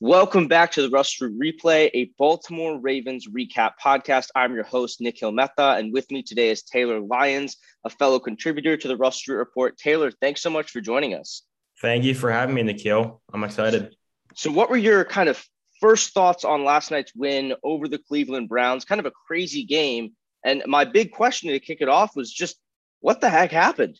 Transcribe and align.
Welcome 0.00 0.46
back 0.46 0.72
to 0.72 0.82
the 0.82 0.90
Rush 0.90 1.08
Street 1.08 1.40
Replay, 1.40 1.88
a 1.94 2.10
Baltimore 2.18 2.78
Ravens 2.78 3.28
recap 3.28 3.72
podcast. 3.82 4.28
I'm 4.34 4.54
your 4.54 4.62
host, 4.62 5.00
Nikhil 5.00 5.32
Mehta, 5.32 5.76
and 5.78 5.90
with 5.90 6.10
me 6.10 6.22
today 6.22 6.50
is 6.50 6.62
Taylor 6.62 7.00
Lyons, 7.00 7.56
a 7.82 7.88
fellow 7.88 8.18
contributor 8.18 8.76
to 8.76 8.88
the 8.88 8.96
Rush 8.98 9.16
Street 9.16 9.36
Report. 9.36 9.78
Taylor, 9.78 10.10
thanks 10.20 10.42
so 10.42 10.50
much 10.50 10.70
for 10.70 10.82
joining 10.82 11.14
us. 11.14 11.44
Thank 11.80 12.04
you 12.04 12.14
for 12.14 12.30
having 12.30 12.54
me, 12.54 12.62
Nikhil. 12.62 13.22
I'm 13.32 13.42
excited. 13.42 13.96
So, 14.34 14.50
what 14.50 14.68
were 14.68 14.76
your 14.76 15.02
kind 15.02 15.30
of 15.30 15.42
first 15.80 16.12
thoughts 16.12 16.44
on 16.44 16.62
last 16.62 16.90
night's 16.90 17.14
win 17.14 17.54
over 17.64 17.88
the 17.88 17.98
Cleveland 17.98 18.50
Browns? 18.50 18.84
Kind 18.84 18.98
of 18.98 19.06
a 19.06 19.12
crazy 19.26 19.64
game. 19.64 20.12
And 20.44 20.62
my 20.66 20.84
big 20.84 21.10
question 21.10 21.48
to 21.48 21.58
kick 21.58 21.78
it 21.80 21.88
off 21.88 22.14
was 22.14 22.30
just 22.30 22.56
what 23.00 23.22
the 23.22 23.30
heck 23.30 23.50
happened? 23.50 23.98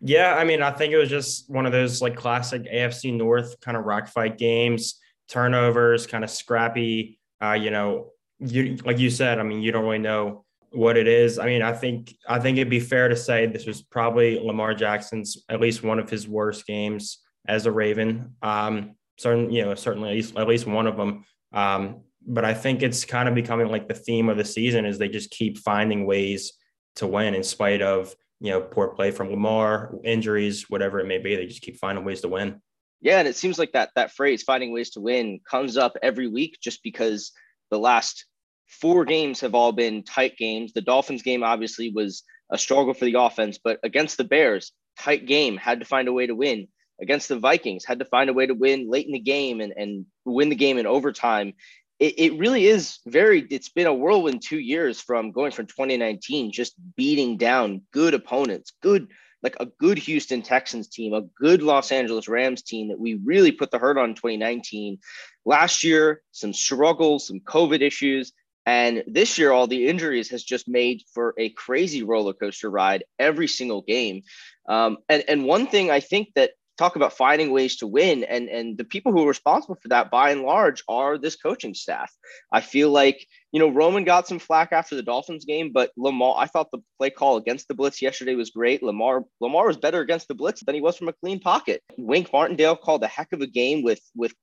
Yeah, 0.00 0.34
I 0.34 0.42
mean, 0.42 0.62
I 0.62 0.72
think 0.72 0.92
it 0.92 0.98
was 0.98 1.10
just 1.10 1.48
one 1.48 1.64
of 1.64 1.70
those 1.70 2.02
like 2.02 2.16
classic 2.16 2.64
AFC 2.64 3.16
North 3.16 3.60
kind 3.60 3.76
of 3.76 3.84
rock 3.84 4.08
fight 4.08 4.36
games 4.36 4.98
turnovers, 5.32 6.06
kind 6.06 6.22
of 6.22 6.30
scrappy. 6.30 7.18
Uh, 7.42 7.54
you 7.54 7.70
know, 7.70 8.10
you 8.38 8.76
like 8.84 8.98
you 8.98 9.10
said, 9.10 9.38
I 9.38 9.42
mean, 9.42 9.62
you 9.62 9.72
don't 9.72 9.84
really 9.84 9.98
know 9.98 10.44
what 10.70 10.96
it 10.96 11.08
is. 11.08 11.38
I 11.38 11.46
mean, 11.46 11.62
I 11.62 11.72
think 11.72 12.14
I 12.28 12.38
think 12.38 12.58
it'd 12.58 12.70
be 12.70 12.80
fair 12.80 13.08
to 13.08 13.16
say 13.16 13.46
this 13.46 13.66
was 13.66 13.82
probably 13.82 14.38
Lamar 14.38 14.74
Jackson's 14.74 15.44
at 15.48 15.60
least 15.60 15.82
one 15.82 15.98
of 15.98 16.10
his 16.10 16.28
worst 16.28 16.66
games 16.66 17.18
as 17.46 17.66
a 17.66 17.72
Raven. 17.72 18.36
Um, 18.42 18.94
certain, 19.18 19.50
you 19.50 19.64
know, 19.64 19.74
certainly 19.74 20.10
at 20.10 20.14
least 20.14 20.36
at 20.36 20.48
least 20.48 20.66
one 20.66 20.86
of 20.86 20.96
them. 20.96 21.24
Um, 21.52 22.02
but 22.26 22.44
I 22.44 22.54
think 22.54 22.82
it's 22.82 23.04
kind 23.04 23.28
of 23.28 23.34
becoming 23.34 23.68
like 23.68 23.88
the 23.88 23.94
theme 23.94 24.28
of 24.28 24.36
the 24.36 24.44
season 24.44 24.86
is 24.86 24.98
they 24.98 25.08
just 25.08 25.30
keep 25.30 25.58
finding 25.58 26.06
ways 26.06 26.52
to 26.96 27.06
win 27.06 27.34
in 27.34 27.42
spite 27.42 27.82
of 27.82 28.14
you 28.38 28.50
know 28.50 28.60
poor 28.60 28.88
play 28.88 29.10
from 29.10 29.30
Lamar, 29.30 29.94
injuries, 30.04 30.68
whatever 30.68 31.00
it 31.00 31.06
may 31.06 31.18
be. 31.18 31.36
They 31.36 31.46
just 31.46 31.62
keep 31.62 31.78
finding 31.78 32.04
ways 32.04 32.20
to 32.20 32.28
win. 32.28 32.60
Yeah, 33.02 33.18
and 33.18 33.26
it 33.26 33.36
seems 33.36 33.58
like 33.58 33.72
that 33.72 33.90
that 33.96 34.12
phrase 34.12 34.44
"finding 34.44 34.72
ways 34.72 34.90
to 34.90 35.00
win" 35.00 35.40
comes 35.48 35.76
up 35.76 35.96
every 36.02 36.28
week, 36.28 36.58
just 36.62 36.82
because 36.84 37.32
the 37.70 37.78
last 37.78 38.26
four 38.68 39.04
games 39.04 39.40
have 39.40 39.54
all 39.56 39.72
been 39.72 40.04
tight 40.04 40.36
games. 40.38 40.72
The 40.72 40.80
Dolphins 40.80 41.22
game 41.22 41.42
obviously 41.42 41.90
was 41.90 42.22
a 42.50 42.56
struggle 42.56 42.94
for 42.94 43.04
the 43.04 43.18
offense, 43.18 43.58
but 43.62 43.80
against 43.82 44.16
the 44.16 44.24
Bears, 44.24 44.72
tight 44.98 45.26
game, 45.26 45.56
had 45.56 45.80
to 45.80 45.86
find 45.86 46.06
a 46.06 46.12
way 46.12 46.26
to 46.26 46.34
win. 46.34 46.68
Against 47.00 47.28
the 47.28 47.38
Vikings, 47.38 47.84
had 47.84 47.98
to 47.98 48.04
find 48.04 48.30
a 48.30 48.32
way 48.32 48.46
to 48.46 48.54
win 48.54 48.88
late 48.88 49.06
in 49.06 49.12
the 49.12 49.18
game 49.18 49.60
and, 49.60 49.72
and 49.76 50.06
win 50.24 50.50
the 50.50 50.54
game 50.54 50.78
in 50.78 50.86
overtime. 50.86 51.54
It, 51.98 52.18
it 52.18 52.38
really 52.38 52.66
is 52.66 52.98
very, 53.06 53.40
it's 53.50 53.70
been 53.70 53.88
a 53.88 53.94
whirlwind 53.94 54.42
two 54.42 54.58
years 54.58 55.00
from 55.00 55.32
going 55.32 55.50
from 55.50 55.66
2019, 55.66 56.52
just 56.52 56.74
beating 56.96 57.36
down 57.36 57.82
good 57.92 58.14
opponents, 58.14 58.72
good 58.80 59.08
like 59.42 59.56
a 59.60 59.66
good 59.66 59.98
Houston 59.98 60.42
Texans 60.42 60.88
team, 60.88 61.14
a 61.14 61.22
good 61.22 61.62
Los 61.62 61.92
Angeles 61.92 62.28
Rams 62.28 62.62
team 62.62 62.88
that 62.88 62.98
we 62.98 63.14
really 63.14 63.52
put 63.52 63.70
the 63.70 63.78
hurt 63.78 63.98
on 63.98 64.10
in 64.10 64.14
2019. 64.14 64.98
Last 65.44 65.82
year, 65.82 66.22
some 66.30 66.52
struggles, 66.52 67.26
some 67.26 67.40
COVID 67.40 67.80
issues. 67.80 68.32
And 68.64 69.02
this 69.08 69.38
year, 69.38 69.50
all 69.50 69.66
the 69.66 69.88
injuries 69.88 70.30
has 70.30 70.44
just 70.44 70.68
made 70.68 71.02
for 71.12 71.34
a 71.36 71.50
crazy 71.50 72.04
roller 72.04 72.32
coaster 72.32 72.70
ride 72.70 73.04
every 73.18 73.48
single 73.48 73.82
game. 73.82 74.22
Um, 74.68 74.98
and, 75.08 75.24
and 75.26 75.44
one 75.44 75.66
thing 75.66 75.90
I 75.90 75.98
think 75.98 76.28
that 76.36 76.52
talk 76.78 76.96
about 76.96 77.12
finding 77.12 77.50
ways 77.50 77.76
to 77.76 77.86
win 77.86 78.24
and 78.24 78.48
and 78.48 78.78
the 78.78 78.84
people 78.84 79.12
who 79.12 79.22
are 79.24 79.28
responsible 79.28 79.76
for 79.80 79.88
that 79.88 80.10
by 80.10 80.30
and 80.30 80.42
large 80.42 80.82
are 80.88 81.18
this 81.18 81.36
coaching 81.36 81.74
staff 81.74 82.10
i 82.50 82.60
feel 82.60 82.90
like 82.90 83.26
you 83.52 83.60
know 83.60 83.68
roman 83.68 84.04
got 84.04 84.26
some 84.26 84.38
flack 84.38 84.72
after 84.72 84.96
the 84.96 85.02
dolphins 85.02 85.44
game 85.44 85.70
but 85.72 85.90
lamar 85.96 86.34
i 86.38 86.46
thought 86.46 86.70
the 86.72 86.82
play 86.98 87.10
call 87.10 87.36
against 87.36 87.68
the 87.68 87.74
blitz 87.74 88.02
yesterday 88.02 88.34
was 88.34 88.50
great 88.50 88.82
lamar 88.82 89.24
lamar 89.40 89.66
was 89.66 89.76
better 89.76 90.00
against 90.00 90.28
the 90.28 90.34
blitz 90.34 90.62
than 90.64 90.74
he 90.74 90.80
was 90.80 90.96
from 90.96 91.08
a 91.08 91.12
clean 91.12 91.38
pocket 91.38 91.82
wink 91.96 92.32
martindale 92.32 92.76
called 92.76 93.02
a 93.02 93.08
heck 93.08 93.32
of 93.32 93.40
a 93.40 93.46
game 93.46 93.82
with 93.82 94.00
with 94.16 94.34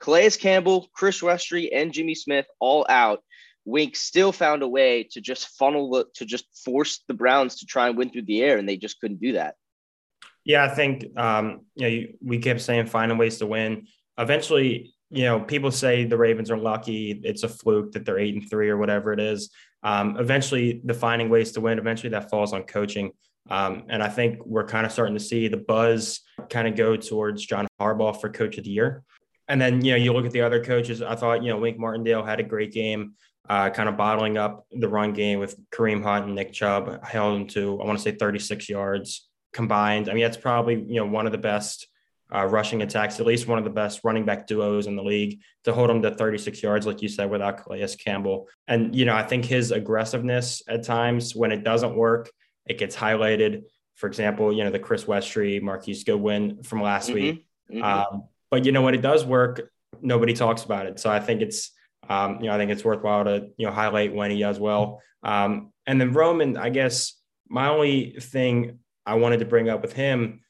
calais 0.00 0.30
campbell 0.30 0.88
chris 0.94 1.20
westry 1.20 1.68
and 1.72 1.92
jimmy 1.92 2.14
smith 2.14 2.46
all 2.60 2.86
out 2.88 3.20
Wink 3.64 3.94
still 3.94 4.32
found 4.32 4.62
a 4.62 4.68
way 4.68 5.06
to 5.12 5.20
just 5.20 5.48
funnel 5.58 5.90
the, 5.90 6.06
to 6.14 6.24
just 6.24 6.46
force 6.64 7.02
the 7.08 7.14
Browns 7.14 7.56
to 7.56 7.66
try 7.66 7.88
and 7.88 7.96
win 7.96 8.10
through 8.10 8.22
the 8.22 8.42
air, 8.42 8.58
and 8.58 8.68
they 8.68 8.76
just 8.76 9.00
couldn't 9.00 9.20
do 9.20 9.32
that. 9.32 9.54
Yeah, 10.44 10.64
I 10.64 10.68
think 10.68 11.06
um, 11.18 11.66
you 11.74 11.90
know 11.90 12.06
we 12.22 12.38
kept 12.38 12.62
saying 12.62 12.86
finding 12.86 13.18
ways 13.18 13.38
to 13.38 13.46
win. 13.46 13.86
Eventually, 14.18 14.94
you 15.10 15.24
know, 15.24 15.40
people 15.40 15.70
say 15.70 16.04
the 16.04 16.16
Ravens 16.16 16.50
are 16.50 16.56
lucky; 16.56 17.20
it's 17.24 17.42
a 17.42 17.48
fluke 17.48 17.92
that 17.92 18.04
they're 18.04 18.18
eight 18.18 18.34
and 18.34 18.48
three 18.48 18.68
or 18.68 18.76
whatever 18.76 19.12
it 19.12 19.20
is. 19.20 19.50
Um, 19.82 20.16
eventually, 20.18 20.80
the 20.84 20.94
finding 20.94 21.28
ways 21.28 21.52
to 21.52 21.60
win. 21.60 21.78
Eventually, 21.78 22.10
that 22.10 22.30
falls 22.30 22.52
on 22.52 22.62
coaching. 22.62 23.12
Um, 23.48 23.84
and 23.88 24.02
I 24.02 24.08
think 24.08 24.44
we're 24.44 24.66
kind 24.66 24.86
of 24.86 24.92
starting 24.92 25.14
to 25.14 25.20
see 25.20 25.48
the 25.48 25.56
buzz 25.56 26.20
kind 26.48 26.68
of 26.68 26.76
go 26.76 26.96
towards 26.96 27.44
John 27.44 27.66
Harbaugh 27.80 28.20
for 28.20 28.28
Coach 28.28 28.58
of 28.58 28.64
the 28.64 28.70
Year. 28.70 29.02
And 29.48 29.60
then 29.60 29.84
you 29.84 29.92
know 29.92 29.96
you 29.96 30.12
look 30.12 30.26
at 30.26 30.32
the 30.32 30.42
other 30.42 30.62
coaches. 30.62 31.02
I 31.02 31.16
thought 31.16 31.42
you 31.42 31.50
know 31.50 31.58
Wink 31.58 31.78
Martindale 31.78 32.22
had 32.22 32.38
a 32.38 32.44
great 32.44 32.72
game, 32.72 33.14
uh, 33.48 33.70
kind 33.70 33.88
of 33.88 33.96
bottling 33.96 34.38
up 34.38 34.66
the 34.70 34.88
run 34.88 35.12
game 35.12 35.40
with 35.40 35.56
Kareem 35.70 36.02
Hunt 36.04 36.26
and 36.26 36.36
Nick 36.36 36.52
Chubb. 36.52 37.04
Held 37.04 37.40
him 37.40 37.46
to 37.48 37.80
I 37.80 37.84
want 37.84 37.98
to 37.98 38.02
say 38.02 38.12
36 38.12 38.68
yards 38.68 39.28
combined. 39.52 40.08
I 40.08 40.14
mean, 40.14 40.22
that's 40.22 40.36
probably 40.36 40.84
you 40.86 41.00
know 41.00 41.06
one 41.06 41.26
of 41.26 41.32
the 41.32 41.38
best 41.38 41.88
uh, 42.34 42.44
rushing 42.46 42.82
attacks, 42.82 43.18
at 43.18 43.26
least 43.26 43.48
one 43.48 43.58
of 43.58 43.64
the 43.64 43.70
best 43.70 44.00
running 44.04 44.24
back 44.24 44.46
duos 44.46 44.86
in 44.86 44.96
the 44.96 45.02
league 45.02 45.40
to 45.64 45.72
hold 45.72 45.90
him 45.90 46.02
to 46.02 46.14
36 46.14 46.62
yards, 46.62 46.86
like 46.86 47.02
you 47.02 47.08
said, 47.08 47.30
without 47.30 47.62
Calais 47.62 47.94
Campbell. 47.98 48.48
And 48.68 48.94
you 48.94 49.04
know, 49.04 49.14
I 49.14 49.22
think 49.22 49.44
his 49.44 49.70
aggressiveness 49.72 50.62
at 50.68 50.84
times 50.84 51.34
when 51.34 51.52
it 51.52 51.64
doesn't 51.64 51.94
work, 51.94 52.30
it 52.66 52.78
gets 52.78 52.94
highlighted. 52.94 53.64
For 53.96 54.06
example, 54.06 54.52
you 54.52 54.64
know 54.64 54.70
the 54.70 54.78
Chris 54.78 55.04
Westry, 55.04 55.60
Marquise 55.60 56.04
Goodwin 56.04 56.62
from 56.62 56.82
last 56.82 57.06
mm-hmm. 57.06 57.14
week. 57.14 57.46
Mm-hmm. 57.70 57.82
Um, 57.82 58.24
but 58.50 58.64
you 58.64 58.72
know 58.72 58.82
when 58.82 58.94
it 58.94 59.02
does 59.02 59.24
work, 59.24 59.70
nobody 60.00 60.32
talks 60.32 60.64
about 60.64 60.86
it. 60.86 60.98
So 61.00 61.10
I 61.10 61.20
think 61.20 61.42
it's 61.42 61.72
um, 62.08 62.40
you 62.40 62.46
know 62.46 62.54
I 62.54 62.58
think 62.58 62.70
it's 62.70 62.84
worthwhile 62.84 63.24
to 63.24 63.48
you 63.56 63.66
know 63.66 63.72
highlight 63.72 64.14
when 64.14 64.30
he 64.30 64.38
does 64.38 64.58
well. 64.58 65.02
Um, 65.22 65.72
and 65.86 66.00
then 66.00 66.12
Roman, 66.12 66.56
I 66.56 66.70
guess 66.70 67.14
my 67.48 67.68
only 67.68 68.16
thing 68.20 68.78
I 69.04 69.14
wanted 69.14 69.40
to 69.40 69.46
bring 69.46 69.68
up 69.68 69.82
with 69.82 69.92
him 69.92 70.40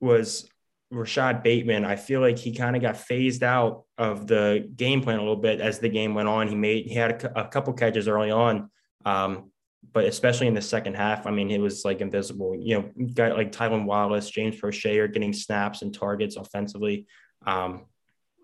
was 0.00 0.48
Rashod 0.90 1.42
Bateman. 1.42 1.84
I 1.84 1.96
feel 1.96 2.20
like 2.20 2.38
he 2.38 2.52
kind 2.52 2.76
of 2.76 2.82
got 2.82 2.96
phased 2.96 3.42
out 3.42 3.84
of 3.98 4.26
the 4.26 4.70
game 4.76 5.02
plan 5.02 5.18
a 5.18 5.22
little 5.22 5.36
bit 5.36 5.60
as 5.60 5.78
the 5.78 5.88
game 5.88 6.14
went 6.14 6.28
on. 6.28 6.48
He 6.48 6.54
made 6.54 6.86
he 6.86 6.94
had 6.94 7.24
a, 7.24 7.40
a 7.40 7.48
couple 7.48 7.72
catches 7.72 8.08
early 8.08 8.30
on, 8.30 8.70
um, 9.04 9.50
but 9.92 10.04
especially 10.04 10.46
in 10.46 10.54
the 10.54 10.62
second 10.62 10.94
half, 10.94 11.26
I 11.26 11.30
mean, 11.30 11.48
he 11.48 11.58
was 11.58 11.84
like 11.84 12.00
invisible. 12.00 12.56
You 12.58 12.92
know, 12.96 13.06
got 13.14 13.36
like 13.36 13.52
Tylan 13.52 13.84
Wallace, 13.84 14.30
James 14.30 14.60
Proche 14.60 14.98
are 14.98 15.08
getting 15.08 15.32
snaps 15.32 15.82
and 15.82 15.92
targets 15.92 16.36
offensively. 16.36 17.06
Um, 17.44 17.86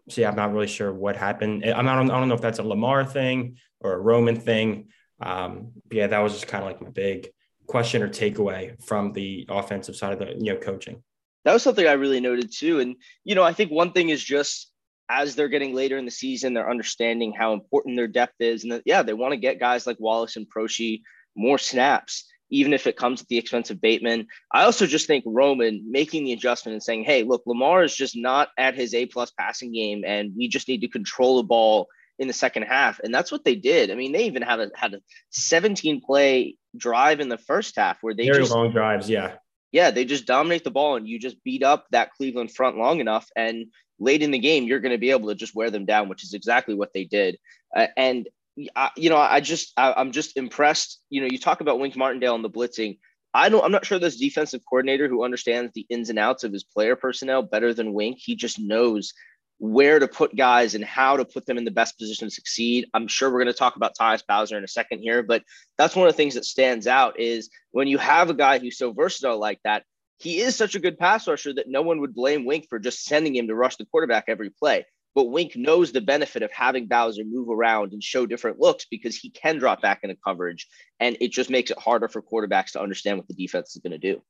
so 0.08 0.20
yeah, 0.20 0.30
I'm 0.30 0.36
not 0.36 0.52
really 0.52 0.66
sure 0.66 0.92
what 0.92 1.16
happened. 1.16 1.64
I'm 1.64 1.84
not, 1.84 1.98
I 1.98 2.18
don't 2.18 2.28
know 2.28 2.34
if 2.34 2.40
that's 2.40 2.58
a 2.58 2.64
Lamar 2.64 3.04
thing 3.04 3.56
or 3.80 3.94
a 3.94 3.98
Roman 3.98 4.36
thing. 4.36 4.88
Um, 5.20 5.72
yeah, 5.92 6.08
that 6.08 6.18
was 6.18 6.32
just 6.32 6.48
kind 6.48 6.64
of 6.64 6.70
like 6.70 6.82
my 6.82 6.90
big 6.90 7.28
question 7.66 8.02
or 8.02 8.08
takeaway 8.08 8.82
from 8.84 9.12
the 9.12 9.46
offensive 9.48 9.94
side 9.94 10.12
of 10.12 10.18
the 10.18 10.34
you 10.38 10.52
know 10.52 10.58
coaching? 10.58 11.02
That 11.44 11.52
was 11.52 11.62
something 11.62 11.86
I 11.86 11.92
really 11.92 12.20
noted 12.20 12.52
too. 12.52 12.80
And 12.80 12.96
you 13.24 13.34
know, 13.34 13.42
I 13.42 13.52
think 13.52 13.70
one 13.70 13.92
thing 13.92 14.10
is 14.10 14.22
just 14.22 14.72
as 15.08 15.34
they're 15.34 15.48
getting 15.48 15.74
later 15.74 15.98
in 15.98 16.04
the 16.04 16.10
season, 16.10 16.54
they're 16.54 16.70
understanding 16.70 17.32
how 17.32 17.52
important 17.52 17.96
their 17.96 18.08
depth 18.08 18.40
is, 18.40 18.62
and 18.62 18.72
that, 18.72 18.82
yeah, 18.86 19.02
they 19.02 19.12
want 19.12 19.32
to 19.32 19.36
get 19.36 19.60
guys 19.60 19.86
like 19.86 20.00
Wallace 20.00 20.36
and 20.36 20.46
Proche 20.48 21.02
more 21.36 21.58
snaps, 21.58 22.24
even 22.50 22.72
if 22.72 22.86
it 22.86 22.96
comes 22.96 23.20
at 23.20 23.28
the 23.28 23.36
expense 23.38 23.70
of 23.70 23.80
Bateman. 23.80 24.26
I 24.52 24.64
also 24.64 24.86
just 24.86 25.06
think 25.06 25.24
Roman 25.26 25.84
making 25.90 26.24
the 26.24 26.32
adjustment 26.32 26.74
and 26.74 26.82
saying, 26.82 27.04
"Hey, 27.04 27.24
look, 27.24 27.42
Lamar 27.46 27.82
is 27.82 27.94
just 27.94 28.16
not 28.16 28.48
at 28.56 28.74
his 28.74 28.94
A 28.94 29.06
plus 29.06 29.30
passing 29.32 29.72
game, 29.72 30.02
and 30.06 30.32
we 30.36 30.48
just 30.48 30.68
need 30.68 30.80
to 30.80 30.88
control 30.88 31.36
the 31.36 31.44
ball." 31.44 31.88
in 32.18 32.28
the 32.28 32.34
second 32.34 32.62
half, 32.62 33.00
and 33.00 33.12
that's 33.12 33.32
what 33.32 33.42
they 33.42 33.56
did. 33.56 33.90
I 33.90 33.94
mean, 33.94 34.12
they 34.12 34.26
even 34.26 34.42
had 34.42 34.60
a 34.60 34.70
had 34.74 34.94
a 34.94 35.00
17 35.30 36.02
play 36.02 36.56
drive 36.76 37.20
in 37.20 37.28
the 37.28 37.38
first 37.38 37.74
half 37.76 37.98
where 38.02 38.14
they 38.14 38.26
very 38.26 38.40
just, 38.40 38.52
long 38.52 38.70
drives. 38.70 39.08
Yeah, 39.08 39.36
yeah, 39.72 39.90
they 39.90 40.04
just 40.04 40.26
dominate 40.26 40.64
the 40.64 40.70
ball, 40.70 40.96
and 40.96 41.08
you 41.08 41.18
just 41.18 41.42
beat 41.42 41.62
up 41.62 41.86
that 41.90 42.12
Cleveland 42.12 42.52
front 42.52 42.76
long 42.76 43.00
enough, 43.00 43.28
and 43.34 43.66
late 43.98 44.22
in 44.22 44.30
the 44.30 44.38
game, 44.38 44.64
you're 44.64 44.80
going 44.80 44.92
to 44.92 44.98
be 44.98 45.10
able 45.10 45.28
to 45.28 45.34
just 45.34 45.54
wear 45.54 45.70
them 45.70 45.86
down, 45.86 46.08
which 46.08 46.24
is 46.24 46.34
exactly 46.34 46.74
what 46.74 46.92
they 46.92 47.04
did. 47.04 47.38
Uh, 47.74 47.86
and 47.96 48.28
I, 48.76 48.90
you 48.96 49.08
know, 49.08 49.16
I 49.16 49.40
just 49.40 49.72
I, 49.76 49.94
I'm 49.96 50.12
just 50.12 50.36
impressed. 50.36 51.00
You 51.08 51.22
know, 51.22 51.28
you 51.30 51.38
talk 51.38 51.60
about 51.60 51.80
Wink 51.80 51.96
Martindale 51.96 52.34
and 52.34 52.44
the 52.44 52.50
blitzing. 52.50 52.98
I 53.32 53.48
don't. 53.48 53.64
I'm 53.64 53.72
not 53.72 53.86
sure 53.86 53.98
this 53.98 54.18
defensive 54.18 54.60
coordinator 54.68 55.08
who 55.08 55.24
understands 55.24 55.72
the 55.74 55.86
ins 55.88 56.10
and 56.10 56.18
outs 56.18 56.44
of 56.44 56.52
his 56.52 56.64
player 56.64 56.94
personnel 56.94 57.42
better 57.42 57.72
than 57.72 57.94
Wink. 57.94 58.18
He 58.20 58.36
just 58.36 58.58
knows 58.58 59.14
where 59.62 60.00
to 60.00 60.08
put 60.08 60.34
guys 60.34 60.74
and 60.74 60.84
how 60.84 61.16
to 61.16 61.24
put 61.24 61.46
them 61.46 61.56
in 61.56 61.64
the 61.64 61.70
best 61.70 61.96
position 61.96 62.26
to 62.26 62.34
succeed. 62.34 62.84
I'm 62.94 63.06
sure 63.06 63.30
we're 63.30 63.44
going 63.44 63.46
to 63.46 63.58
talk 63.58 63.76
about 63.76 63.96
Tyus 63.96 64.26
Bowser 64.26 64.58
in 64.58 64.64
a 64.64 64.68
second 64.68 64.98
here, 64.98 65.22
but 65.22 65.44
that's 65.78 65.94
one 65.94 66.08
of 66.08 66.12
the 66.12 66.16
things 66.16 66.34
that 66.34 66.44
stands 66.44 66.88
out 66.88 67.20
is 67.20 67.48
when 67.70 67.86
you 67.86 67.96
have 67.98 68.28
a 68.28 68.34
guy 68.34 68.58
who's 68.58 68.76
so 68.76 68.92
versatile 68.92 69.38
like 69.38 69.60
that, 69.62 69.84
he 70.18 70.40
is 70.40 70.56
such 70.56 70.74
a 70.74 70.80
good 70.80 70.98
pass 70.98 71.28
rusher 71.28 71.54
that 71.54 71.68
no 71.68 71.80
one 71.80 72.00
would 72.00 72.12
blame 72.12 72.44
Wink 72.44 72.66
for 72.68 72.80
just 72.80 73.04
sending 73.04 73.36
him 73.36 73.46
to 73.46 73.54
rush 73.54 73.76
the 73.76 73.86
quarterback 73.86 74.24
every 74.26 74.50
play. 74.50 74.84
But 75.14 75.30
Wink 75.30 75.54
knows 75.54 75.92
the 75.92 76.00
benefit 76.00 76.42
of 76.42 76.50
having 76.50 76.88
Bowser 76.88 77.22
move 77.24 77.48
around 77.48 77.92
and 77.92 78.02
show 78.02 78.26
different 78.26 78.58
looks 78.58 78.86
because 78.90 79.16
he 79.16 79.30
can 79.30 79.58
drop 79.58 79.80
back 79.80 80.00
into 80.02 80.16
coverage. 80.26 80.66
And 80.98 81.16
it 81.20 81.30
just 81.30 81.50
makes 81.50 81.70
it 81.70 81.78
harder 81.78 82.08
for 82.08 82.20
quarterbacks 82.20 82.72
to 82.72 82.82
understand 82.82 83.18
what 83.18 83.28
the 83.28 83.34
defense 83.34 83.76
is 83.76 83.80
going 83.80 83.92
to 83.92 83.98
do. 83.98 84.22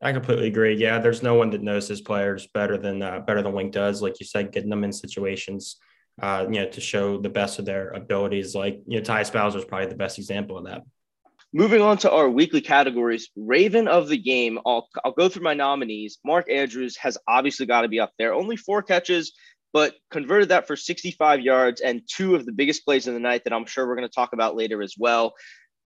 I 0.00 0.12
completely 0.12 0.46
agree. 0.46 0.76
Yeah, 0.76 0.98
there's 0.98 1.22
no 1.22 1.34
one 1.34 1.50
that 1.50 1.62
knows 1.62 1.88
his 1.88 2.00
players 2.00 2.46
better 2.46 2.78
than 2.78 3.02
uh, 3.02 3.20
better 3.20 3.42
than 3.42 3.52
Wink 3.52 3.72
does. 3.72 4.00
Like 4.00 4.20
you 4.20 4.26
said, 4.26 4.52
getting 4.52 4.70
them 4.70 4.84
in 4.84 4.92
situations, 4.92 5.76
uh, 6.22 6.46
you 6.48 6.60
know, 6.60 6.68
to 6.68 6.80
show 6.80 7.20
the 7.20 7.28
best 7.28 7.58
of 7.58 7.64
their 7.64 7.90
abilities. 7.90 8.54
Like 8.54 8.80
you 8.86 8.98
know, 8.98 9.04
Ty 9.04 9.24
Bowser 9.24 9.58
is 9.58 9.64
probably 9.64 9.88
the 9.88 9.96
best 9.96 10.18
example 10.18 10.56
of 10.56 10.66
that. 10.66 10.82
Moving 11.52 11.80
on 11.80 11.96
to 11.98 12.12
our 12.12 12.28
weekly 12.28 12.60
categories, 12.60 13.30
Raven 13.34 13.88
of 13.88 14.08
the 14.08 14.18
game. 14.18 14.60
I'll 14.64 14.88
I'll 15.04 15.12
go 15.12 15.28
through 15.28 15.42
my 15.42 15.54
nominees. 15.54 16.18
Mark 16.24 16.48
Andrews 16.48 16.96
has 16.98 17.18
obviously 17.26 17.66
got 17.66 17.82
to 17.82 17.88
be 17.88 17.98
up 17.98 18.12
there. 18.18 18.34
Only 18.34 18.56
four 18.56 18.82
catches, 18.82 19.32
but 19.72 19.94
converted 20.10 20.50
that 20.50 20.66
for 20.66 20.76
65 20.76 21.40
yards 21.40 21.80
and 21.80 22.02
two 22.06 22.36
of 22.36 22.46
the 22.46 22.52
biggest 22.52 22.84
plays 22.84 23.08
of 23.08 23.14
the 23.14 23.20
night 23.20 23.44
that 23.44 23.52
I'm 23.52 23.66
sure 23.66 23.86
we're 23.86 23.96
going 23.96 24.08
to 24.08 24.14
talk 24.14 24.32
about 24.32 24.56
later 24.56 24.80
as 24.82 24.94
well. 24.96 25.34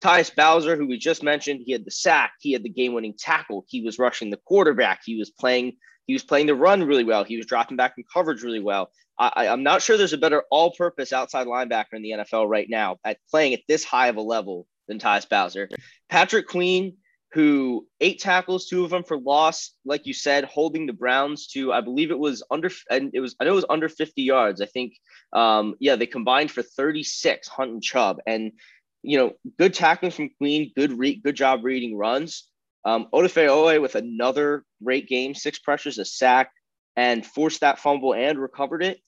Tyus 0.03 0.35
Bowser, 0.35 0.77
who 0.77 0.87
we 0.87 0.99
just 0.99 1.23
mentioned, 1.23 1.63
he 1.65 1.73
had 1.73 1.85
the 1.85 1.91
sack, 1.91 2.33
he 2.41 2.53
had 2.53 2.63
the 2.63 2.71
game-winning 2.71 3.15
tackle, 3.19 3.65
he 3.69 3.83
was 3.83 3.99
rushing 3.99 4.31
the 4.31 4.41
quarterback, 4.47 5.01
he 5.05 5.17
was 5.17 5.31
playing, 5.31 5.77
he 6.07 6.15
was 6.15 6.23
playing 6.23 6.47
the 6.47 6.55
run 6.55 6.83
really 6.85 7.05
well, 7.05 7.25
he 7.25 7.37
was 7.37 7.47
dropping 7.47 7.77
back 7.77 7.95
in 7.99 8.05
coverage 8.13 8.43
really 8.43 8.61
well. 8.61 8.91
I, 9.19 9.47
am 9.47 9.63
not 9.63 9.83
sure 9.83 9.99
there's 9.99 10.15
a 10.15 10.19
better 10.19 10.45
all-purpose 10.51 11.13
outside 11.13 11.47
linebacker 11.47 11.93
in 11.93 12.03
the 12.03 12.11
NFL 12.11 12.49
right 12.49 12.67
now 12.71 12.97
at 13.05 13.19
playing 13.31 13.53
at 13.53 13.61
this 13.69 13.85
high 13.85 14.09
of 14.09 14.17
a 14.17 14.23
level 14.23 14.67
than 14.89 14.99
Tyus 14.99 15.29
Bowser. 15.29 15.69
Patrick 16.09 16.49
Queen, 16.49 16.97
who 17.33 17.87
eight 18.01 18.19
tackles, 18.19 18.67
two 18.67 18.83
of 18.83 18.91
them 18.91 19.05
for 19.05 19.19
loss, 19.19 19.75
like 19.85 20.07
you 20.07 20.15
said, 20.15 20.45
holding 20.45 20.87
the 20.87 20.93
Browns 20.93 21.47
to 21.49 21.73
I 21.73 21.81
believe 21.81 22.11
it 22.11 22.19
was 22.19 22.43
under 22.51 22.71
and 22.91 23.11
it 23.15 23.21
was 23.21 23.37
I 23.39 23.45
know 23.45 23.53
it 23.53 23.55
was 23.55 23.65
under 23.71 23.89
50 23.89 24.23
yards. 24.23 24.61
I 24.61 24.67
think 24.67 24.95
um 25.33 25.77
yeah, 25.79 25.97
they 25.97 26.07
combined 26.07 26.51
for 26.51 26.63
36, 26.63 27.47
Hunt 27.47 27.71
and 27.71 27.83
Chubb. 27.83 28.19
And 28.27 28.53
you 29.03 29.19
know, 29.19 29.33
good 29.59 29.75
tackling 29.75 30.13
from 30.13 30.31
Queen, 30.39 30.73
good 30.77 30.99
re- 30.99 31.21
good 31.23 31.37
job 31.37 31.65
reading 31.65 31.97
runs. 31.97 32.47
Um, 32.85 33.09
with 33.13 33.95
another 33.95 34.65
great 34.83 35.07
game, 35.07 35.35
six 35.35 35.59
pressures, 35.59 35.99
a 35.99 36.05
sack, 36.05 36.51
and 36.97 37.25
forced 37.25 37.61
that 37.61 37.79
fumble 37.79 38.15
and 38.15 38.39
recovered 38.39 38.83
it. 38.83 39.01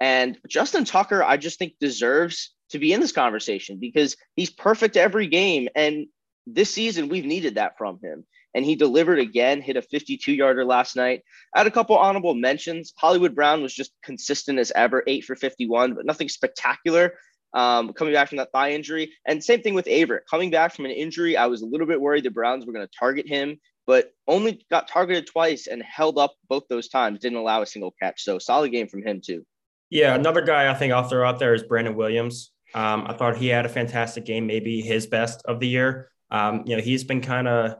And 0.00 0.36
Justin 0.48 0.84
Tucker, 0.84 1.22
I 1.22 1.36
just 1.36 1.58
think 1.58 1.74
deserves 1.78 2.52
to 2.70 2.78
be 2.78 2.92
in 2.92 3.00
this 3.00 3.12
conversation 3.12 3.78
because 3.80 4.16
he's 4.34 4.50
perfect 4.50 4.96
every 4.96 5.28
game. 5.28 5.68
And 5.76 6.06
this 6.46 6.74
season, 6.74 7.08
we've 7.08 7.24
needed 7.24 7.54
that 7.54 7.78
from 7.78 8.00
him. 8.02 8.24
And 8.54 8.64
he 8.64 8.74
delivered 8.74 9.18
again, 9.18 9.62
hit 9.62 9.76
a 9.76 9.82
52 9.82 10.32
yarder 10.32 10.64
last 10.64 10.96
night. 10.96 11.22
I 11.54 11.60
had 11.60 11.66
a 11.66 11.70
couple 11.70 11.96
honorable 11.96 12.34
mentions. 12.34 12.92
Hollywood 12.96 13.34
Brown 13.34 13.62
was 13.62 13.72
just 13.72 13.92
consistent 14.02 14.58
as 14.58 14.72
ever, 14.74 15.04
eight 15.06 15.24
for 15.24 15.36
51, 15.36 15.94
but 15.94 16.04
nothing 16.04 16.28
spectacular 16.28 17.14
um, 17.54 17.92
coming 17.92 18.14
back 18.14 18.28
from 18.28 18.38
that 18.38 18.52
thigh 18.52 18.72
injury. 18.72 19.12
And 19.26 19.42
same 19.42 19.62
thing 19.62 19.74
with 19.74 19.86
Averett. 19.86 20.20
Coming 20.30 20.50
back 20.50 20.74
from 20.74 20.84
an 20.84 20.90
injury, 20.90 21.36
I 21.36 21.46
was 21.46 21.62
a 21.62 21.66
little 21.66 21.86
bit 21.86 22.00
worried 22.00 22.24
the 22.24 22.30
Browns 22.30 22.66
were 22.66 22.72
going 22.72 22.86
to 22.86 22.98
target 22.98 23.28
him, 23.28 23.60
but 23.86 24.12
only 24.26 24.64
got 24.70 24.88
targeted 24.88 25.26
twice 25.26 25.66
and 25.66 25.82
held 25.82 26.18
up 26.18 26.34
both 26.48 26.64
those 26.68 26.88
times, 26.88 27.20
didn't 27.20 27.38
allow 27.38 27.62
a 27.62 27.66
single 27.66 27.94
catch. 28.00 28.22
So 28.22 28.38
solid 28.38 28.70
game 28.70 28.88
from 28.88 29.02
him, 29.02 29.20
too. 29.24 29.44
Yeah, 29.90 30.14
another 30.14 30.40
guy 30.40 30.70
I 30.70 30.74
think 30.74 30.92
I'll 30.92 31.08
throw 31.08 31.28
out 31.28 31.38
there 31.38 31.54
is 31.54 31.62
Brandon 31.62 31.94
Williams. 31.94 32.50
Um, 32.74 33.04
I 33.06 33.12
thought 33.12 33.36
he 33.36 33.48
had 33.48 33.66
a 33.66 33.68
fantastic 33.68 34.24
game, 34.24 34.46
maybe 34.46 34.80
his 34.80 35.06
best 35.06 35.42
of 35.44 35.60
the 35.60 35.68
year. 35.68 36.10
Um, 36.30 36.62
you 36.64 36.76
know, 36.76 36.82
he's 36.82 37.04
been 37.04 37.20
kind 37.20 37.46
of, 37.46 37.76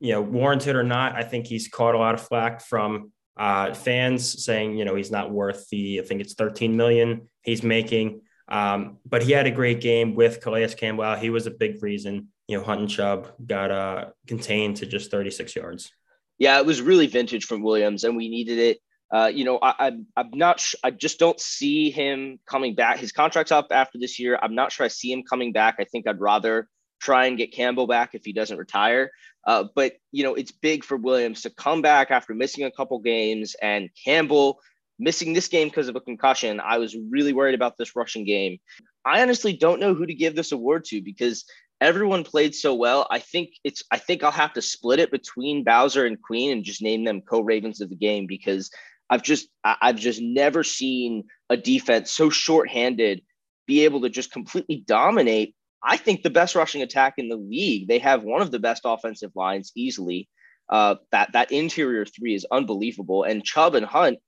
you 0.00 0.12
know, 0.12 0.20
warranted 0.20 0.74
or 0.74 0.82
not. 0.82 1.14
I 1.14 1.22
think 1.22 1.46
he's 1.46 1.68
caught 1.68 1.94
a 1.94 1.98
lot 1.98 2.14
of 2.14 2.20
flack 2.20 2.60
from 2.60 3.12
uh, 3.36 3.72
fans 3.72 4.44
saying, 4.44 4.76
you 4.76 4.84
know, 4.84 4.96
he's 4.96 5.12
not 5.12 5.30
worth 5.30 5.68
the, 5.68 6.00
I 6.00 6.04
think 6.04 6.20
it's 6.20 6.34
13 6.34 6.76
million 6.76 7.28
he's 7.42 7.62
making. 7.62 8.22
Um, 8.48 8.98
but 9.06 9.22
he 9.22 9.32
had 9.32 9.46
a 9.46 9.50
great 9.50 9.80
game 9.80 10.14
with 10.14 10.40
Calais 10.40 10.74
Campbell. 10.74 11.14
He 11.16 11.30
was 11.30 11.46
a 11.46 11.50
big 11.50 11.82
reason, 11.82 12.28
you 12.46 12.58
know, 12.58 12.64
Hunt 12.64 12.80
and 12.80 12.90
Chubb 12.90 13.32
got 13.44 13.70
uh, 13.70 14.06
contained 14.26 14.76
to 14.76 14.86
just 14.86 15.10
36 15.10 15.56
yards. 15.56 15.90
Yeah, 16.38 16.58
it 16.58 16.66
was 16.66 16.82
really 16.82 17.06
vintage 17.06 17.46
from 17.46 17.62
Williams, 17.62 18.04
and 18.04 18.16
we 18.16 18.28
needed 18.28 18.58
it. 18.58 18.78
Uh, 19.12 19.28
you 19.28 19.44
know, 19.44 19.58
I, 19.62 19.74
I'm 19.78 20.06
I'm 20.16 20.30
not. 20.34 20.58
Sh- 20.58 20.74
I 20.82 20.90
just 20.90 21.18
don't 21.18 21.38
see 21.38 21.90
him 21.90 22.40
coming 22.46 22.74
back. 22.74 22.98
His 22.98 23.12
contract's 23.12 23.52
up 23.52 23.68
after 23.70 23.98
this 23.98 24.18
year. 24.18 24.38
I'm 24.42 24.54
not 24.54 24.72
sure 24.72 24.84
I 24.84 24.88
see 24.88 25.12
him 25.12 25.22
coming 25.22 25.52
back. 25.52 25.76
I 25.78 25.84
think 25.84 26.08
I'd 26.08 26.20
rather 26.20 26.68
try 27.00 27.26
and 27.26 27.38
get 27.38 27.52
Campbell 27.52 27.86
back 27.86 28.10
if 28.14 28.24
he 28.24 28.32
doesn't 28.32 28.56
retire. 28.56 29.10
Uh, 29.46 29.64
but 29.74 29.92
you 30.10 30.24
know, 30.24 30.34
it's 30.34 30.50
big 30.50 30.84
for 30.84 30.96
Williams 30.96 31.42
to 31.42 31.50
come 31.50 31.82
back 31.82 32.10
after 32.10 32.34
missing 32.34 32.64
a 32.64 32.70
couple 32.70 32.98
games, 32.98 33.54
and 33.62 33.90
Campbell 34.04 34.58
missing 34.98 35.32
this 35.32 35.48
game 35.48 35.68
because 35.68 35.88
of 35.88 35.96
a 35.96 36.00
concussion, 36.00 36.60
I 36.60 36.78
was 36.78 36.96
really 37.10 37.32
worried 37.32 37.54
about 37.54 37.76
this 37.76 37.96
Russian 37.96 38.24
game. 38.24 38.58
I 39.04 39.22
honestly 39.22 39.52
don't 39.52 39.80
know 39.80 39.94
who 39.94 40.06
to 40.06 40.14
give 40.14 40.34
this 40.34 40.52
award 40.52 40.84
to 40.86 41.02
because 41.02 41.44
everyone 41.80 42.24
played 42.24 42.54
so 42.54 42.74
well. 42.74 43.06
I 43.10 43.18
think 43.18 43.50
it's 43.64 43.82
I 43.90 43.98
think 43.98 44.22
I'll 44.22 44.30
have 44.30 44.54
to 44.54 44.62
split 44.62 45.00
it 45.00 45.10
between 45.10 45.64
Bowser 45.64 46.06
and 46.06 46.20
Queen 46.20 46.52
and 46.52 46.64
just 46.64 46.82
name 46.82 47.04
them 47.04 47.20
co-ravens 47.20 47.80
of 47.80 47.90
the 47.90 47.96
game 47.96 48.26
because 48.26 48.70
I've 49.10 49.22
just 49.22 49.48
I've 49.64 49.96
just 49.96 50.20
never 50.22 50.62
seen 50.64 51.24
a 51.50 51.56
defense 51.56 52.10
so 52.10 52.30
short-handed 52.30 53.22
be 53.66 53.84
able 53.84 54.02
to 54.02 54.08
just 54.08 54.32
completely 54.32 54.82
dominate. 54.86 55.54
I 55.82 55.96
think 55.98 56.22
the 56.22 56.30
best 56.30 56.54
rushing 56.54 56.82
attack 56.82 57.14
in 57.18 57.28
the 57.28 57.36
league. 57.36 57.88
They 57.88 57.98
have 57.98 58.22
one 58.22 58.40
of 58.40 58.50
the 58.50 58.58
best 58.58 58.82
offensive 58.84 59.32
lines 59.34 59.72
easily. 59.76 60.28
Uh, 60.70 60.94
that 61.12 61.32
that 61.32 61.52
interior 61.52 62.06
three 62.06 62.34
is 62.34 62.46
unbelievable, 62.50 63.24
and 63.24 63.44
Chubb 63.44 63.74
and 63.74 63.84
Hunt 63.84 64.18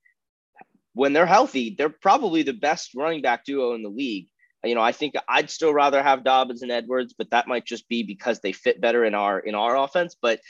when 0.97 1.13
they're 1.13 1.27
healthy, 1.27 1.75
they're 1.77 1.91
probably 1.91 2.43
the 2.43 2.55
best 2.55 2.95
running 2.95 3.21
back 3.21 3.45
duo 3.45 3.75
in 3.75 3.83
the 3.83 3.91
league. 3.91 4.29
You 4.65 4.75
know, 4.75 4.81
I 4.81 4.93
think 4.93 5.15
I'd 5.29 5.51
still 5.51 5.75
rather 5.75 6.03
have 6.03 6.25
Dobbins 6.25 6.63
and 6.63 6.73
Edwards, 6.73 7.15
but 7.17 7.31
that 7.31 7.47
might 7.47 7.67
just 7.67 7.87
be 7.87 8.03
because 8.03 8.41
they 8.41 8.53
fit 8.53 8.81
better 8.81 9.05
in 9.05 9.15
our 9.15 9.39
in 9.39 9.55
our 9.55 9.77
offense. 9.77 10.17
But 10.21 10.41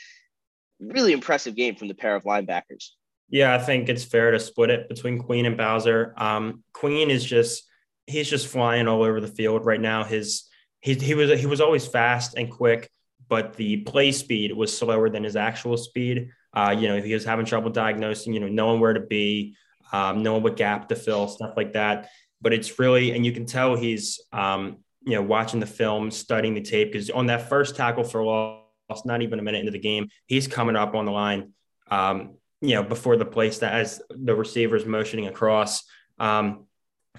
really 0.78 1.12
impressive 1.12 1.56
game 1.56 1.74
from 1.74 1.88
the 1.88 1.94
pair 1.94 2.14
of 2.14 2.22
linebackers. 2.22 2.90
Yeah, 3.28 3.56
I 3.56 3.58
think 3.58 3.88
it's 3.88 4.04
fair 4.04 4.30
to 4.30 4.38
split 4.38 4.70
it 4.70 4.88
between 4.88 5.18
Queen 5.18 5.46
and 5.46 5.56
Bowser. 5.56 6.14
Um, 6.16 6.62
Queen 6.72 7.10
is 7.10 7.24
just 7.24 7.64
he's 8.06 8.30
just 8.30 8.46
flying 8.46 8.86
all 8.86 9.02
over 9.02 9.20
the 9.20 9.26
field 9.26 9.66
right 9.66 9.80
now. 9.80 10.04
His 10.04 10.44
he, 10.80 10.94
he 10.94 11.14
was 11.14 11.40
he 11.40 11.46
was 11.46 11.60
always 11.60 11.88
fast 11.88 12.36
and 12.36 12.48
quick, 12.48 12.88
but 13.28 13.56
the 13.56 13.78
play 13.78 14.12
speed 14.12 14.52
was 14.52 14.76
slower 14.76 15.10
than 15.10 15.24
his 15.24 15.34
actual 15.34 15.76
speed. 15.76 16.30
Uh, 16.54 16.74
you 16.78 16.86
know, 16.86 17.02
he 17.02 17.12
was 17.12 17.24
having 17.24 17.44
trouble 17.46 17.70
diagnosing, 17.70 18.32
you 18.32 18.38
know, 18.38 18.48
knowing 18.48 18.80
where 18.80 18.94
to 18.94 19.00
be, 19.00 19.56
um, 19.92 20.22
knowing 20.22 20.42
what 20.42 20.56
gap 20.56 20.88
to 20.88 20.96
fill, 20.96 21.28
stuff 21.28 21.54
like 21.56 21.72
that. 21.74 22.08
But 22.40 22.52
it's 22.52 22.78
really, 22.78 23.12
and 23.12 23.24
you 23.24 23.32
can 23.32 23.46
tell 23.46 23.76
he's, 23.76 24.20
um, 24.32 24.78
you 25.04 25.14
know, 25.14 25.22
watching 25.22 25.60
the 25.60 25.66
film, 25.66 26.10
studying 26.10 26.54
the 26.54 26.60
tape, 26.60 26.92
because 26.92 27.10
on 27.10 27.26
that 27.26 27.48
first 27.48 27.76
tackle 27.76 28.04
for 28.04 28.24
loss, 28.24 28.62
not 29.04 29.22
even 29.22 29.38
a 29.38 29.42
minute 29.42 29.60
into 29.60 29.72
the 29.72 29.78
game, 29.78 30.08
he's 30.26 30.46
coming 30.46 30.76
up 30.76 30.94
on 30.94 31.04
the 31.04 31.12
line, 31.12 31.52
um, 31.90 32.36
you 32.60 32.74
know, 32.74 32.82
before 32.82 33.16
the 33.16 33.24
place 33.24 33.58
that 33.58 33.72
as 33.72 34.02
the 34.10 34.34
receivers 34.34 34.84
motioning 34.84 35.26
across. 35.26 35.84
Um, 36.18 36.66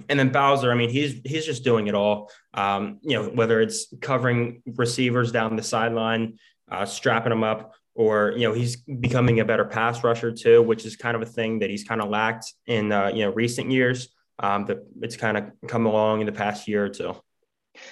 and 0.09 0.19
then 0.19 0.29
Bowser, 0.29 0.71
I 0.71 0.75
mean, 0.75 0.89
he's 0.89 1.21
he's 1.25 1.45
just 1.45 1.63
doing 1.63 1.87
it 1.87 1.95
all. 1.95 2.29
Um, 2.53 2.99
you 3.01 3.13
know, 3.17 3.29
whether 3.29 3.59
it's 3.61 3.93
covering 4.01 4.61
receivers 4.75 5.31
down 5.31 5.55
the 5.55 5.63
sideline, 5.63 6.37
uh, 6.69 6.85
strapping 6.85 7.31
them 7.31 7.43
up, 7.43 7.73
or 7.97 8.31
you 8.37 8.47
know 8.47 8.53
he's 8.53 8.77
becoming 8.77 9.39
a 9.39 9.45
better 9.45 9.65
pass 9.65 10.03
rusher 10.03 10.31
too, 10.31 10.61
which 10.61 10.85
is 10.85 10.95
kind 10.95 11.15
of 11.15 11.21
a 11.23 11.25
thing 11.25 11.59
that 11.59 11.69
he's 11.69 11.83
kind 11.83 11.99
of 11.99 12.09
lacked 12.09 12.53
in 12.67 12.91
uh, 12.91 13.09
you 13.13 13.25
know 13.25 13.31
recent 13.31 13.71
years. 13.71 14.09
Um, 14.39 14.65
but 14.65 14.85
it's 15.01 15.17
kind 15.17 15.35
of 15.35 15.45
come 15.67 15.87
along 15.87 16.21
in 16.21 16.27
the 16.27 16.31
past 16.31 16.67
year 16.67 16.85
or 16.85 16.89
two. 16.89 17.15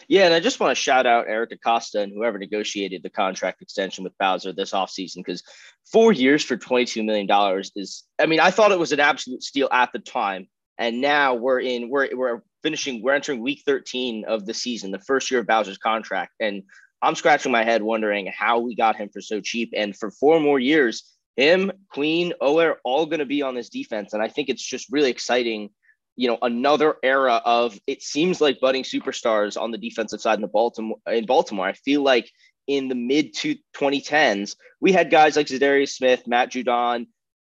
Yeah, 0.07 0.25
and 0.25 0.33
I 0.33 0.39
just 0.39 0.59
want 0.59 0.75
to 0.75 0.81
shout 0.81 1.07
out 1.07 1.25
Eric 1.27 1.51
DeCosta 1.51 2.01
and 2.01 2.11
whoever 2.13 2.37
negotiated 2.37 3.01
the 3.01 3.09
contract 3.09 3.61
extension 3.61 4.03
with 4.03 4.17
Bowser 4.19 4.53
this 4.53 4.71
offseason 4.71 5.17
because 5.17 5.43
four 5.91 6.11
years 6.11 6.43
for 6.43 6.57
$22 6.57 7.03
million 7.03 7.27
is, 7.75 8.03
I 8.19 8.25
mean, 8.25 8.39
I 8.39 8.51
thought 8.51 8.71
it 8.71 8.79
was 8.79 8.91
an 8.91 8.99
absolute 8.99 9.43
steal 9.43 9.69
at 9.71 9.91
the 9.91 9.99
time. 9.99 10.47
And 10.77 11.01
now 11.01 11.35
we're 11.35 11.61
in, 11.61 11.89
we're, 11.89 12.09
we're 12.15 12.41
finishing, 12.63 13.01
we're 13.01 13.13
entering 13.13 13.41
week 13.41 13.61
13 13.65 14.25
of 14.27 14.45
the 14.45 14.53
season, 14.53 14.91
the 14.91 14.99
first 14.99 15.29
year 15.29 15.39
of 15.39 15.47
Bowser's 15.47 15.77
contract. 15.77 16.33
And 16.39 16.63
I'm 17.05 17.15
scratching 17.15 17.51
my 17.51 17.63
head 17.63 17.83
wondering 17.83 18.31
how 18.35 18.59
we 18.59 18.75
got 18.75 18.95
him 18.95 19.09
for 19.09 19.21
so 19.21 19.39
cheap. 19.39 19.73
And 19.75 19.95
for 19.95 20.09
four 20.09 20.39
more 20.39 20.59
years, 20.59 21.03
him, 21.35 21.71
Queen, 21.91 22.33
Oweh, 22.41 22.75
all 22.83 23.05
going 23.05 23.19
to 23.19 23.25
be 23.25 23.41
on 23.41 23.55
this 23.55 23.69
defense. 23.69 24.13
And 24.13 24.23
I 24.23 24.27
think 24.27 24.49
it's 24.49 24.65
just 24.65 24.91
really 24.91 25.11
exciting. 25.11 25.69
You 26.15 26.29
know, 26.29 26.37
another 26.41 26.95
era 27.03 27.41
of 27.45 27.79
it 27.87 28.01
seems 28.01 28.41
like 28.41 28.59
budding 28.59 28.83
superstars 28.83 29.59
on 29.59 29.71
the 29.71 29.77
defensive 29.77 30.21
side 30.21 30.35
in 30.35 30.41
the 30.41 30.47
Baltimore 30.47 30.97
in 31.07 31.25
Baltimore. 31.25 31.67
I 31.67 31.73
feel 31.73 32.01
like 32.01 32.31
in 32.67 32.87
the 32.87 32.95
mid 32.95 33.35
to 33.35 33.55
2010s, 33.75 34.55
we 34.81 34.91
had 34.91 35.11
guys 35.11 35.35
like 35.35 35.47
Za'Darius 35.47 35.89
Smith, 35.89 36.25
Matt 36.25 36.51
Judon, 36.51 37.07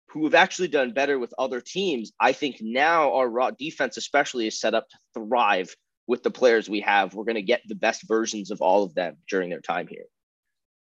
who 0.09 0.25
have 0.25 0.35
actually 0.35 0.68
done 0.68 0.92
better 0.92 1.18
with 1.18 1.35
other 1.38 1.61
teams. 1.61 2.12
I 2.21 2.32
think 2.32 2.59
now 2.61 3.14
our 3.14 3.28
raw 3.28 3.50
defense, 3.50 3.97
especially, 3.97 4.47
is 4.47 4.61
set 4.61 4.75
up 4.75 4.88
to 4.88 4.97
thrive 5.14 5.75
with 6.06 6.23
the 6.23 6.30
players 6.30 6.68
we 6.68 6.80
have, 6.80 7.14
we're 7.14 7.25
going 7.25 7.37
to 7.37 7.42
get 7.42 7.62
the 7.66 7.75
best 7.75 8.06
versions 8.06 8.50
of 8.50 8.61
all 8.61 8.82
of 8.85 8.94
them 8.94 9.16
during 9.28 9.50
their 9.50 9.61
time 9.61 9.87
here. 9.87 10.04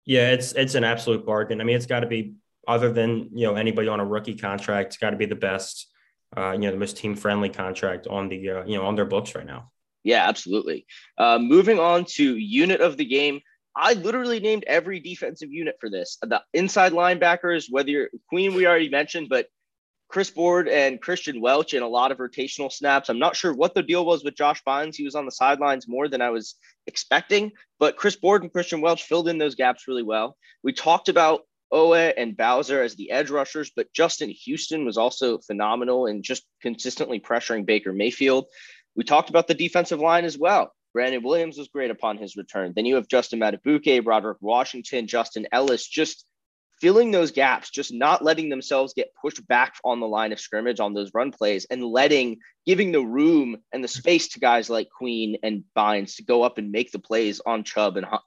Yeah, 0.05 0.31
it's 0.31 0.53
it's 0.53 0.75
an 0.75 0.83
absolute 0.83 1.25
bargain. 1.25 1.61
I 1.61 1.63
mean, 1.63 1.75
it's 1.75 1.85
got 1.85 1.99
to 1.99 2.07
be 2.07 2.33
other 2.67 2.91
than 2.91 3.29
you 3.33 3.45
know 3.45 3.55
anybody 3.55 3.87
on 3.87 3.99
a 3.99 4.05
rookie 4.05 4.35
contract. 4.35 4.87
It's 4.87 4.97
got 4.97 5.11
to 5.11 5.17
be 5.17 5.25
the 5.25 5.35
best, 5.35 5.87
uh, 6.35 6.51
you 6.53 6.59
know, 6.59 6.71
the 6.71 6.77
most 6.77 6.97
team 6.97 7.15
friendly 7.15 7.49
contract 7.49 8.07
on 8.07 8.29
the 8.29 8.49
uh, 8.49 8.65
you 8.65 8.77
know 8.77 8.85
on 8.85 8.95
their 8.95 9.05
books 9.05 9.35
right 9.35 9.45
now. 9.45 9.71
Yeah, 10.03 10.27
absolutely. 10.27 10.85
Uh, 11.17 11.39
moving 11.39 11.79
on 11.79 12.05
to 12.15 12.37
unit 12.37 12.79
of 12.79 12.95
the 12.95 13.05
game, 13.05 13.41
I 13.75 13.93
literally 13.93 14.39
named 14.39 14.63
every 14.65 14.99
defensive 14.99 15.51
unit 15.51 15.75
for 15.79 15.89
this. 15.89 16.17
The 16.21 16.41
inside 16.53 16.93
linebackers, 16.93 17.67
whether 17.69 17.89
you're 17.89 18.09
Queen, 18.29 18.53
we 18.53 18.65
already 18.65 18.89
mentioned, 18.89 19.27
but 19.29 19.47
Chris 20.09 20.31
Board 20.31 20.67
and 20.67 20.99
Christian 20.99 21.39
Welch 21.39 21.75
in 21.75 21.83
a 21.83 21.87
lot 21.87 22.11
of 22.11 22.17
rotational 22.17 22.71
snaps. 22.71 23.09
I'm 23.09 23.19
not 23.19 23.35
sure 23.35 23.53
what 23.53 23.75
the 23.75 23.83
deal 23.83 24.03
was 24.03 24.23
with 24.23 24.35
Josh 24.35 24.63
Bynes. 24.67 24.95
He 24.95 25.05
was 25.05 25.13
on 25.13 25.25
the 25.25 25.31
sidelines 25.31 25.87
more 25.87 26.07
than 26.07 26.21
I 26.21 26.31
was 26.31 26.55
expecting, 26.87 27.51
but 27.77 27.95
Chris 27.95 28.15
Board 28.15 28.41
and 28.41 28.51
Christian 28.51 28.81
Welch 28.81 29.03
filled 29.03 29.27
in 29.27 29.37
those 29.37 29.53
gaps 29.53 29.87
really 29.87 30.01
well. 30.01 30.35
We 30.63 30.73
talked 30.73 31.09
about 31.09 31.41
Oweh 31.71 32.13
and 32.17 32.35
Bowser 32.35 32.81
as 32.81 32.95
the 32.95 33.11
edge 33.11 33.29
rushers, 33.29 33.71
but 33.75 33.93
Justin 33.93 34.29
Houston 34.29 34.83
was 34.83 34.97
also 34.97 35.37
phenomenal 35.37 36.07
and 36.07 36.23
just 36.23 36.43
consistently 36.63 37.19
pressuring 37.19 37.67
Baker 37.67 37.93
Mayfield. 37.93 38.47
We 38.95 39.03
talked 39.03 39.29
about 39.29 39.47
the 39.47 39.53
defensive 39.53 39.99
line 39.99 40.25
as 40.25 40.39
well. 40.39 40.73
Brandon 40.91 41.21
Williams 41.21 41.59
was 41.59 41.67
great 41.67 41.91
upon 41.91 42.17
his 42.17 42.35
return. 42.35 42.73
Then 42.75 42.87
you 42.87 42.95
have 42.95 43.07
Justin 43.07 43.39
Madubuike, 43.39 44.03
Broderick 44.03 44.39
Washington, 44.41 45.05
Justin 45.05 45.47
Ellis, 45.51 45.87
just 45.87 46.25
filling 46.81 47.11
those 47.11 47.31
gaps, 47.31 47.69
just 47.69 47.93
not 47.93 48.23
letting 48.23 48.49
themselves 48.49 48.93
get 48.93 49.13
pushed 49.21 49.45
back 49.47 49.75
on 49.83 49.99
the 49.99 50.07
line 50.07 50.31
of 50.31 50.39
scrimmage 50.39 50.79
on 50.79 50.93
those 50.93 51.13
run 51.13 51.31
plays 51.31 51.65
and 51.69 51.83
letting, 51.83 52.37
giving 52.65 52.91
the 52.91 53.01
room 53.01 53.57
and 53.73 53.83
the 53.83 53.87
space 53.87 54.29
to 54.29 54.39
guys 54.39 54.69
like 54.69 54.89
Queen 54.89 55.37
and 55.43 55.63
Bynes 55.75 56.15
to 56.15 56.23
go 56.23 56.43
up 56.43 56.57
and 56.57 56.71
make 56.71 56.91
the 56.91 56.99
plays 56.99 57.41
on 57.45 57.63
Chubb 57.63 57.97
and 57.97 58.05
Hunt. 58.05 58.23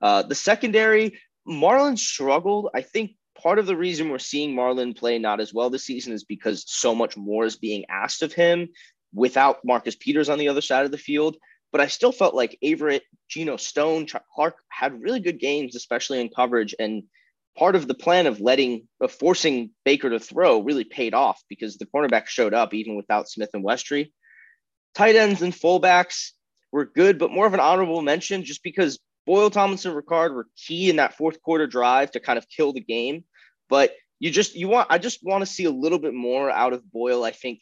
Uh, 0.00 0.22
the 0.22 0.34
secondary, 0.34 1.18
Marlon 1.48 1.98
struggled. 1.98 2.68
I 2.74 2.82
think 2.82 3.12
part 3.40 3.58
of 3.58 3.66
the 3.66 3.76
reason 3.76 4.10
we're 4.10 4.18
seeing 4.18 4.54
Marlon 4.54 4.96
play 4.96 5.18
not 5.18 5.40
as 5.40 5.54
well 5.54 5.70
this 5.70 5.84
season 5.84 6.12
is 6.12 6.24
because 6.24 6.64
so 6.66 6.94
much 6.94 7.16
more 7.16 7.44
is 7.44 7.56
being 7.56 7.84
asked 7.88 8.22
of 8.22 8.32
him 8.32 8.68
without 9.14 9.64
Marcus 9.64 9.96
Peters 9.96 10.28
on 10.28 10.38
the 10.38 10.48
other 10.48 10.60
side 10.60 10.84
of 10.84 10.90
the 10.90 10.98
field. 10.98 11.36
But 11.70 11.80
I 11.80 11.86
still 11.86 12.12
felt 12.12 12.34
like 12.34 12.58
Averett, 12.64 13.02
Geno 13.28 13.56
Stone, 13.56 14.06
Chuck 14.06 14.24
Clark 14.34 14.56
had 14.70 15.02
really 15.02 15.20
good 15.20 15.38
games, 15.38 15.76
especially 15.76 16.20
in 16.20 16.30
coverage. 16.34 16.74
And 16.78 17.04
part 17.58 17.74
of 17.74 17.88
the 17.88 17.94
plan 17.94 18.26
of 18.26 18.40
letting 18.40 18.86
of 19.00 19.10
forcing 19.10 19.70
Baker 19.84 20.10
to 20.10 20.20
throw 20.20 20.60
really 20.60 20.84
paid 20.84 21.12
off 21.12 21.42
because 21.48 21.76
the 21.76 21.86
cornerback 21.86 22.26
showed 22.26 22.54
up 22.54 22.72
even 22.72 22.96
without 22.96 23.28
Smith 23.28 23.50
and 23.52 23.64
Westry. 23.64 24.12
Tight 24.94 25.16
ends 25.16 25.42
and 25.42 25.52
fullbacks 25.52 26.30
were 26.70 26.84
good, 26.84 27.18
but 27.18 27.32
more 27.32 27.46
of 27.46 27.54
an 27.54 27.60
honorable 27.60 28.00
mention 28.00 28.44
just 28.44 28.62
because 28.62 29.00
Boyle, 29.26 29.50
Tomlinson, 29.50 29.92
Ricard 29.92 30.34
were 30.34 30.46
key 30.56 30.88
in 30.88 30.96
that 30.96 31.16
fourth 31.16 31.42
quarter 31.42 31.66
drive 31.66 32.12
to 32.12 32.20
kind 32.20 32.38
of 32.38 32.48
kill 32.48 32.72
the 32.72 32.80
game. 32.80 33.24
But 33.68 33.92
you 34.20 34.30
just 34.30 34.54
you 34.54 34.68
want 34.68 34.88
I 34.90 34.98
just 34.98 35.20
want 35.22 35.42
to 35.42 35.46
see 35.46 35.64
a 35.64 35.70
little 35.70 35.98
bit 35.98 36.14
more 36.14 36.50
out 36.50 36.72
of 36.72 36.90
Boyle. 36.90 37.24
I 37.24 37.32
think 37.32 37.60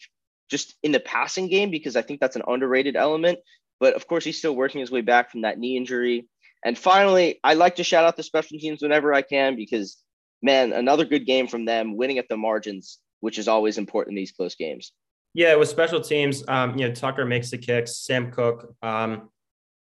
just 0.50 0.74
in 0.82 0.92
the 0.92 1.00
passing 1.00 1.48
game 1.48 1.70
because 1.70 1.96
I 1.96 2.02
think 2.02 2.20
that's 2.20 2.36
an 2.36 2.42
underrated 2.46 2.96
element. 2.96 3.38
But 3.80 3.94
of 3.94 4.06
course, 4.06 4.24
he's 4.24 4.38
still 4.38 4.54
working 4.54 4.80
his 4.80 4.90
way 4.90 5.00
back 5.00 5.30
from 5.30 5.42
that 5.42 5.58
knee 5.58 5.76
injury. 5.76 6.28
And 6.66 6.76
finally, 6.76 7.38
I 7.44 7.54
like 7.54 7.76
to 7.76 7.84
shout 7.84 8.04
out 8.04 8.16
the 8.16 8.24
special 8.24 8.58
teams 8.58 8.82
whenever 8.82 9.14
I 9.14 9.22
can 9.22 9.54
because, 9.54 9.98
man, 10.42 10.72
another 10.72 11.04
good 11.04 11.24
game 11.24 11.46
from 11.46 11.64
them, 11.64 11.96
winning 11.96 12.18
at 12.18 12.28
the 12.28 12.36
margins, 12.36 12.98
which 13.20 13.38
is 13.38 13.46
always 13.46 13.78
important 13.78 14.14
in 14.14 14.16
these 14.16 14.32
close 14.32 14.56
games. 14.56 14.90
Yeah, 15.32 15.54
with 15.54 15.68
special 15.68 16.00
teams, 16.00 16.42
um, 16.48 16.76
you 16.76 16.88
know, 16.88 16.92
Tucker 16.92 17.24
makes 17.24 17.52
the 17.52 17.58
kicks. 17.58 17.98
Sam 17.98 18.32
Koch 18.32 18.66
um, 18.82 19.30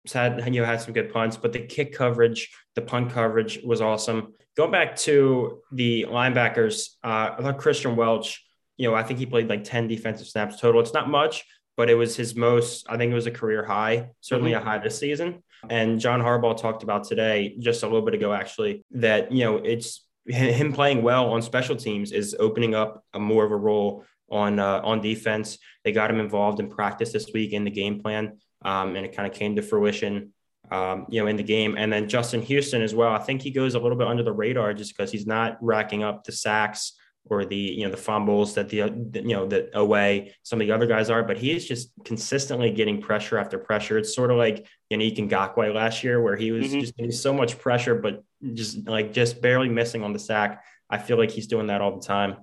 had 0.09 0.41
you 0.53 0.61
know 0.61 0.65
had 0.65 0.79
some 0.79 0.93
good 0.93 1.11
punts, 1.11 1.35
but 1.35 1.51
the 1.51 1.59
kick 1.59 1.93
coverage, 1.93 2.49
the 2.75 2.81
punt 2.81 3.11
coverage 3.11 3.59
was 3.61 3.81
awesome. 3.81 4.33
Going 4.55 4.71
back 4.71 4.95
to 4.97 5.61
the 5.73 6.05
linebackers, 6.07 6.91
uh, 7.03 7.31
I 7.37 7.41
thought 7.41 7.57
Christian 7.57 7.97
Welch, 7.97 8.41
you 8.77 8.89
know, 8.89 8.95
I 8.95 9.03
think 9.03 9.19
he 9.19 9.25
played 9.25 9.49
like 9.49 9.65
ten 9.65 9.89
defensive 9.89 10.27
snaps 10.27 10.61
total. 10.61 10.79
It's 10.79 10.93
not 10.93 11.09
much, 11.09 11.43
but 11.75 11.89
it 11.89 11.95
was 11.95 12.15
his 12.15 12.37
most. 12.37 12.85
I 12.87 12.95
think 12.95 13.11
it 13.11 13.15
was 13.15 13.27
a 13.27 13.31
career 13.31 13.65
high, 13.65 14.11
certainly 14.21 14.51
mm-hmm. 14.51 14.65
a 14.65 14.71
high 14.71 14.77
this 14.77 14.97
season. 14.97 15.43
And 15.69 15.99
John 15.99 16.21
Harbaugh 16.21 16.59
talked 16.59 16.83
about 16.83 17.03
today, 17.03 17.55
just 17.59 17.83
a 17.83 17.87
little 17.87 18.01
bit 18.01 18.13
ago, 18.13 18.31
actually, 18.31 18.83
that, 18.91 19.31
you 19.31 19.43
know, 19.43 19.57
it's 19.57 20.05
him 20.25 20.73
playing 20.73 21.01
well 21.01 21.31
on 21.31 21.41
special 21.41 21.75
teams 21.75 22.11
is 22.11 22.35
opening 22.39 22.75
up 22.75 23.03
a 23.13 23.19
more 23.19 23.43
of 23.43 23.51
a 23.51 23.55
role 23.55 24.05
on 24.29 24.59
uh, 24.59 24.81
on 24.83 25.01
defense. 25.01 25.57
They 25.83 25.91
got 25.91 26.09
him 26.09 26.19
involved 26.19 26.59
in 26.59 26.69
practice 26.69 27.11
this 27.11 27.31
week 27.33 27.53
in 27.53 27.63
the 27.63 27.71
game 27.71 27.99
plan, 28.01 28.37
um, 28.63 28.95
and 28.95 29.05
it 29.05 29.15
kind 29.15 29.27
of 29.31 29.37
came 29.37 29.55
to 29.55 29.61
fruition, 29.61 30.33
um, 30.71 31.07
you 31.09 31.21
know, 31.21 31.27
in 31.27 31.35
the 31.35 31.43
game. 31.43 31.75
And 31.77 31.91
then 31.91 32.07
Justin 32.07 32.41
Houston 32.43 32.81
as 32.81 32.93
well. 32.93 33.11
I 33.11 33.19
think 33.19 33.41
he 33.41 33.51
goes 33.51 33.75
a 33.75 33.79
little 33.79 33.97
bit 33.97 34.07
under 34.07 34.23
the 34.23 34.31
radar 34.31 34.73
just 34.73 34.95
because 34.95 35.11
he's 35.11 35.25
not 35.25 35.57
racking 35.61 36.03
up 36.03 36.23
the 36.23 36.31
sacks 36.31 36.93
or 37.29 37.45
the 37.45 37.55
you 37.55 37.83
know 37.83 37.91
the 37.91 37.97
fumbles 37.97 38.55
that 38.55 38.69
the 38.69 38.77
you 38.77 39.35
know 39.35 39.47
that 39.47 39.69
away 39.73 40.33
some 40.43 40.59
of 40.59 40.67
the 40.67 40.73
other 40.73 40.87
guys 40.87 41.09
are, 41.09 41.23
but 41.23 41.37
he 41.37 41.51
is 41.51 41.67
just 41.67 41.91
consistently 42.03 42.71
getting 42.71 43.01
pressure 43.01 43.37
after 43.37 43.57
pressure. 43.57 43.97
It's 43.97 44.13
sort 44.15 44.31
of 44.31 44.37
like 44.37 44.65
Yannick 44.91 45.17
Ngakoue 45.17 45.73
last 45.73 46.03
year, 46.03 46.21
where 46.21 46.35
he 46.35 46.51
was 46.51 46.67
mm-hmm. 46.67 46.79
just 46.79 46.95
getting 46.95 47.11
so 47.11 47.33
much 47.33 47.59
pressure, 47.59 47.95
but 47.95 48.23
just 48.53 48.87
like 48.87 49.13
just 49.13 49.41
barely 49.41 49.69
missing 49.69 50.03
on 50.03 50.13
the 50.13 50.19
sack. 50.19 50.63
I 50.89 50.97
feel 50.97 51.17
like 51.17 51.31
he's 51.31 51.47
doing 51.47 51.67
that 51.67 51.81
all 51.81 51.99
the 51.99 52.05
time. 52.05 52.37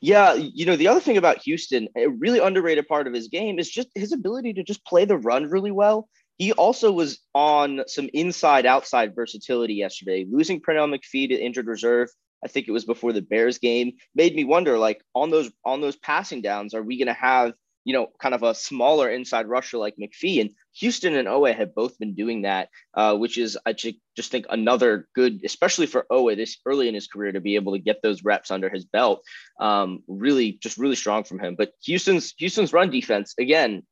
Yeah, 0.00 0.34
you 0.34 0.66
know, 0.66 0.76
the 0.76 0.88
other 0.88 1.00
thing 1.00 1.16
about 1.16 1.42
Houston, 1.42 1.88
a 1.96 2.06
really 2.08 2.38
underrated 2.38 2.86
part 2.86 3.06
of 3.06 3.14
his 3.14 3.28
game 3.28 3.58
is 3.58 3.68
just 3.68 3.88
his 3.94 4.12
ability 4.12 4.54
to 4.54 4.62
just 4.62 4.84
play 4.84 5.04
the 5.04 5.16
run 5.16 5.44
really 5.50 5.72
well. 5.72 6.08
He 6.38 6.52
also 6.52 6.92
was 6.92 7.18
on 7.34 7.82
some 7.86 8.10
inside 8.12 8.66
outside 8.66 9.14
versatility 9.14 9.74
yesterday, 9.74 10.26
losing 10.30 10.60
Pernell 10.60 10.94
McPhee 10.94 11.28
to 11.28 11.34
injured 11.34 11.66
reserve 11.66 12.10
I 12.44 12.48
think 12.48 12.68
it 12.68 12.72
was 12.72 12.84
before 12.84 13.12
the 13.12 13.22
Bears 13.22 13.58
game, 13.58 13.92
made 14.14 14.34
me 14.34 14.44
wonder 14.44 14.78
like 14.78 15.02
on 15.14 15.30
those 15.30 15.50
on 15.64 15.80
those 15.80 15.96
passing 15.96 16.42
downs, 16.42 16.74
are 16.74 16.82
we 16.82 16.98
going 16.98 17.06
to 17.06 17.12
have 17.12 17.54
you 17.86 17.92
know 17.92 18.08
kind 18.20 18.34
of 18.34 18.42
a 18.42 18.54
smaller 18.54 19.08
inside 19.08 19.46
rusher 19.46 19.78
like 19.78 19.96
McPhee 19.96 20.40
and 20.40 20.50
Houston 20.74 21.14
and 21.14 21.28
Oweh 21.28 21.56
have 21.56 21.74
both 21.74 21.98
been 21.98 22.14
doing 22.14 22.42
that, 22.42 22.68
uh, 22.94 23.16
which 23.16 23.38
is 23.38 23.56
I 23.64 23.72
just 23.72 24.30
think 24.30 24.46
another 24.50 25.08
good, 25.14 25.40
especially 25.44 25.86
for 25.86 26.04
Oweh 26.10 26.36
this 26.36 26.58
early 26.66 26.88
in 26.88 26.94
his 26.94 27.06
career 27.06 27.32
to 27.32 27.40
be 27.40 27.54
able 27.54 27.72
to 27.72 27.78
get 27.78 28.02
those 28.02 28.24
reps 28.24 28.50
under 28.50 28.68
his 28.68 28.84
belt. 28.84 29.22
Um, 29.60 30.02
really, 30.08 30.58
just 30.60 30.78
really 30.78 30.96
strong 30.96 31.24
from 31.24 31.38
him. 31.38 31.54
But 31.56 31.70
Houston's 31.84 32.34
Houston's 32.38 32.72
run 32.72 32.90
defense 32.90 33.34
again, 33.38 33.84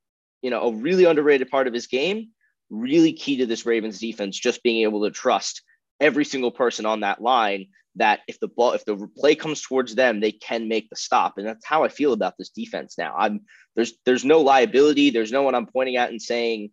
you 0.43 0.51
know, 0.51 0.61
a 0.61 0.73
really 0.73 1.05
underrated 1.05 1.49
part 1.49 1.69
of 1.69 1.73
his 1.73 1.87
game. 1.87 2.31
Really 2.71 3.13
key 3.13 3.39
to 3.39 3.47
this 3.47 3.65
Ravens 3.65 4.01
defense, 4.01 4.39
just 4.39 4.63
being 4.63 4.83
able 4.83 5.05
to 5.05 5.11
trust 5.11 5.63
every 6.01 6.25
single 6.25 6.51
person 6.51 6.85
on 6.85 7.01
that 7.01 7.23
line 7.23 7.69
that 7.97 8.21
if 8.29 8.41
the 8.41 8.49
ball 8.49 8.73
if 8.73 8.85
the 8.85 9.09
play 9.17 9.35
comes 9.35 9.63
towards 9.63 9.95
them 9.95 10.21
they 10.21 10.33
can 10.33 10.69
make 10.69 10.91
the 10.91 10.97
stop. 10.97 11.39
And 11.39 11.47
that's 11.47 11.65
how 11.65 11.85
i 11.85 11.89
feel 11.89 12.13
about 12.13 12.35
this 12.39 12.51
defense 12.51 12.97
now. 12.99 13.15
I'm 13.17 13.41
there's 13.77 13.95
there's 14.05 14.25
no 14.25 14.41
liability. 14.41 15.11
There's 15.11 15.33
no 15.33 15.43
one 15.43 15.55
i'm 15.55 15.67
pointing 15.67 15.97
at 15.97 16.11
and 16.11 16.21
saying 16.21 16.71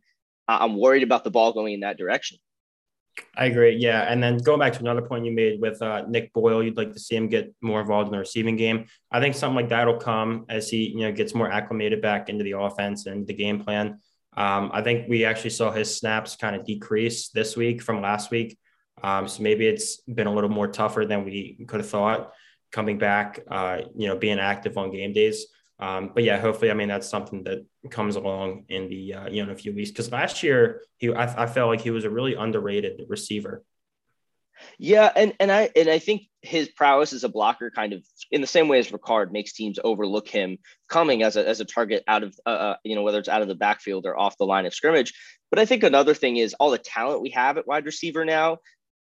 i'm 0.47 0.77
worried 0.77 1.03
about 1.03 1.23
the 1.23 1.31
ball 1.31 1.53
going 1.53 1.73
in 1.73 1.79
that 1.81 1.97
direction. 1.97 2.37
I 3.35 3.45
agree. 3.45 3.75
Yeah. 3.75 4.03
And 4.03 4.23
then 4.23 4.37
going 4.37 4.59
back 4.59 4.73
to 4.73 4.79
another 4.79 5.01
point 5.01 5.25
you 5.25 5.33
made 5.33 5.59
with 5.59 5.81
uh, 5.81 6.05
nick 6.07 6.31
boyle 6.33 6.63
you'd 6.63 6.77
like 6.77 6.93
to 6.93 6.99
see 6.99 7.15
him 7.15 7.27
get 7.27 7.53
more 7.61 7.81
involved 7.81 8.07
in 8.07 8.13
the 8.13 8.19
receiving 8.19 8.55
game. 8.55 8.85
I 9.11 9.19
think 9.19 9.35
something 9.35 9.55
like 9.55 9.69
that 9.69 9.85
will 9.85 9.97
come 9.97 10.45
as 10.49 10.69
he 10.69 10.89
you 10.89 11.01
know 11.01 11.11
gets 11.11 11.35
more 11.35 11.51
acclimated 11.51 12.01
back 12.01 12.29
into 12.29 12.43
the 12.43 12.57
offense 12.57 13.05
and 13.05 13.27
the 13.27 13.33
game 13.33 13.63
plan. 13.63 13.99
Um, 14.37 14.71
i 14.73 14.81
think 14.81 15.09
we 15.09 15.25
actually 15.25 15.49
saw 15.49 15.71
his 15.71 15.93
snaps 15.93 16.37
kind 16.37 16.55
of 16.55 16.65
decrease 16.65 17.27
this 17.29 17.57
week 17.57 17.81
from 17.81 18.01
last 18.01 18.31
week 18.31 18.57
um, 19.03 19.27
so 19.27 19.43
maybe 19.43 19.67
it's 19.67 19.97
been 20.01 20.27
a 20.27 20.33
little 20.33 20.49
more 20.49 20.67
tougher 20.67 21.05
than 21.05 21.25
we 21.25 21.65
could 21.67 21.79
have 21.79 21.89
thought 21.89 22.31
coming 22.71 22.97
back, 22.97 23.39
uh, 23.49 23.79
you 23.95 24.07
know, 24.07 24.15
being 24.15 24.39
active 24.39 24.77
on 24.77 24.91
game 24.91 25.13
days. 25.13 25.47
Um, 25.79 26.11
but 26.13 26.23
yeah, 26.23 26.39
hopefully, 26.39 26.69
I 26.69 26.75
mean, 26.75 26.87
that's 26.87 27.09
something 27.09 27.43
that 27.43 27.65
comes 27.89 28.15
along 28.15 28.65
in 28.69 28.87
the, 28.87 29.13
uh, 29.15 29.29
you 29.29 29.43
know, 29.43 29.49
in 29.49 29.55
a 29.55 29.57
few 29.57 29.73
weeks. 29.73 29.91
Cause 29.91 30.11
last 30.11 30.43
year 30.43 30.83
he, 30.97 31.11
I, 31.11 31.43
I 31.43 31.47
felt 31.47 31.69
like 31.69 31.81
he 31.81 31.89
was 31.89 32.05
a 32.05 32.09
really 32.09 32.35
underrated 32.35 33.01
receiver. 33.07 33.63
Yeah, 34.77 35.11
and 35.15 35.33
and 35.39 35.51
I 35.51 35.69
and 35.75 35.89
I 35.89 35.97
think 35.97 36.23
his 36.43 36.69
prowess 36.69 37.13
as 37.13 37.23
a 37.23 37.29
blocker, 37.29 37.71
kind 37.71 37.93
of 37.93 38.03
in 38.29 38.41
the 38.41 38.47
same 38.47 38.67
way 38.67 38.77
as 38.77 38.91
Ricard, 38.91 39.31
makes 39.31 39.53
teams 39.53 39.79
overlook 39.83 40.27
him 40.27 40.59
coming 40.87 41.23
as 41.23 41.35
a 41.35 41.47
as 41.47 41.61
a 41.61 41.65
target 41.65 42.03
out 42.07 42.21
of 42.21 42.35
uh, 42.45 42.49
uh, 42.49 42.75
you 42.83 42.95
know 42.95 43.01
whether 43.01 43.17
it's 43.17 43.29
out 43.29 43.41
of 43.41 43.47
the 43.47 43.55
backfield 43.55 44.05
or 44.05 44.19
off 44.19 44.37
the 44.37 44.45
line 44.45 44.67
of 44.67 44.73
scrimmage. 44.75 45.13
But 45.49 45.57
I 45.59 45.65
think 45.65 45.83
another 45.83 46.13
thing 46.13 46.37
is 46.37 46.53
all 46.53 46.69
the 46.69 46.77
talent 46.77 47.21
we 47.21 47.31
have 47.31 47.57
at 47.57 47.65
wide 47.65 47.85
receiver 47.85 48.23
now 48.23 48.59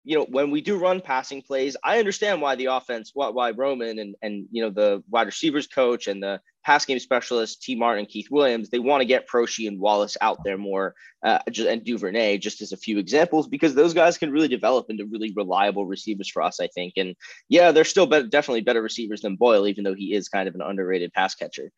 you 0.04 0.18
know, 0.18 0.26
when 0.30 0.50
we 0.50 0.62
do 0.62 0.78
run 0.78 1.00
passing 1.00 1.42
plays, 1.42 1.78
I 1.84 2.00
understand 2.00 2.42
why 2.42 2.56
the 2.56 2.66
offense, 2.66 3.12
why, 3.14 3.30
why 3.30 3.52
Roman 3.52 4.00
and 4.00 4.16
and 4.22 4.48
you 4.52 4.64
know 4.64 4.72
the 4.72 5.04
wide 5.10 5.28
receivers 5.28 5.68
coach 5.68 6.08
and 6.08 6.24
the 6.24 6.42
pass 6.64 6.86
game 6.86 7.00
specialist 7.00 7.62
Tee 7.62 7.76
Martin 7.76 8.00
and 8.00 8.08
Keith 8.08 8.30
Williams, 8.32 8.70
they 8.70 8.80
want 8.80 9.02
to 9.02 9.06
get 9.06 9.28
Proche 9.28 9.68
and 9.68 9.80
Wallace 9.80 10.18
out 10.22 10.44
there 10.44 10.58
more, 10.58 10.96
uh, 11.24 11.40
and 11.48 11.84
Duvernay 11.84 12.40
just 12.40 12.62
as 12.62 12.72
a 12.72 12.78
few 12.78 12.98
examples 12.98 13.48
because 13.48 13.76
those 13.76 13.94
guys 13.94 14.18
can 14.18 14.32
really 14.32 14.48
develop 14.48 14.90
into 14.90 15.06
really 15.06 15.34
reliable 15.36 15.86
receivers 15.86 16.30
for 16.30 16.42
us, 16.42 16.60
I 16.60 16.68
think. 16.68 16.94
And 16.98 17.16
yeah, 17.50 17.72
they're 17.72 17.84
still 17.84 18.08
definitely 18.08 18.62
better 18.62 18.82
receivers 18.82 19.22
than 19.22 19.36
Boyle, 19.36 19.68
even 19.68 19.84
though 19.84 19.96
he 19.96 20.14
is 20.14 20.30
kind 20.30 20.48
of 20.48 20.56
an 20.56 20.62
underrated 20.62 21.14
pass 21.14 21.36
catcher. 21.36 21.72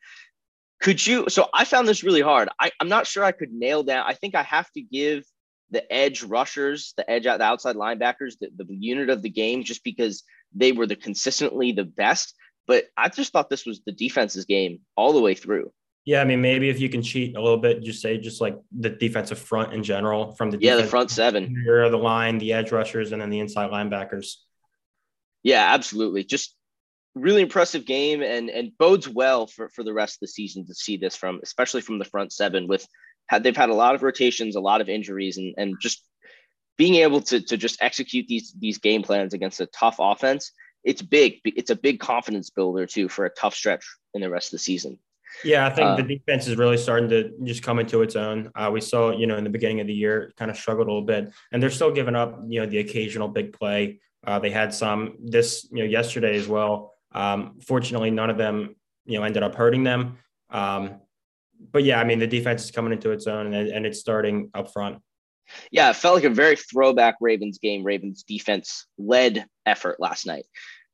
Could 0.80 1.06
you? 1.06 1.30
So 1.30 1.50
I 1.54 1.66
found 1.66 1.88
this 1.88 2.04
really 2.04 2.22
hard. 2.22 2.50
I, 2.60 2.72
I'm 2.80 2.90
not 2.90 3.08
sure 3.08 3.24
I 3.24 3.32
could 3.32 3.54
nail 3.54 3.84
down. 3.84 4.06
I 4.06 4.14
think 4.14 4.36
I 4.36 4.44
have 4.44 4.70
to 4.72 4.82
give 4.82 5.24
the 5.72 5.92
edge 5.92 6.24
rushers, 6.24 6.94
the 6.98 7.10
edge 7.10 7.26
out 7.26 7.40
the 7.40 7.46
outside 7.46 7.76
linebackers, 7.76 8.38
the, 8.40 8.50
the 8.56 8.66
unit 8.76 9.10
of 9.10 9.22
the 9.22 9.30
game, 9.30 9.64
just 9.64 9.84
because 9.84 10.24
they 10.54 10.72
were 10.72 10.88
the 10.88 10.96
consistently 10.96 11.72
the 11.72 11.84
best. 11.84 12.36
But 12.68 12.86
I 12.96 13.10
just 13.10 13.34
thought 13.34 13.50
this 13.50 13.66
was 13.66 13.82
the 13.86 13.92
defense's 13.92 14.46
game 14.46 14.80
all 14.96 15.14
the 15.14 15.22
way 15.22 15.34
through. 15.34 15.72
Yeah, 16.06 16.22
I 16.22 16.26
mean, 16.26 16.42
maybe 16.42 16.70
if 16.70 16.80
you 16.82 16.90
can 16.90 17.02
cheat 17.02 17.36
a 17.36 17.42
little 17.42 17.58
bit, 17.58 17.82
just 17.82 18.02
say 18.02 18.18
just 18.18 18.42
like 18.42 18.58
the 18.78 18.90
defensive 18.90 19.40
front 19.40 19.74
in 19.74 19.84
general 19.84 20.36
from 20.36 20.52
the 20.52 20.58
yeah 20.60 20.76
the 20.76 20.84
front 20.84 21.10
seven, 21.12 21.64
the 21.66 21.98
line, 21.98 22.38
the 22.38 22.54
edge 22.54 22.72
rushers, 22.72 23.14
and 23.14 23.22
then 23.22 23.30
the 23.30 23.40
inside 23.40 23.72
linebackers. 23.72 24.36
Yeah, 25.44 25.74
absolutely. 25.74 26.24
Just 26.24 26.56
really 27.16 27.42
impressive 27.42 27.86
game 27.86 28.22
and 28.22 28.50
and 28.50 28.78
bodes 28.78 29.08
well 29.08 29.48
for 29.48 29.70
for 29.70 29.84
the 29.84 29.94
rest 29.94 30.16
of 30.16 30.22
the 30.22 30.28
season 30.28 30.66
to 30.66 30.74
see 30.74 30.98
this 30.98 31.16
from 31.16 31.40
especially 31.44 31.82
from 31.82 32.00
the 32.00 32.06
front 32.06 32.34
seven 32.34 32.68
with 32.68 32.88
had 33.28 33.44
they've 33.44 33.56
had 33.56 33.70
a 33.70 33.76
lot 33.76 33.96
of 33.96 34.04
rotations, 34.04 34.56
a 34.56 34.62
lot 34.62 34.82
of 34.82 34.90
injuries, 34.90 35.38
and 35.38 35.54
and 35.58 35.76
just 35.82 36.04
being 36.78 36.96
able 36.96 37.22
to 37.22 37.42
to 37.42 37.58
just 37.58 37.82
execute 37.82 38.28
these 38.28 38.54
these 38.60 38.78
game 38.78 39.04
plans 39.04 39.34
against 39.34 39.62
a 39.62 39.66
tough 39.68 39.98
offense. 40.00 40.52
It's 40.84 41.02
big. 41.02 41.40
It's 41.46 41.70
a 41.70 41.76
big 41.76 42.00
confidence 42.00 42.50
builder 42.50 42.86
too 42.86 43.08
for 43.08 43.26
a 43.26 43.30
tough 43.30 43.56
stretch 43.56 43.86
in 44.14 44.22
the 44.22 44.30
rest 44.30 44.48
of 44.48 44.52
the 44.52 44.60
season. 44.60 45.00
Yeah, 45.44 45.66
I 45.66 45.70
think 45.72 45.88
uh, 45.88 45.96
the 45.96 46.04
defense 46.04 46.48
is 46.48 46.58
really 46.58 46.78
starting 46.78 47.10
to 47.10 47.32
just 47.44 47.64
come 47.64 47.80
into 47.80 48.02
its 48.02 48.16
own. 48.16 48.52
Uh, 48.56 48.70
we 48.72 48.82
saw, 48.82 49.12
you 49.12 49.26
know, 49.26 49.38
in 49.38 49.44
the 49.44 49.50
beginning 49.50 49.80
of 49.80 49.88
the 49.88 49.94
year, 49.94 50.32
kind 50.38 50.52
of 50.52 50.58
struggled 50.58 50.88
a 50.88 50.92
little 50.92 51.06
bit, 51.06 51.32
and 51.52 51.62
they're 51.62 51.72
still 51.72 51.92
giving 51.92 52.16
up, 52.16 52.40
you 52.48 52.60
know, 52.60 52.66
the 52.66 52.78
occasional 52.80 53.28
big 53.28 53.54
play. 53.54 54.00
Uh, 54.26 54.40
they 54.40 54.52
had 54.52 54.74
some 54.74 55.16
this, 55.24 55.68
you 55.72 55.80
know, 55.80 55.90
yesterday 55.90 56.38
as 56.38 56.48
well. 56.48 56.94
Um, 57.14 57.60
fortunately, 57.66 58.12
none 58.12 58.30
of 58.30 58.38
them, 58.38 58.76
you 59.06 59.18
know, 59.18 59.24
ended 59.24 59.44
up 59.44 59.56
hurting 59.56 59.84
them. 59.84 60.18
Um, 60.50 61.02
but 61.72 61.84
yeah, 61.84 62.00
I 62.00 62.04
mean, 62.04 62.20
the 62.20 62.28
defense 62.28 62.64
is 62.64 62.72
coming 62.72 62.94
into 62.94 63.12
its 63.12 63.28
own, 63.28 63.54
and, 63.54 63.70
and 63.70 63.86
it's 63.86 64.00
starting 64.00 64.50
up 64.54 64.72
front. 64.72 65.00
Yeah, 65.72 65.90
it 65.90 65.96
felt 65.96 66.16
like 66.16 66.24
a 66.24 66.30
very 66.30 66.56
throwback 66.56 67.16
Ravens 67.20 67.60
game. 67.60 67.84
Ravens 67.84 68.24
defense 68.24 68.88
led 68.98 69.46
effort 69.66 70.00
last 70.00 70.26
night. 70.26 70.46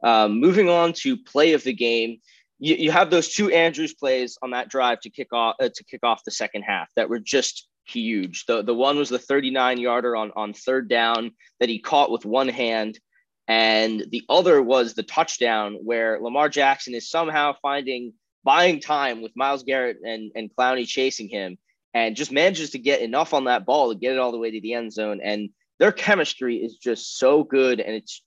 Um, 0.03 0.39
moving 0.39 0.69
on 0.69 0.93
to 0.93 1.17
play 1.17 1.53
of 1.53 1.63
the 1.63 1.73
game 1.73 2.19
you, 2.59 2.75
you 2.75 2.91
have 2.91 3.09
those 3.09 3.33
two 3.33 3.49
Andrews 3.51 3.93
plays 3.93 4.37
on 4.41 4.51
that 4.51 4.69
drive 4.69 4.99
to 5.01 5.09
kick 5.09 5.33
off 5.33 5.55
uh, 5.59 5.69
to 5.73 5.83
kick 5.85 6.01
off 6.03 6.23
the 6.23 6.31
second 6.31 6.63
half 6.63 6.89
that 6.95 7.09
were 7.09 7.19
just 7.19 7.67
huge. 7.87 8.45
The 8.45 8.61
the 8.61 8.75
one 8.75 8.97
was 8.97 9.09
the 9.09 9.17
39 9.17 9.79
yarder 9.79 10.15
on 10.15 10.31
on 10.35 10.53
third 10.53 10.89
down 10.89 11.31
that 11.59 11.69
he 11.69 11.79
caught 11.79 12.11
with 12.11 12.25
one 12.25 12.49
hand, 12.49 12.99
and 13.47 14.05
the 14.11 14.23
other 14.29 14.61
was 14.61 14.93
the 14.93 15.03
touchdown 15.03 15.77
where 15.83 16.19
Lamar 16.19 16.49
Jackson 16.49 16.93
is 16.93 17.09
somehow 17.09 17.55
finding 17.61 18.13
buying 18.43 18.79
time 18.79 19.21
with 19.21 19.31
Myles 19.35 19.63
Garrett 19.63 19.97
and 20.03 20.31
and 20.35 20.49
Clowney 20.55 20.87
chasing 20.87 21.29
him, 21.29 21.57
and 21.93 22.15
just 22.15 22.31
manages 22.31 22.71
to 22.71 22.79
get 22.79 23.01
enough 23.01 23.33
on 23.33 23.45
that 23.45 23.65
ball 23.65 23.93
to 23.93 23.99
get 23.99 24.13
it 24.13 24.19
all 24.19 24.31
the 24.31 24.37
way 24.37 24.51
to 24.51 24.61
the 24.61 24.73
end 24.73 24.93
zone. 24.93 25.19
And 25.23 25.49
their 25.79 25.91
chemistry 25.91 26.57
is 26.57 26.77
just 26.77 27.17
so 27.17 27.43
good, 27.43 27.79
and 27.79 27.95
it's 27.95 28.21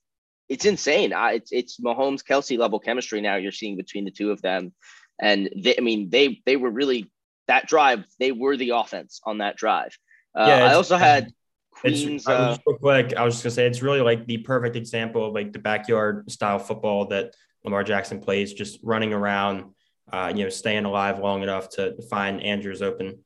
it's 0.49 0.65
insane. 0.65 1.13
I, 1.13 1.33
it's 1.33 1.51
it's 1.51 1.79
Mahomes 1.79 2.25
Kelsey 2.25 2.57
level 2.57 2.79
chemistry 2.79 3.21
now 3.21 3.35
you're 3.35 3.51
seeing 3.51 3.77
between 3.77 4.05
the 4.05 4.11
two 4.11 4.31
of 4.31 4.41
them, 4.41 4.73
and 5.19 5.49
they, 5.55 5.77
I 5.77 5.81
mean 5.81 6.09
they 6.09 6.41
they 6.45 6.55
were 6.55 6.71
really 6.71 7.11
that 7.47 7.67
drive. 7.67 8.05
They 8.19 8.31
were 8.31 8.57
the 8.57 8.71
offense 8.71 9.21
on 9.25 9.39
that 9.39 9.55
drive. 9.55 9.97
Uh, 10.35 10.45
yeah, 10.47 10.65
I 10.65 10.73
also 10.73 10.97
had 10.97 11.31
Queens. 11.71 12.27
I 12.27 12.49
was, 12.49 12.59
uh, 12.67 12.73
like 12.81 13.15
I 13.15 13.23
was 13.23 13.35
just 13.35 13.43
gonna 13.43 13.53
say, 13.53 13.67
it's 13.67 13.81
really 13.81 14.01
like 14.01 14.25
the 14.25 14.37
perfect 14.37 14.75
example 14.75 15.25
of 15.25 15.33
like 15.33 15.53
the 15.53 15.59
backyard 15.59 16.29
style 16.31 16.59
football 16.59 17.07
that 17.07 17.35
Lamar 17.63 17.83
Jackson 17.83 18.19
plays, 18.19 18.53
just 18.53 18.79
running 18.83 19.13
around, 19.13 19.73
uh, 20.11 20.31
you 20.35 20.43
know, 20.43 20.49
staying 20.49 20.85
alive 20.85 21.19
long 21.19 21.43
enough 21.43 21.69
to 21.69 22.01
find 22.09 22.41
Andrews 22.41 22.81
open. 22.81 23.23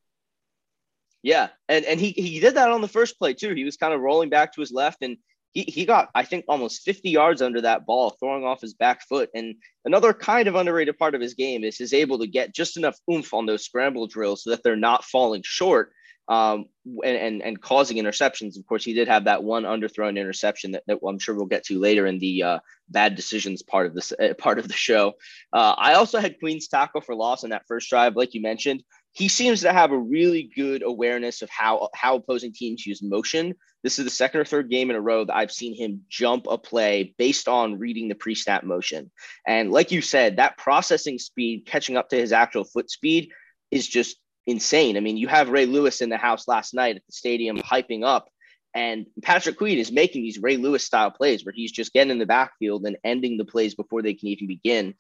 Yeah, 1.23 1.49
and 1.67 1.83
and 1.85 1.99
he 1.99 2.11
he 2.11 2.39
did 2.39 2.55
that 2.55 2.71
on 2.71 2.81
the 2.81 2.87
first 2.87 3.17
play 3.17 3.33
too. 3.33 3.53
He 3.53 3.63
was 3.63 3.77
kind 3.77 3.93
of 3.93 4.01
rolling 4.01 4.29
back 4.29 4.53
to 4.53 4.61
his 4.61 4.71
left, 4.71 5.01
and 5.01 5.17
he, 5.57 5.63
he 5.63 5.85
got, 5.85 6.09
I 6.13 6.23
think, 6.23 6.45
almost 6.47 6.83
50 6.83 7.09
yards 7.09 7.41
under 7.41 7.61
that 7.61 7.87
ball, 7.87 8.11
throwing 8.11 8.43
off 8.43 8.61
his 8.61 8.75
back 8.75 9.01
foot. 9.01 9.31
And 9.33 9.55
another 9.85 10.13
kind 10.13 10.47
of 10.47 10.53
underrated 10.53 10.99
part 10.99 11.15
of 11.15 11.21
his 11.21 11.33
game 11.33 11.63
is 11.63 11.77
he's 11.77 11.93
able 11.93 12.19
to 12.19 12.27
get 12.27 12.53
just 12.53 12.77
enough 12.77 12.99
oomph 13.11 13.33
on 13.33 13.47
those 13.47 13.65
scramble 13.65 14.05
drills 14.05 14.43
so 14.43 14.51
that 14.51 14.61
they're 14.63 14.75
not 14.75 15.03
falling 15.03 15.41
short 15.43 15.93
um, 16.29 16.65
and, 17.03 17.17
and, 17.17 17.41
and 17.41 17.61
causing 17.61 17.97
interceptions. 17.97 18.57
Of 18.57 18.65
course, 18.65 18.83
he 18.83 18.93
did 18.93 19.07
have 19.07 19.25
that 19.25 19.43
one 19.43 19.63
underthrown 19.63 20.19
interception 20.19 20.71
that, 20.71 20.83
that 20.87 20.99
I'm 21.05 21.19
sure 21.19 21.35
we'll 21.35 21.45
get 21.45 21.63
to 21.65 21.79
later 21.79 22.05
in 22.05 22.19
the 22.19 22.43
uh, 22.43 22.59
bad 22.89 23.15
decisions 23.15 23.61
part 23.61 23.87
of 23.87 23.93
this 23.93 24.11
uh, 24.11 24.33
part 24.37 24.59
of 24.59 24.67
the 24.67 24.73
show. 24.73 25.13
Uh, 25.53 25.75
I 25.77 25.93
also 25.93 26.19
had 26.19 26.39
Queen's 26.39 26.67
tackle 26.67 27.01
for 27.01 27.15
loss 27.15 27.43
in 27.43 27.51
that 27.51 27.67
first 27.67 27.89
drive, 27.89 28.15
like 28.15 28.33
you 28.33 28.41
mentioned. 28.41 28.83
He 29.13 29.29
seems 29.29 29.61
to 29.61 29.73
have 29.73 29.91
a 29.91 29.97
really 29.97 30.51
good 30.55 30.83
awareness 30.83 31.41
of 31.41 31.49
how 31.49 31.89
how 31.95 32.17
opposing 32.17 32.53
teams 32.53 32.85
use 32.85 33.01
motion. 33.01 33.55
This 33.83 33.99
is 33.99 34.05
the 34.05 34.11
second 34.11 34.41
or 34.41 34.45
third 34.45 34.69
game 34.69 34.89
in 34.89 34.95
a 34.95 35.01
row 35.01 35.23
that 35.23 35.35
I've 35.35 35.51
seen 35.51 35.75
him 35.75 36.01
jump 36.09 36.45
a 36.49 36.57
play 36.57 37.15
based 37.17 37.47
on 37.47 37.79
reading 37.79 38.09
the 38.09 38.15
pre-snap 38.15 38.63
motion. 38.63 39.09
And 39.47 39.71
like 39.71 39.91
you 39.91 40.01
said, 40.01 40.37
that 40.37 40.57
processing 40.57 41.19
speed 41.19 41.65
catching 41.65 41.95
up 41.95 42.09
to 42.09 42.17
his 42.17 42.31
actual 42.31 42.63
foot 42.63 42.91
speed 42.91 43.31
is 43.71 43.87
just 43.87 44.17
insane. 44.47 44.97
I 44.97 45.01
mean, 45.01 45.17
you 45.17 45.27
have 45.27 45.49
Ray 45.49 45.65
Lewis 45.65 46.01
in 46.01 46.09
the 46.09 46.17
house 46.17 46.47
last 46.47 46.73
night 46.73 46.95
at 46.95 47.05
the 47.05 47.11
stadium 47.11 47.57
hyping 47.57 48.03
up, 48.03 48.29
and 48.73 49.05
Patrick 49.21 49.57
Queen 49.57 49.77
is 49.77 49.91
making 49.91 50.23
these 50.23 50.39
Ray 50.39 50.57
Lewis 50.57 50.83
style 50.83 51.11
plays 51.11 51.45
where 51.45 51.53
he's 51.53 51.71
just 51.71 51.93
getting 51.93 52.11
in 52.11 52.19
the 52.19 52.25
backfield 52.25 52.85
and 52.85 52.97
ending 53.03 53.37
the 53.37 53.45
plays 53.45 53.75
before 53.75 54.01
they 54.01 54.13
can 54.13 54.29
even 54.29 54.47
begin. 54.47 54.95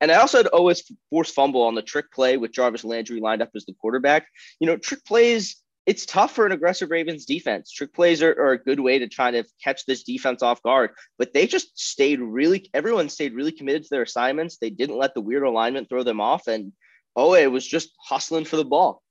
And 0.00 0.10
I 0.10 0.16
also 0.16 0.38
had 0.38 0.48
Oweh's 0.52 0.90
forced 1.10 1.34
fumble 1.34 1.62
on 1.62 1.74
the 1.74 1.82
trick 1.82 2.10
play 2.10 2.36
with 2.36 2.52
Jarvis 2.52 2.84
Landry 2.84 3.20
lined 3.20 3.42
up 3.42 3.50
as 3.54 3.66
the 3.66 3.74
quarterback. 3.74 4.26
You 4.58 4.66
know, 4.66 4.76
trick 4.76 5.04
plays, 5.04 5.56
it's 5.86 6.06
tough 6.06 6.34
for 6.34 6.46
an 6.46 6.52
aggressive 6.52 6.90
Ravens 6.90 7.26
defense. 7.26 7.70
Trick 7.70 7.92
plays 7.94 8.22
are, 8.22 8.32
are, 8.32 8.52
a 8.52 8.62
good 8.62 8.80
way 8.80 8.98
to 8.98 9.08
try 9.08 9.30
to 9.30 9.44
catch 9.62 9.84
this 9.84 10.02
defense 10.02 10.42
off 10.42 10.62
guard, 10.62 10.90
but 11.18 11.34
they 11.34 11.46
just 11.46 11.78
stayed 11.78 12.20
really, 12.20 12.68
everyone 12.72 13.10
stayed 13.10 13.34
really 13.34 13.52
committed 13.52 13.82
to 13.82 13.90
their 13.90 14.02
assignments. 14.02 14.56
They 14.56 14.70
didn't 14.70 14.98
let 14.98 15.14
the 15.14 15.20
weird 15.20 15.42
alignment 15.42 15.88
throw 15.88 16.02
them 16.02 16.20
off. 16.20 16.46
And 16.46 16.72
Oweh 17.20 17.50
was 17.50 17.66
just 17.66 17.90
hustling 17.98 18.44
for 18.44 18.56
the 18.56 18.64
ball. 18.64 19.02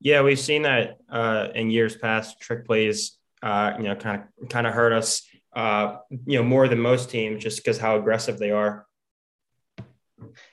Yeah, 0.00 0.22
we've 0.22 0.38
seen 0.38 0.62
that 0.62 0.98
uh, 1.10 1.48
in 1.54 1.70
years 1.70 1.96
past. 1.96 2.40
Trick 2.40 2.66
plays, 2.66 3.18
uh, 3.42 3.74
you 3.76 3.84
know, 3.84 3.96
kind 3.96 4.22
of 4.22 4.48
kind 4.48 4.66
of 4.66 4.74
hurt 4.74 4.92
us, 4.92 5.22
uh, 5.54 5.96
you 6.10 6.38
know, 6.38 6.44
more 6.44 6.68
than 6.68 6.80
most 6.80 7.10
teams, 7.10 7.42
just 7.42 7.58
because 7.58 7.78
how 7.78 7.96
aggressive 7.96 8.38
they 8.38 8.52
are. 8.52 8.86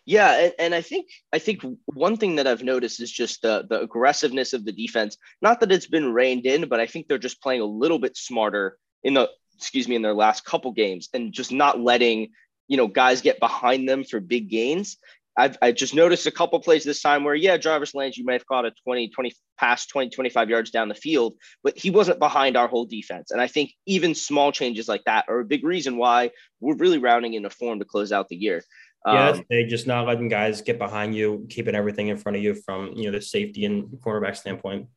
Yeah, 0.05 0.31
and, 0.45 0.53
and 0.59 0.75
I 0.75 0.81
think 0.81 1.09
I 1.31 1.39
think 1.39 1.63
one 1.85 2.17
thing 2.17 2.35
that 2.35 2.47
I've 2.47 2.63
noticed 2.63 2.99
is 3.01 3.11
just 3.11 3.41
the 3.41 3.65
the 3.69 3.81
aggressiveness 3.81 4.53
of 4.53 4.65
the 4.65 4.71
defense. 4.71 5.17
Not 5.41 5.59
that 5.59 5.71
it's 5.71 5.87
been 5.87 6.13
reined 6.13 6.45
in, 6.45 6.67
but 6.67 6.79
I 6.79 6.87
think 6.87 7.07
they're 7.07 7.17
just 7.17 7.41
playing 7.41 7.61
a 7.61 7.65
little 7.65 7.99
bit 7.99 8.17
smarter 8.17 8.77
in 9.03 9.13
the 9.13 9.29
excuse 9.55 9.87
me 9.87 9.95
in 9.95 10.01
their 10.01 10.13
last 10.13 10.43
couple 10.43 10.71
games 10.71 11.09
and 11.13 11.31
just 11.31 11.51
not 11.51 11.79
letting 11.79 12.31
you 12.67 12.77
know 12.77 12.87
guys 12.87 13.21
get 13.21 13.39
behind 13.39 13.87
them 13.87 14.03
for 14.03 14.19
big 14.19 14.49
gains 14.49 14.97
I've 15.38 15.58
I 15.62 15.71
just 15.71 15.93
noticed 15.93 16.26
a 16.28 16.32
couple 16.32 16.60
plays 16.60 16.84
this 16.84 17.02
time 17.02 17.24
where, 17.24 17.36
yeah, 17.36 17.58
Jarvis 17.58 17.93
Landry 17.93 18.21
you 18.21 18.26
might 18.26 18.34
have 18.34 18.48
caught 18.48 18.65
a 18.65 18.71
20, 18.84 19.10
20 19.10 19.34
past 19.58 19.89
20, 19.89 20.10
25 20.10 20.50
yards 20.50 20.71
down 20.71 20.88
the 20.88 20.95
field, 20.95 21.36
but 21.63 21.78
he 21.78 21.89
wasn't 21.89 22.19
behind 22.19 22.56
our 22.56 22.67
whole 22.67 22.86
defense. 22.86 23.32
And 23.32 23.41
I 23.41 23.48
think 23.48 23.71
even 23.86 24.15
small 24.15 24.52
changes 24.52 24.88
like 24.88 25.04
that 25.06 25.26
are 25.28 25.39
a 25.39 25.45
big 25.45 25.63
reason 25.63 25.98
why 25.98 26.32
we're 26.60 26.78
really 26.78 26.98
rounding 26.98 27.34
into 27.34 27.50
form 27.50 27.80
to 27.80 27.86
close 27.86 28.12
out 28.12 28.30
the 28.30 28.36
year. 28.36 28.63
Yeah, 29.06 29.30
um, 29.30 29.45
they 29.50 29.65
just 29.65 29.86
not 29.86 30.08
letting 30.08 30.30
guys 30.30 30.62
get 30.62 30.80
behind 30.80 31.13
you, 31.13 31.45
keeping 31.50 31.76
everything 31.76 32.08
in 32.08 32.17
front 32.17 32.38
of 32.38 32.43
you 32.43 32.56
from 32.56 32.93
you 32.93 33.06
know 33.06 33.12
the 33.12 33.21
safety 33.21 33.65
and 33.65 33.86
cornerback 34.00 34.36
standpoint. 34.36 34.88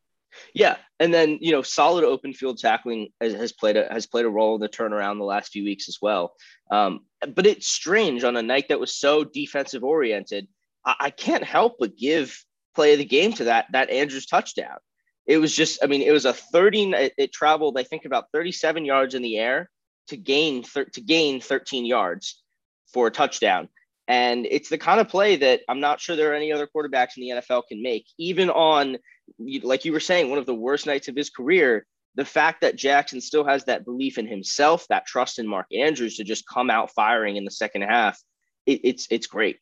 Yeah, 0.54 0.76
and 1.00 1.12
then 1.12 1.38
you 1.40 1.52
know, 1.52 1.62
solid 1.62 2.04
open 2.04 2.32
field 2.32 2.58
tackling 2.58 3.08
has, 3.20 3.34
has, 3.34 3.52
played 3.52 3.76
a 3.76 3.86
has 3.90 4.06
played 4.06 4.24
a 4.24 4.30
role 4.30 4.54
in 4.54 4.60
the 4.60 4.68
turnaround 4.68 5.18
the 5.18 5.24
last 5.24 5.52
few 5.52 5.64
weeks 5.64 5.88
as 5.88 5.98
well. 6.00 6.34
Um, 6.70 7.00
but 7.34 7.46
it's 7.46 7.68
strange 7.68 8.24
on 8.24 8.36
a 8.36 8.42
night 8.42 8.68
that 8.68 8.80
was 8.80 8.94
so 8.94 9.24
defensive 9.24 9.84
oriented. 9.84 10.48
I, 10.84 10.94
I, 11.00 11.10
can't 11.10 11.44
help 11.44 11.76
but 11.78 11.96
give 11.96 12.44
play 12.74 12.92
of 12.92 12.98
the 12.98 13.04
game 13.04 13.32
to 13.34 13.44
that 13.44 13.66
that 13.72 13.90
Andrews 13.90 14.26
touchdown. 14.26 14.78
It 15.26 15.38
was 15.38 15.54
just, 15.54 15.84
I 15.84 15.86
mean, 15.86 16.02
it 16.02 16.12
was 16.12 16.24
a 16.24 16.32
30. 16.32 16.92
It, 16.92 17.12
it 17.18 17.32
traveled, 17.32 17.78
I 17.78 17.82
think, 17.82 18.06
about 18.06 18.32
37 18.32 18.84
yards 18.84 19.14
in 19.14 19.20
the 19.20 19.36
air 19.36 19.68
to 20.08 20.16
gain 20.16 20.62
thir- 20.62 20.86
to 20.86 21.00
gain 21.00 21.40
13 21.40 21.84
yards 21.84 22.42
for 22.92 23.06
a 23.06 23.10
touchdown. 23.10 23.68
And 24.08 24.46
it's 24.46 24.70
the 24.70 24.78
kind 24.78 25.00
of 25.00 25.08
play 25.08 25.36
that 25.36 25.60
I'm 25.68 25.80
not 25.80 26.00
sure 26.00 26.16
there 26.16 26.32
are 26.32 26.34
any 26.34 26.50
other 26.50 26.66
quarterbacks 26.66 27.18
in 27.18 27.22
the 27.22 27.42
NFL 27.42 27.64
can 27.68 27.82
make, 27.82 28.06
even 28.18 28.48
on 28.48 28.96
like 29.62 29.84
you 29.84 29.92
were 29.92 30.00
saying, 30.00 30.30
one 30.30 30.38
of 30.38 30.46
the 30.46 30.54
worst 30.54 30.86
nights 30.86 31.08
of 31.08 31.14
his 31.14 31.28
career, 31.28 31.86
the 32.14 32.24
fact 32.24 32.62
that 32.62 32.76
Jackson 32.76 33.20
still 33.20 33.44
has 33.44 33.64
that 33.64 33.84
belief 33.84 34.16
in 34.16 34.26
himself, 34.26 34.86
that 34.88 35.06
trust 35.06 35.38
in 35.38 35.46
Mark 35.46 35.66
Andrews 35.72 36.16
to 36.16 36.24
just 36.24 36.48
come 36.48 36.70
out 36.70 36.90
firing 36.94 37.36
in 37.36 37.44
the 37.44 37.50
second 37.50 37.82
half, 37.82 38.18
it, 38.64 38.80
it's 38.82 39.06
it's 39.10 39.26
great. 39.26 39.58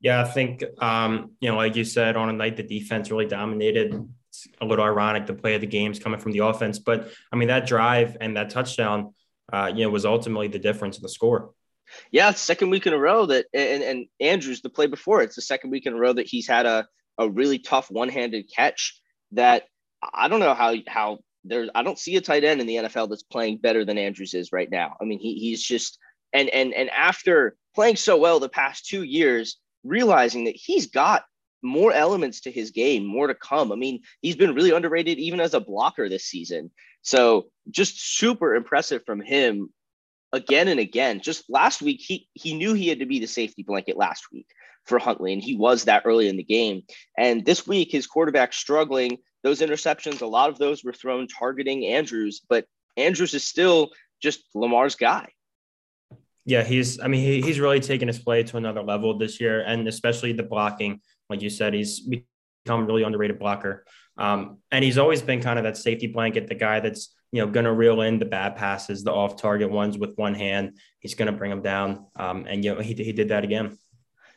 Yeah, 0.00 0.22
I 0.22 0.24
think 0.24 0.64
um, 0.78 1.32
you 1.40 1.50
know, 1.50 1.56
like 1.56 1.76
you 1.76 1.84
said, 1.84 2.16
on 2.16 2.30
a 2.30 2.32
night 2.32 2.56
the 2.56 2.62
defense 2.62 3.10
really 3.10 3.26
dominated. 3.26 4.08
It's 4.30 4.48
a 4.60 4.64
little 4.64 4.84
ironic 4.84 5.26
the 5.26 5.34
play 5.34 5.54
of 5.54 5.60
the 5.60 5.66
games 5.66 5.98
coming 5.98 6.18
from 6.18 6.32
the 6.32 6.40
offense, 6.40 6.78
but 6.78 7.12
I 7.30 7.36
mean 7.36 7.48
that 7.48 7.66
drive 7.66 8.16
and 8.20 8.36
that 8.36 8.50
touchdown, 8.50 9.14
uh, 9.52 9.70
you 9.74 9.84
know, 9.84 9.90
was 9.90 10.06
ultimately 10.06 10.48
the 10.48 10.58
difference 10.58 10.96
in 10.96 11.02
the 11.02 11.08
score. 11.08 11.52
Yeah, 12.10 12.32
second 12.32 12.70
week 12.70 12.86
in 12.86 12.92
a 12.92 12.98
row 12.98 13.26
that 13.26 13.46
and, 13.52 13.82
and 13.82 14.06
Andrews 14.20 14.62
the 14.62 14.70
play 14.70 14.86
before 14.86 15.22
it's 15.22 15.36
the 15.36 15.42
second 15.42 15.70
week 15.70 15.86
in 15.86 15.92
a 15.92 15.98
row 15.98 16.12
that 16.12 16.26
he's 16.26 16.46
had 16.46 16.66
a 16.66 16.86
a 17.18 17.28
really 17.28 17.58
tough 17.58 17.90
one-handed 17.90 18.50
catch 18.54 19.00
that 19.32 19.64
I 20.12 20.28
don't 20.28 20.40
know 20.40 20.54
how 20.54 20.74
how 20.86 21.18
there's 21.44 21.70
I 21.74 21.82
don't 21.82 21.98
see 21.98 22.16
a 22.16 22.20
tight 22.20 22.44
end 22.44 22.60
in 22.60 22.66
the 22.66 22.76
NFL 22.76 23.10
that's 23.10 23.22
playing 23.22 23.58
better 23.58 23.84
than 23.84 23.98
Andrews 23.98 24.34
is 24.34 24.52
right 24.52 24.70
now. 24.70 24.96
I 25.00 25.04
mean, 25.04 25.18
he, 25.18 25.34
he's 25.34 25.62
just 25.62 25.98
and 26.32 26.48
and 26.50 26.72
and 26.74 26.90
after 26.90 27.56
playing 27.74 27.96
so 27.96 28.18
well 28.18 28.40
the 28.40 28.48
past 28.48 28.86
two 28.86 29.02
years, 29.02 29.58
realizing 29.84 30.44
that 30.44 30.56
he's 30.56 30.86
got 30.86 31.24
more 31.62 31.92
elements 31.92 32.42
to 32.42 32.50
his 32.50 32.70
game, 32.70 33.06
more 33.06 33.26
to 33.26 33.34
come. 33.34 33.72
I 33.72 33.76
mean, 33.76 34.02
he's 34.20 34.36
been 34.36 34.54
really 34.54 34.70
underrated 34.70 35.18
even 35.18 35.40
as 35.40 35.54
a 35.54 35.60
blocker 35.60 36.08
this 36.08 36.26
season. 36.26 36.70
So 37.02 37.46
just 37.70 38.16
super 38.16 38.54
impressive 38.54 39.02
from 39.04 39.20
him 39.20 39.70
again 40.34 40.68
and 40.68 40.80
again. 40.80 41.20
Just 41.20 41.48
last 41.48 41.80
week, 41.80 42.02
he 42.02 42.28
he 42.34 42.54
knew 42.54 42.74
he 42.74 42.88
had 42.88 42.98
to 42.98 43.06
be 43.06 43.20
the 43.20 43.26
safety 43.26 43.62
blanket 43.62 43.96
last 43.96 44.26
week 44.32 44.48
for 44.84 44.98
Huntley, 44.98 45.32
and 45.32 45.42
he 45.42 45.56
was 45.56 45.84
that 45.84 46.02
early 46.04 46.28
in 46.28 46.36
the 46.36 46.42
game. 46.42 46.82
And 47.16 47.46
this 47.46 47.66
week, 47.66 47.90
his 47.90 48.06
quarterback 48.06 48.52
struggling. 48.52 49.18
Those 49.42 49.60
interceptions, 49.60 50.22
a 50.22 50.26
lot 50.26 50.50
of 50.50 50.58
those 50.58 50.82
were 50.82 50.92
thrown 50.92 51.28
targeting 51.28 51.86
Andrews, 51.86 52.40
but 52.48 52.66
Andrews 52.96 53.34
is 53.34 53.44
still 53.44 53.90
just 54.22 54.42
Lamar's 54.54 54.96
guy. 54.96 55.28
Yeah, 56.44 56.64
he's. 56.64 57.00
I 57.00 57.08
mean, 57.08 57.22
he, 57.22 57.40
he's 57.40 57.60
really 57.60 57.80
taken 57.80 58.08
his 58.08 58.18
play 58.18 58.42
to 58.42 58.56
another 58.56 58.82
level 58.82 59.16
this 59.16 59.40
year, 59.40 59.60
and 59.60 59.86
especially 59.86 60.32
the 60.32 60.42
blocking. 60.42 61.00
Like 61.30 61.40
you 61.40 61.50
said, 61.50 61.72
he's 61.72 62.00
become 62.00 62.86
really 62.86 63.02
underrated 63.02 63.38
blocker. 63.38 63.84
Um, 64.16 64.58
and 64.70 64.84
he's 64.84 64.98
always 64.98 65.22
been 65.22 65.40
kind 65.40 65.58
of 65.58 65.64
that 65.64 65.76
safety 65.76 66.06
blanket, 66.06 66.46
the 66.46 66.54
guy 66.54 66.80
that's 66.80 67.14
you 67.34 67.40
know 67.40 67.50
going 67.50 67.64
to 67.64 67.72
reel 67.72 68.02
in 68.02 68.20
the 68.20 68.24
bad 68.24 68.54
passes, 68.54 69.02
the 69.02 69.12
off-target 69.12 69.68
ones 69.68 69.98
with 69.98 70.14
one 70.14 70.34
hand. 70.34 70.78
He's 71.00 71.16
going 71.16 71.26
to 71.26 71.36
bring 71.36 71.50
them 71.50 71.62
down, 71.62 72.06
um, 72.14 72.46
and 72.48 72.64
you 72.64 72.72
know 72.72 72.80
he 72.80 72.94
he 72.94 73.12
did 73.12 73.30
that 73.30 73.42
again. 73.42 73.76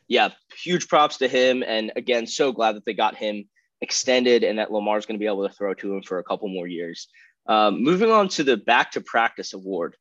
Yeah, 0.08 0.30
huge 0.64 0.88
props 0.88 1.18
to 1.18 1.28
him, 1.28 1.64
and 1.64 1.92
again, 1.96 2.26
so 2.26 2.52
glad 2.52 2.76
that 2.76 2.86
they 2.86 2.96
got 2.96 3.16
him 3.16 3.48
extended, 3.82 4.44
and 4.44 4.58
that 4.58 4.72
Lamar's 4.72 5.06
going 5.06 5.20
to 5.20 5.24
be 5.24 5.28
able 5.28 5.48
to 5.48 5.54
throw 5.54 5.76
to 5.76 5.94
him 5.94 6.02
for 6.02 6.18
a 6.18 6.24
couple 6.24 6.48
more 6.48 6.66
years. 6.66 7.08
Um, 7.46 7.84
moving 7.84 8.10
on 8.10 8.30
to 8.30 8.44
the 8.44 8.58
back 8.58 8.94
to 8.94 9.02
practice 9.02 9.54
award, 9.54 9.96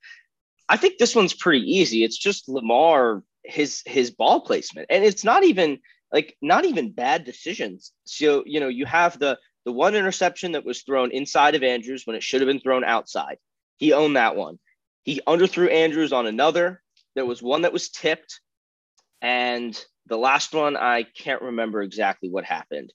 I 0.67 0.79
think 0.79 0.97
this 0.97 1.15
one's 1.15 1.35
pretty 1.35 1.71
easy. 1.71 2.03
It's 2.03 2.17
just 2.17 2.49
Lamar 2.49 3.23
his 3.45 3.83
his 3.85 4.11
ball 4.11 4.41
placement, 4.41 4.87
and 4.89 5.05
it's 5.05 5.23
not 5.23 5.45
even 5.45 5.81
like 6.15 6.35
not 6.41 6.65
even 6.65 6.93
bad 6.93 7.27
decisions. 7.27 7.93
So 8.05 8.43
you 8.47 8.59
know 8.59 8.69
you 8.69 8.87
have 8.87 9.19
the 9.19 9.39
the 9.67 9.73
one 9.73 9.97
interception 9.97 10.53
that 10.53 10.65
was 10.65 10.83
thrown 10.83 11.11
inside 11.11 11.57
of 11.57 11.65
Andrews 11.65 12.07
when 12.07 12.17
it 12.17 12.23
should 12.23 12.41
have 12.41 12.47
been 12.47 12.61
thrown 12.61 12.85
outside. 12.85 13.37
He 13.77 13.93
owned 13.93 14.17
that 14.17 14.37
one. 14.37 14.59
He 15.03 15.21
underthrew 15.27 15.71
Andrews 15.71 16.13
on 16.13 16.27
another. 16.27 16.81
There 17.17 17.27
was 17.27 17.43
one 17.43 17.63
that 17.63 17.73
was 17.73 17.91
tipped. 17.91 18.41
And 19.21 19.79
the 20.07 20.17
last 20.17 20.55
one, 20.55 20.77
I 20.77 21.03
can't 21.03 21.43
remember 21.43 21.83
exactly 21.83 22.31
what 22.31 22.45
happened. 22.45 22.93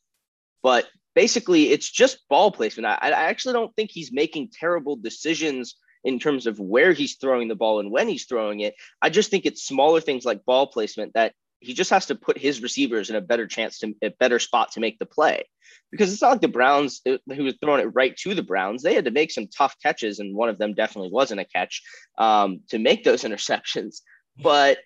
But 0.63 0.87
basically, 1.13 1.71
it's 1.71 1.91
just 1.91 2.27
ball 2.29 2.51
placement. 2.51 2.85
I, 2.85 2.97
I 3.01 3.23
actually 3.23 3.53
don't 3.53 3.75
think 3.75 3.91
he's 3.91 4.13
making 4.13 4.51
terrible 4.57 4.95
decisions 4.95 5.75
in 6.05 6.19
terms 6.19 6.47
of 6.47 6.57
where 6.57 6.93
he's 6.93 7.17
throwing 7.17 7.49
the 7.49 7.55
ball 7.55 7.81
and 7.81 7.91
when 7.91 8.07
he's 8.07 8.25
throwing 8.25 8.61
it. 8.61 8.75
I 9.01 9.09
just 9.09 9.29
think 9.29 9.45
it's 9.45 9.63
smaller 9.63 9.99
things 9.99 10.23
like 10.23 10.45
ball 10.45 10.67
placement 10.67 11.15
that 11.15 11.33
he 11.61 11.73
just 11.73 11.91
has 11.91 12.07
to 12.07 12.15
put 12.15 12.37
his 12.37 12.61
receivers 12.61 13.09
in 13.09 13.15
a 13.15 13.21
better 13.21 13.47
chance 13.47 13.79
to 13.79 13.93
a 14.01 14.09
better 14.09 14.39
spot 14.39 14.71
to 14.73 14.79
make 14.79 14.99
the 14.99 15.05
play 15.05 15.45
because 15.91 16.11
it's 16.11 16.21
not 16.21 16.31
like 16.31 16.41
the 16.41 16.47
Browns 16.47 17.01
who 17.05 17.43
was 17.43 17.55
throwing 17.61 17.81
it 17.81 17.91
right 17.93 18.15
to 18.17 18.33
the 18.33 18.43
Browns. 18.43 18.81
They 18.81 18.95
had 18.95 19.05
to 19.05 19.11
make 19.11 19.31
some 19.31 19.47
tough 19.47 19.75
catches, 19.81 20.19
and 20.19 20.35
one 20.35 20.49
of 20.49 20.57
them 20.57 20.73
definitely 20.73 21.11
wasn't 21.11 21.41
a 21.41 21.45
catch 21.45 21.81
um, 22.17 22.61
to 22.69 22.79
make 22.79 23.03
those 23.03 23.23
interceptions. 23.23 24.01
But 24.41 24.79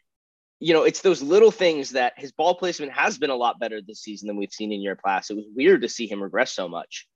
you 0.59 0.73
know, 0.73 0.83
it's 0.83 1.01
those 1.01 1.21
little 1.21 1.51
things 1.51 1.91
that 1.91 2.13
his 2.17 2.31
ball 2.31 2.55
placement 2.55 2.91
has 2.93 3.17
been 3.17 3.29
a 3.29 3.35
lot 3.35 3.59
better 3.59 3.81
this 3.81 4.01
season 4.01 4.27
than 4.27 4.37
we've 4.37 4.53
seen 4.53 4.71
in 4.71 4.81
year 4.81 4.95
past. 4.95 5.29
It 5.29 5.35
was 5.35 5.45
weird 5.53 5.81
to 5.81 5.89
see 5.89 6.07
him 6.07 6.23
regress 6.23 6.53
so 6.53 6.67
much. 6.67 7.07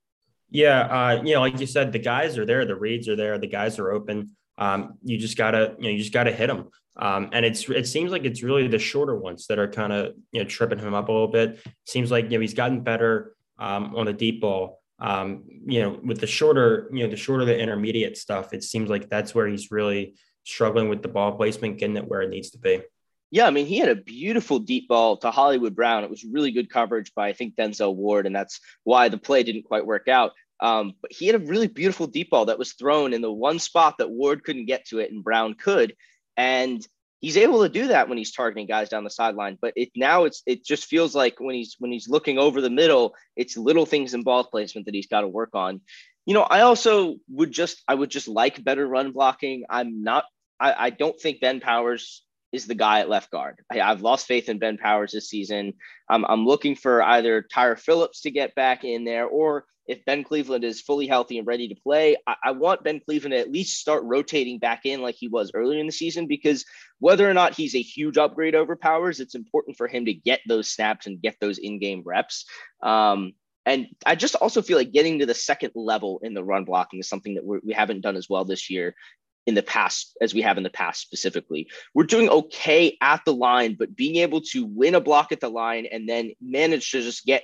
Yeah, 0.51 0.81
uh, 0.81 1.23
you 1.23 1.35
know, 1.35 1.41
like 1.41 1.59
you 1.59 1.67
said, 1.67 1.91
the 1.91 1.99
guys 1.99 2.37
are 2.37 2.45
there, 2.45 2.65
the 2.65 2.75
reads 2.75 3.07
are 3.07 3.15
there, 3.15 3.37
the 3.37 3.47
guys 3.47 3.79
are 3.79 3.91
open. 3.91 4.35
Um, 4.57 4.97
you 5.03 5.17
just 5.17 5.37
gotta, 5.37 5.75
you 5.77 5.83
know, 5.83 5.89
you 5.89 5.99
just 5.99 6.13
gotta 6.13 6.31
hit 6.31 6.47
them. 6.47 6.69
Um, 6.99 7.29
and 7.31 7.45
it's 7.45 7.67
it 7.69 7.87
seems 7.87 8.11
like 8.11 8.25
it's 8.25 8.43
really 8.43 8.67
the 8.67 8.77
shorter 8.77 9.15
ones 9.15 9.47
that 9.47 9.57
are 9.57 9.69
kind 9.69 9.93
of 9.93 10.13
you 10.31 10.41
know 10.41 10.47
tripping 10.47 10.79
him 10.79 10.93
up 10.93 11.07
a 11.07 11.11
little 11.11 11.29
bit. 11.29 11.59
Seems 11.85 12.11
like 12.11 12.25
you 12.25 12.31
know 12.31 12.41
he's 12.41 12.53
gotten 12.53 12.81
better 12.81 13.35
um, 13.57 13.95
on 13.95 14.05
the 14.05 14.13
deep 14.13 14.41
ball. 14.41 14.81
Um, 14.99 15.43
you 15.65 15.81
know, 15.81 15.97
with 16.03 16.19
the 16.19 16.27
shorter, 16.27 16.89
you 16.91 17.03
know, 17.03 17.09
the 17.09 17.15
shorter 17.15 17.45
the 17.45 17.57
intermediate 17.57 18.17
stuff, 18.17 18.53
it 18.53 18.63
seems 18.63 18.89
like 18.89 19.09
that's 19.09 19.33
where 19.33 19.47
he's 19.47 19.71
really 19.71 20.15
struggling 20.43 20.89
with 20.89 21.01
the 21.01 21.07
ball 21.07 21.31
placement, 21.31 21.77
getting 21.77 21.95
it 21.95 22.07
where 22.07 22.21
it 22.21 22.29
needs 22.29 22.49
to 22.51 22.57
be. 22.57 22.81
Yeah, 23.31 23.47
I 23.47 23.51
mean, 23.51 23.65
he 23.65 23.77
had 23.77 23.89
a 23.89 23.95
beautiful 23.95 24.59
deep 24.59 24.89
ball 24.89 25.15
to 25.17 25.31
Hollywood 25.31 25.75
Brown. 25.75 26.03
It 26.03 26.09
was 26.09 26.25
really 26.25 26.51
good 26.51 26.69
coverage 26.69 27.13
by 27.13 27.29
I 27.29 27.33
think 27.33 27.55
Denzel 27.55 27.95
Ward, 27.95 28.25
and 28.25 28.35
that's 28.35 28.59
why 28.83 29.07
the 29.07 29.17
play 29.17 29.43
didn't 29.43 29.63
quite 29.63 29.85
work 29.85 30.09
out. 30.09 30.33
Um, 30.59 30.95
but 31.01 31.13
he 31.13 31.27
had 31.27 31.35
a 31.35 31.45
really 31.45 31.67
beautiful 31.67 32.07
deep 32.07 32.31
ball 32.31 32.45
that 32.45 32.59
was 32.59 32.73
thrown 32.73 33.13
in 33.13 33.21
the 33.21 33.31
one 33.31 33.59
spot 33.59 33.99
that 33.99 34.09
Ward 34.09 34.43
couldn't 34.43 34.65
get 34.65 34.85
to 34.87 34.99
it 34.99 35.11
and 35.11 35.23
Brown 35.23 35.53
could. 35.53 35.95
And 36.39 36.87
he's 37.19 37.35
able 37.35 37.63
to 37.63 37.69
do 37.69 37.89
that 37.89 38.07
when 38.07 38.17
he's 38.17 38.31
targeting 38.31 38.65
guys 38.65 38.87
down 38.87 39.03
the 39.03 39.09
sideline. 39.09 39.57
But 39.61 39.73
it 39.75 39.89
now 39.93 40.23
it's 40.23 40.41
it 40.45 40.63
just 40.63 40.85
feels 40.85 41.13
like 41.13 41.35
when 41.39 41.53
he's 41.53 41.75
when 41.79 41.91
he's 41.91 42.07
looking 42.07 42.39
over 42.39 42.61
the 42.61 42.69
middle, 42.69 43.13
it's 43.35 43.57
little 43.57 43.85
things 43.85 44.13
in 44.13 44.23
ball 44.23 44.45
placement 44.45 44.85
that 44.85 44.95
he's 44.95 45.07
got 45.07 45.21
to 45.21 45.27
work 45.27 45.49
on. 45.53 45.81
You 46.25 46.33
know, 46.33 46.43
I 46.43 46.61
also 46.61 47.17
would 47.29 47.51
just 47.51 47.83
I 47.89 47.95
would 47.95 48.09
just 48.09 48.29
like 48.29 48.63
better 48.63 48.87
run 48.87 49.11
blocking. 49.11 49.65
I'm 49.69 50.01
not 50.01 50.23
I, 50.57 50.85
I 50.85 50.89
don't 50.91 51.19
think 51.19 51.41
Ben 51.41 51.59
Powers 51.59 52.23
is 52.51 52.65
the 52.65 52.75
guy 52.75 52.99
at 52.99 53.09
left 53.09 53.31
guard. 53.31 53.59
I, 53.71 53.77
have 53.77 54.01
lost 54.01 54.25
faith 54.25 54.49
in 54.49 54.59
Ben 54.59 54.77
Powers 54.77 55.11
this 55.11 55.29
season. 55.29 55.73
I'm, 56.09 56.25
I'm 56.25 56.45
looking 56.45 56.75
for 56.75 57.01
either 57.03 57.41
Tyre 57.41 57.75
Phillips 57.75 58.21
to 58.21 58.31
get 58.31 58.55
back 58.55 58.83
in 58.83 59.03
there 59.03 59.25
or 59.25 59.65
if 59.89 60.05
Ben 60.05 60.23
Cleveland 60.23 60.63
is 60.63 60.81
fully 60.81 61.07
healthy 61.07 61.39
and 61.39 61.47
ready 61.47 61.67
to 61.67 61.75
play, 61.75 62.15
I, 62.27 62.35
I, 62.43 62.51
want 62.51 62.83
Ben 62.83 62.99
Cleveland 62.99 63.33
to 63.33 63.39
at 63.39 63.51
least 63.51 63.79
start 63.79 64.03
rotating 64.03 64.59
back 64.59 64.81
in 64.85 65.01
like 65.01 65.15
he 65.15 65.27
was 65.27 65.49
earlier 65.55 65.79
in 65.79 65.87
the 65.87 65.91
season 65.91 66.27
because 66.27 66.63
whether 66.99 67.27
or 67.27 67.33
not 67.33 67.55
he's 67.55 67.73
a 67.73 67.81
huge 67.81 68.15
upgrade 68.15 68.53
over 68.53 68.75
Powers, 68.75 69.19
it's 69.19 69.33
important 69.33 69.77
for 69.77 69.87
him 69.87 70.05
to 70.05 70.13
get 70.13 70.41
those 70.47 70.69
snaps 70.69 71.07
and 71.07 71.21
get 71.21 71.37
those 71.41 71.57
in-game 71.57 72.03
reps. 72.05 72.45
Um, 72.83 73.33
and 73.65 73.87
I 74.05 74.13
just 74.13 74.35
also 74.35 74.61
feel 74.61 74.77
like 74.77 74.91
getting 74.91 75.19
to 75.19 75.25
the 75.25 75.33
second 75.33 75.71
level 75.73 76.19
in 76.21 76.35
the 76.35 76.43
run 76.43 76.65
blocking 76.65 76.99
is 76.99 77.09
something 77.09 77.33
that 77.33 77.43
we're, 77.43 77.59
we 77.63 77.73
have 77.73 77.89
not 77.89 78.01
done 78.01 78.15
as 78.15 78.29
well 78.29 78.45
this 78.45 78.69
year 78.69 78.93
in 79.45 79.55
the 79.55 79.63
past 79.63 80.15
as 80.21 80.33
we 80.33 80.41
have 80.41 80.57
in 80.57 80.63
the 80.63 80.69
past 80.69 81.01
specifically. 81.01 81.67
We're 81.93 82.03
doing 82.03 82.29
okay 82.29 82.97
at 83.01 83.21
the 83.25 83.33
line, 83.33 83.75
but 83.77 83.95
being 83.95 84.17
able 84.17 84.41
to 84.51 84.65
win 84.65 84.95
a 84.95 85.01
block 85.01 85.31
at 85.31 85.39
the 85.39 85.49
line 85.49 85.87
and 85.91 86.07
then 86.07 86.33
manage 86.41 86.91
to 86.91 87.01
just 87.01 87.25
get 87.25 87.43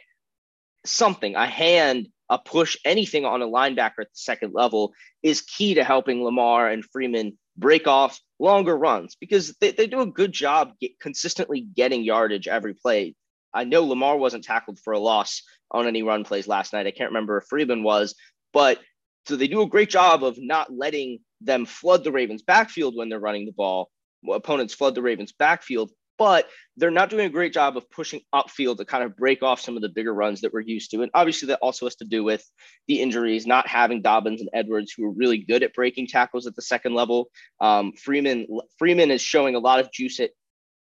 something, 0.85 1.35
a 1.35 1.45
hand, 1.45 2.07
a 2.29 2.37
push, 2.37 2.77
anything 2.85 3.25
on 3.25 3.41
a 3.41 3.47
linebacker 3.47 4.01
at 4.01 4.11
the 4.11 4.17
second 4.17 4.53
level 4.53 4.93
is 5.23 5.41
key 5.41 5.75
to 5.75 5.83
helping 5.83 6.23
Lamar 6.23 6.69
and 6.69 6.85
Freeman 6.85 7.37
break 7.57 7.87
off 7.87 8.19
longer 8.39 8.77
runs 8.77 9.15
because 9.15 9.55
they, 9.59 9.71
they 9.71 9.87
do 9.87 10.01
a 10.01 10.05
good 10.05 10.31
job 10.31 10.73
get, 10.79 10.99
consistently 10.99 11.61
getting 11.61 12.03
yardage 12.03 12.47
every 12.47 12.73
play. 12.73 13.15
I 13.53 13.63
know 13.63 13.83
Lamar 13.83 14.17
wasn't 14.17 14.43
tackled 14.43 14.79
for 14.79 14.93
a 14.93 14.99
loss 14.99 15.43
on 15.71 15.87
any 15.87 16.03
run 16.03 16.23
plays 16.23 16.47
last 16.47 16.73
night. 16.73 16.87
I 16.87 16.91
can't 16.91 17.11
remember 17.11 17.37
if 17.37 17.45
Freeman 17.45 17.83
was, 17.83 18.15
but 18.53 18.79
so 19.27 19.35
they 19.35 19.47
do 19.47 19.61
a 19.61 19.67
great 19.67 19.89
job 19.89 20.23
of 20.23 20.37
not 20.37 20.71
letting 20.71 21.19
them 21.45 21.65
flood 21.65 22.03
the 22.03 22.11
Ravens 22.11 22.41
backfield 22.41 22.95
when 22.95 23.09
they're 23.09 23.19
running 23.19 23.45
the 23.45 23.51
ball. 23.51 23.89
Opponents 24.31 24.73
flood 24.73 24.95
the 24.95 25.01
Ravens 25.01 25.31
backfield 25.31 25.91
but 26.17 26.47
they're 26.77 26.91
not 26.91 27.09
doing 27.09 27.25
a 27.25 27.29
great 27.29 27.53
job 27.53 27.77
of 27.77 27.89
pushing 27.89 28.21
upfield 28.33 28.77
to 28.77 28.85
kind 28.85 29.03
of 29.03 29.15
break 29.15 29.43
off 29.43 29.61
some 29.61 29.75
of 29.75 29.81
the 29.81 29.89
bigger 29.89 30.13
runs 30.13 30.41
that 30.41 30.53
we're 30.53 30.61
used 30.61 30.91
to. 30.91 31.01
And 31.01 31.11
obviously, 31.13 31.47
that 31.47 31.59
also 31.61 31.85
has 31.85 31.95
to 31.97 32.05
do 32.05 32.23
with 32.23 32.43
the 32.87 33.01
injuries, 33.01 33.47
not 33.47 33.67
having 33.67 34.01
Dobbins 34.01 34.41
and 34.41 34.49
Edwards, 34.53 34.93
who 34.95 35.05
are 35.05 35.11
really 35.11 35.39
good 35.39 35.63
at 35.63 35.73
breaking 35.73 36.07
tackles 36.07 36.47
at 36.47 36.55
the 36.55 36.61
second 36.61 36.93
level. 36.93 37.29
Um, 37.59 37.93
Freeman 37.93 38.47
Freeman 38.77 39.11
is 39.11 39.21
showing 39.21 39.55
a 39.55 39.59
lot 39.59 39.79
of 39.79 39.91
juice 39.91 40.19
at 40.19 40.31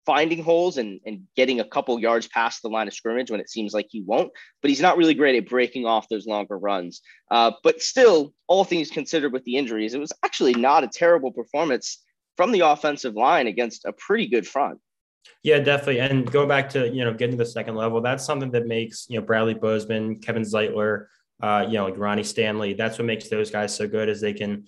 finding 0.09 0.42
holes 0.42 0.79
and, 0.79 1.01
and 1.05 1.21
getting 1.37 1.61
a 1.61 1.68
couple 1.68 2.01
yards 2.01 2.27
past 2.29 2.62
the 2.62 2.68
line 2.71 2.88
of 2.88 2.94
scrimmage 2.94 3.31
when 3.31 3.40
it 3.40 3.51
seems 3.51 3.75
like 3.75 3.87
he 3.90 4.01
won't, 4.01 4.33
but 4.62 4.71
he's 4.71 4.81
not 4.81 4.97
really 4.97 5.12
great 5.12 5.37
at 5.37 5.47
breaking 5.47 5.85
off 5.85 6.09
those 6.09 6.27
longer 6.27 6.57
runs. 6.57 7.03
Uh, 7.31 7.53
but 7.62 7.83
still, 7.83 8.33
all 8.47 8.64
things 8.64 8.90
considered 8.90 9.35
with 9.35 9.44
the 9.44 9.59
injuries, 9.59 9.92
it 9.92 10.01
was 10.01 10.11
actually 10.25 10.55
not 10.55 10.83
a 10.83 10.88
terrible 10.88 11.31
performance 11.31 12.03
from 12.38 12.53
the 12.53 12.61
offensive 12.61 13.14
line 13.16 13.49
against 13.49 13.85
a 13.85 13.92
pretty 13.92 14.27
good 14.27 14.47
front. 14.47 14.79
Yeah, 15.42 15.59
definitely. 15.59 16.01
And 16.01 16.31
go 16.33 16.47
back 16.47 16.71
to, 16.71 16.88
you 16.88 17.05
know, 17.05 17.12
getting 17.12 17.37
to 17.37 17.44
the 17.44 17.51
second 17.51 17.75
level, 17.75 18.01
that's 18.01 18.25
something 18.25 18.51
that 18.53 18.66
makes, 18.66 19.07
you 19.11 19.21
know, 19.21 19.27
Bradley 19.27 19.53
Bozeman, 19.53 20.21
Kevin 20.21 20.42
Zeitler, 20.42 21.09
uh, 21.42 21.66
you 21.68 21.75
know, 21.75 21.85
like 21.85 21.99
Ronnie 21.99 22.25
Stanley, 22.25 22.73
that's 22.73 22.99
what 22.99 23.05
makes 23.05 23.29
those 23.29 23.51
guys 23.51 23.77
so 23.77 23.87
good 23.87 24.09
is 24.09 24.23
they 24.23 24.33
can, 24.33 24.64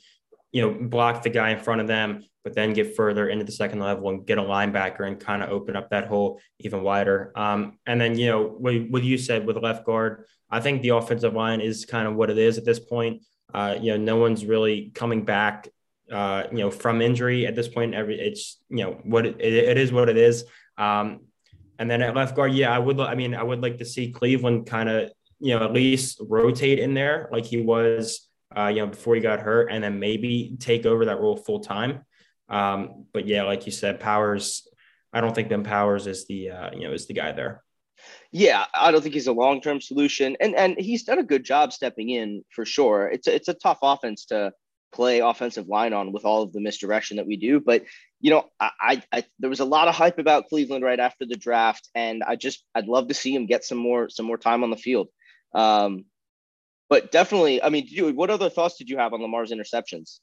you 0.52 0.60
know, 0.60 0.88
block 0.88 1.22
the 1.22 1.30
guy 1.30 1.50
in 1.50 1.58
front 1.58 1.80
of 1.80 1.86
them, 1.86 2.24
but 2.44 2.54
then 2.54 2.72
get 2.72 2.96
further 2.96 3.28
into 3.28 3.44
the 3.44 3.52
second 3.52 3.80
level 3.80 4.08
and 4.08 4.26
get 4.26 4.38
a 4.38 4.42
linebacker 4.42 5.06
and 5.06 5.20
kind 5.20 5.42
of 5.42 5.50
open 5.50 5.76
up 5.76 5.90
that 5.90 6.06
hole 6.06 6.40
even 6.58 6.82
wider. 6.82 7.32
Um, 7.36 7.78
and 7.86 8.00
then, 8.00 8.18
you 8.18 8.26
know, 8.26 8.44
what, 8.44 9.02
you 9.02 9.18
said 9.18 9.46
with 9.46 9.56
left 9.56 9.84
guard, 9.84 10.24
I 10.50 10.60
think 10.60 10.82
the 10.82 10.90
offensive 10.90 11.34
line 11.34 11.60
is 11.60 11.84
kind 11.84 12.08
of 12.08 12.14
what 12.14 12.30
it 12.30 12.38
is 12.38 12.58
at 12.58 12.64
this 12.64 12.80
point. 12.80 13.22
Uh, 13.52 13.76
you 13.80 13.92
know, 13.92 13.96
no 13.96 14.16
one's 14.16 14.44
really 14.44 14.90
coming 14.94 15.24
back 15.24 15.68
uh, 16.10 16.44
you 16.50 16.58
know, 16.58 16.70
from 16.70 17.00
injury 17.00 17.46
at 17.46 17.54
this 17.54 17.68
point. 17.68 17.94
Every 17.94 18.18
it's 18.18 18.58
you 18.68 18.84
know 18.84 18.98
what 19.04 19.26
it, 19.26 19.40
it 19.40 19.78
is 19.78 19.92
what 19.92 20.08
it 20.08 20.16
is. 20.16 20.44
Um, 20.76 21.20
and 21.78 21.90
then 21.90 22.02
at 22.02 22.14
left 22.14 22.34
guard, 22.36 22.52
yeah, 22.52 22.74
I 22.74 22.78
would. 22.78 22.98
I 23.00 23.14
mean, 23.14 23.34
I 23.34 23.42
would 23.42 23.62
like 23.62 23.78
to 23.78 23.84
see 23.84 24.10
Cleveland 24.10 24.66
kind 24.66 24.88
of 24.88 25.10
you 25.38 25.56
know 25.56 25.64
at 25.64 25.72
least 25.72 26.20
rotate 26.28 26.78
in 26.78 26.94
there 26.94 27.28
like 27.32 27.46
he 27.46 27.60
was 27.62 28.28
uh, 28.56 28.66
you 28.66 28.80
know 28.80 28.88
before 28.88 29.14
he 29.14 29.20
got 29.20 29.40
hurt, 29.40 29.70
and 29.70 29.82
then 29.82 29.98
maybe 29.98 30.56
take 30.58 30.84
over 30.84 31.04
that 31.06 31.20
role 31.20 31.36
full 31.36 31.60
time. 31.60 32.04
Um, 32.50 33.06
but 33.12 33.26
yeah, 33.26 33.44
like 33.44 33.66
you 33.66 33.72
said, 33.72 34.00
Powers. 34.00 34.66
I 35.12 35.20
don't 35.20 35.34
think 35.34 35.48
Ben 35.48 35.64
Powers 35.64 36.06
is 36.06 36.26
the 36.26 36.50
uh, 36.50 36.70
you 36.72 36.82
know 36.82 36.92
is 36.92 37.06
the 37.06 37.14
guy 37.14 37.32
there. 37.32 37.62
Yeah, 38.32 38.66
I 38.74 38.90
don't 38.90 39.02
think 39.02 39.14
he's 39.14 39.26
a 39.26 39.32
long 39.32 39.60
term 39.60 39.80
solution, 39.80 40.36
and 40.40 40.54
and 40.54 40.78
he's 40.78 41.04
done 41.04 41.18
a 41.18 41.24
good 41.24 41.44
job 41.44 41.72
stepping 41.72 42.10
in 42.10 42.44
for 42.50 42.64
sure. 42.64 43.08
It's 43.08 43.26
a, 43.26 43.34
it's 43.34 43.48
a 43.48 43.54
tough 43.54 43.78
offense 43.82 44.26
to 44.26 44.52
play 44.92 45.20
offensive 45.20 45.68
line 45.68 45.92
on 45.92 46.12
with 46.12 46.24
all 46.24 46.42
of 46.42 46.52
the 46.52 46.60
misdirection 46.60 47.16
that 47.16 47.26
we 47.26 47.36
do, 47.36 47.60
but 47.60 47.84
you 48.20 48.30
know, 48.30 48.44
I, 48.60 49.02
I, 49.12 49.24
there 49.38 49.48
was 49.48 49.60
a 49.60 49.64
lot 49.64 49.88
of 49.88 49.94
hype 49.94 50.18
about 50.18 50.48
Cleveland 50.48 50.84
right 50.84 51.00
after 51.00 51.24
the 51.24 51.36
draft, 51.36 51.88
and 51.94 52.22
I 52.22 52.36
just 52.36 52.64
I'd 52.74 52.86
love 52.86 53.08
to 53.08 53.14
see 53.14 53.34
him 53.34 53.46
get 53.46 53.64
some 53.64 53.78
more 53.78 54.08
some 54.10 54.26
more 54.26 54.36
time 54.36 54.62
on 54.62 54.70
the 54.70 54.76
field. 54.76 55.08
Um, 55.54 56.04
but 56.90 57.10
definitely, 57.12 57.62
I 57.62 57.70
mean, 57.70 57.88
what 58.14 58.30
other 58.30 58.50
thoughts 58.50 58.76
did 58.76 58.90
you 58.90 58.98
have 58.98 59.14
on 59.14 59.22
Lamar's 59.22 59.52
interceptions? 59.52 60.18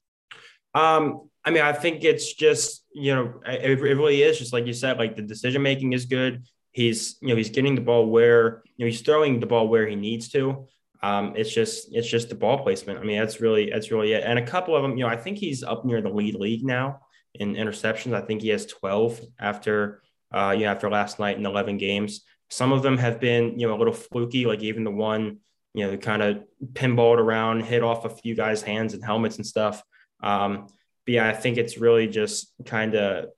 Um, 0.76 1.30
I 1.48 1.50
mean, 1.50 1.64
I 1.64 1.72
think 1.72 2.04
it's 2.04 2.34
just 2.34 2.84
you 2.94 3.16
know, 3.16 3.40
it, 3.46 3.80
it 3.80 3.82
really 3.82 4.22
is 4.22 4.38
just 4.38 4.52
like 4.52 4.68
you 4.68 4.74
said, 4.74 4.98
like 4.98 5.16
the 5.16 5.22
decision 5.22 5.62
making 5.62 5.94
is 5.94 6.04
good. 6.04 6.44
He's 6.72 7.18
you 7.22 7.30
know 7.30 7.38
he's 7.38 7.52
getting 7.52 7.74
the 7.74 7.80
ball 7.80 8.06
where 8.06 8.64
you 8.76 8.84
know 8.84 8.92
he's 8.92 9.00
throwing 9.00 9.40
the 9.40 9.46
ball 9.46 9.70
where 9.70 9.88
he 9.88 9.96
needs 9.96 10.28
to. 10.34 10.68
Um, 11.02 11.36
it's 11.38 11.54
just 11.54 11.96
it's 11.96 12.10
just 12.10 12.28
the 12.28 12.36
ball 12.36 12.58
placement. 12.58 13.00
I 13.00 13.04
mean, 13.04 13.18
that's 13.18 13.40
really 13.40 13.70
that's 13.70 13.92
really 13.92 14.12
it. 14.12 14.26
And 14.26 14.38
a 14.38 14.46
couple 14.46 14.76
of 14.76 14.82
them, 14.82 14.98
you 14.98 15.06
know, 15.06 15.10
I 15.10 15.16
think 15.16 15.38
he's 15.38 15.64
up 15.64 15.86
near 15.86 16.02
the 16.02 16.10
lead 16.10 16.36
league 16.36 16.66
now 16.66 17.00
in 17.34 17.56
interceptions. 17.56 18.14
I 18.14 18.26
think 18.26 18.42
he 18.42 18.50
has 18.50 18.66
12 18.66 19.22
after 19.40 20.02
uh, 20.34 20.54
you 20.54 20.66
know 20.66 20.72
after 20.72 20.90
last 20.90 21.18
night 21.18 21.38
in 21.38 21.46
11 21.46 21.78
games. 21.78 22.26
Some 22.50 22.74
of 22.74 22.84
them 22.84 22.98
have 22.98 23.22
been 23.22 23.58
you 23.58 23.70
know 23.70 23.76
a 23.78 23.80
little 23.80 23.94
fluky, 23.94 24.46
like 24.46 24.64
even 24.64 24.84
the 24.84 24.92
one 24.92 25.38
you 25.74 25.88
know 25.88 25.96
kind 25.96 26.22
of 26.22 26.44
pinballed 26.74 27.20
around, 27.20 27.62
hit 27.62 27.84
off 27.84 28.04
a 28.04 28.10
few 28.10 28.36
guys' 28.36 28.62
hands 28.62 28.94
and 28.94 29.02
helmets 29.02 29.38
and 29.38 29.46
stuff. 29.46 29.82
Um, 30.22 30.68
but 31.08 31.14
yeah, 31.14 31.30
I 31.30 31.34
think 31.34 31.58
it's 31.58 31.78
really 31.78 32.08
just 32.08 32.52
kind 32.66 32.94
of 32.94 33.30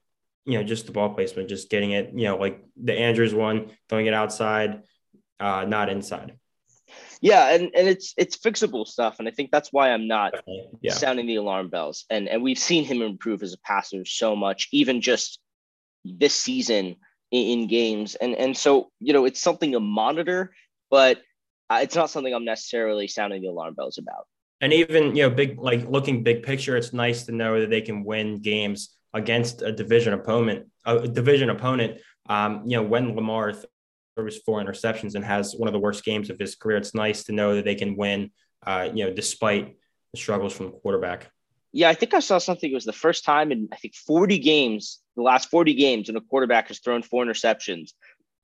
you 0.49 0.57
know, 0.57 0.63
just 0.63 0.87
the 0.87 0.91
ball 0.91 1.13
placement, 1.13 1.47
just 1.47 1.69
getting 1.69 1.91
it, 1.91 2.11
you 2.15 2.23
know, 2.23 2.35
like 2.37 2.63
the 2.75 2.93
Andrews 2.93 3.35
one, 3.35 3.69
throwing 3.87 4.07
it 4.07 4.15
outside, 4.15 4.81
uh, 5.39 5.63
not 5.67 5.89
inside. 5.89 6.39
Yeah, 7.21 7.53
and, 7.53 7.69
and 7.75 7.87
it's 7.87 8.15
it's 8.17 8.35
fixable 8.35 8.87
stuff, 8.87 9.19
and 9.19 9.27
I 9.27 9.31
think 9.31 9.51
that's 9.51 9.71
why 9.71 9.91
I'm 9.91 10.07
not 10.07 10.33
yeah. 10.81 10.93
sounding 10.93 11.27
the 11.27 11.35
alarm 11.35 11.69
bells. 11.69 12.05
And 12.09 12.27
and 12.27 12.41
we've 12.41 12.57
seen 12.57 12.83
him 12.83 13.03
improve 13.03 13.43
as 13.43 13.53
a 13.53 13.59
passer 13.59 14.05
so 14.05 14.35
much, 14.35 14.69
even 14.71 15.01
just 15.01 15.39
this 16.03 16.33
season 16.33 16.95
in, 17.29 17.59
in 17.61 17.67
games. 17.67 18.15
And 18.15 18.33
and 18.33 18.57
so 18.57 18.89
you 18.99 19.13
know, 19.13 19.25
it's 19.25 19.41
something 19.41 19.73
to 19.73 19.79
monitor, 19.79 20.51
but 20.89 21.21
it's 21.69 21.95
not 21.95 22.09
something 22.09 22.33
I'm 22.33 22.45
necessarily 22.45 23.07
sounding 23.07 23.43
the 23.43 23.49
alarm 23.49 23.75
bells 23.75 23.99
about. 23.99 24.25
And 24.61 24.73
even 24.73 25.15
you 25.15 25.23
know, 25.23 25.29
big 25.29 25.59
like 25.59 25.87
looking 25.87 26.23
big 26.23 26.43
picture, 26.43 26.75
it's 26.75 26.93
nice 26.93 27.25
to 27.25 27.31
know 27.31 27.61
that 27.61 27.69
they 27.69 27.81
can 27.81 28.03
win 28.03 28.41
games 28.41 28.95
against 29.13 29.61
a 29.61 29.71
division 29.71 30.13
opponent, 30.13 30.67
a 30.85 31.07
division 31.07 31.49
opponent. 31.49 32.01
Um, 32.27 32.63
you 32.65 32.77
know, 32.77 32.83
when 32.83 33.15
Lamar 33.15 33.53
throws 34.15 34.37
four 34.39 34.61
interceptions 34.61 35.15
and 35.15 35.23
has 35.23 35.55
one 35.55 35.67
of 35.67 35.73
the 35.73 35.79
worst 35.79 36.03
games 36.03 36.29
of 36.29 36.37
his 36.37 36.55
career, 36.55 36.77
it's 36.77 36.93
nice 36.93 37.23
to 37.25 37.31
know 37.31 37.55
that 37.55 37.65
they 37.65 37.75
can 37.75 37.95
win. 37.95 38.31
Uh, 38.65 38.89
you 38.93 39.05
know, 39.05 39.13
despite 39.13 39.77
the 40.11 40.19
struggles 40.19 40.53
from 40.53 40.67
the 40.67 40.71
quarterback. 40.73 41.31
Yeah, 41.71 41.87
I 41.89 41.93
think 41.93 42.13
I 42.13 42.19
saw 42.19 42.39
something. 42.39 42.69
It 42.69 42.73
was 42.73 42.83
the 42.83 42.91
first 42.91 43.23
time 43.23 43.53
in 43.53 43.69
I 43.71 43.77
think 43.77 43.95
40 43.95 44.39
games, 44.39 44.99
the 45.15 45.21
last 45.21 45.49
40 45.49 45.75
games, 45.75 46.09
and 46.09 46.17
a 46.17 46.21
quarterback 46.21 46.67
has 46.67 46.79
thrown 46.79 47.01
four 47.01 47.23
interceptions, 47.23 47.91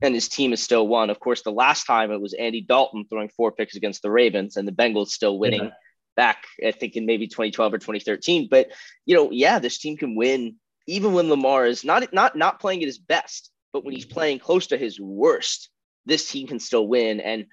and 0.02 0.16
his 0.16 0.30
team 0.30 0.52
has 0.52 0.64
still 0.64 0.88
won. 0.88 1.10
Of 1.10 1.20
course, 1.20 1.42
the 1.42 1.52
last 1.52 1.84
time 1.84 2.12
it 2.12 2.22
was 2.22 2.34
Andy 2.34 2.62
Dalton 2.62 3.06
throwing 3.10 3.30
four 3.30 3.52
picks 3.52 3.76
against 3.76 4.02
the 4.02 4.12
Ravens, 4.12 4.56
and 4.56 4.66
the 4.66 4.72
Bengals 4.72 5.10
still 5.10 5.38
winning. 5.38 5.66
Yeah 5.66 5.72
back, 6.16 6.46
I 6.66 6.72
think 6.72 6.96
in 6.96 7.06
maybe 7.06 7.28
2012 7.28 7.74
or 7.74 7.78
2013. 7.78 8.48
But 8.50 8.70
you 9.06 9.16
know, 9.16 9.30
yeah, 9.32 9.60
this 9.60 9.78
team 9.78 9.98
can 9.98 10.16
win 10.16 10.56
even 10.88 11.14
when 11.14 11.30
Lamar 11.30 11.66
is 11.66 11.84
not 11.84 12.14
not 12.14 12.36
not 12.36 12.60
playing 12.60 12.82
at 12.82 12.88
his 12.88 13.00
best, 13.00 13.52
but 13.74 13.84
when 13.84 13.94
he's 13.94 14.06
mm-hmm. 14.06 14.14
playing 14.14 14.40
close 14.40 14.68
to 14.68 14.78
his 14.78 15.00
worst, 15.00 15.70
this 16.06 16.30
team 16.30 16.48
can 16.48 16.60
still 16.60 16.88
win. 16.88 17.20
And 17.20 17.46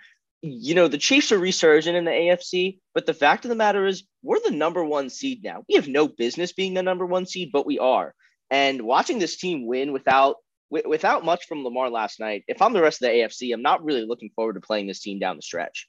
you 0.42 0.75
know, 0.75 0.88
the 0.88 0.98
Chiefs 0.98 1.31
are 1.33 1.38
resurgent 1.38 1.96
in 1.96 2.05
the 2.05 2.11
AFC, 2.11 2.81
but 2.94 3.07
the 3.07 3.14
fact 3.14 3.44
of 3.44 3.48
the 3.48 3.55
matter 3.55 3.87
is, 3.87 4.03
we're 4.22 4.40
the 4.40 4.51
number 4.51 4.85
one 4.85 5.09
seed 5.09 5.42
now. 5.44 5.64
We 5.68 5.77
have 5.77 5.87
no 5.87 6.09
business 6.09 6.53
being 6.53 6.75
the 6.75 6.83
number 6.83 7.07
one 7.07 7.27
seed, 7.27 7.51
but 7.53 7.64
we 7.64 7.79
are. 7.79 8.12
And 8.51 8.83
watching 8.83 9.18
this 9.18 9.37
team 9.37 9.66
win 9.66 9.92
without 9.92 10.37
without 10.70 11.22
much 11.22 11.46
from 11.46 11.64
Lamar 11.64 11.90
last 11.90 12.18
night, 12.18 12.44
if 12.48 12.62
I'm 12.62 12.72
the 12.72 12.81
rest 12.81 13.03
of 13.03 13.09
the 13.09 13.14
AFC, 13.14 13.53
I'm 13.53 13.62
not 13.62 13.85
really 13.85 14.07
looking 14.07 14.31
forward 14.35 14.55
to 14.55 14.61
playing 14.61 14.87
this 14.87 15.01
team 15.01 15.18
down 15.18 15.37
the 15.37 15.42
stretch. 15.42 15.87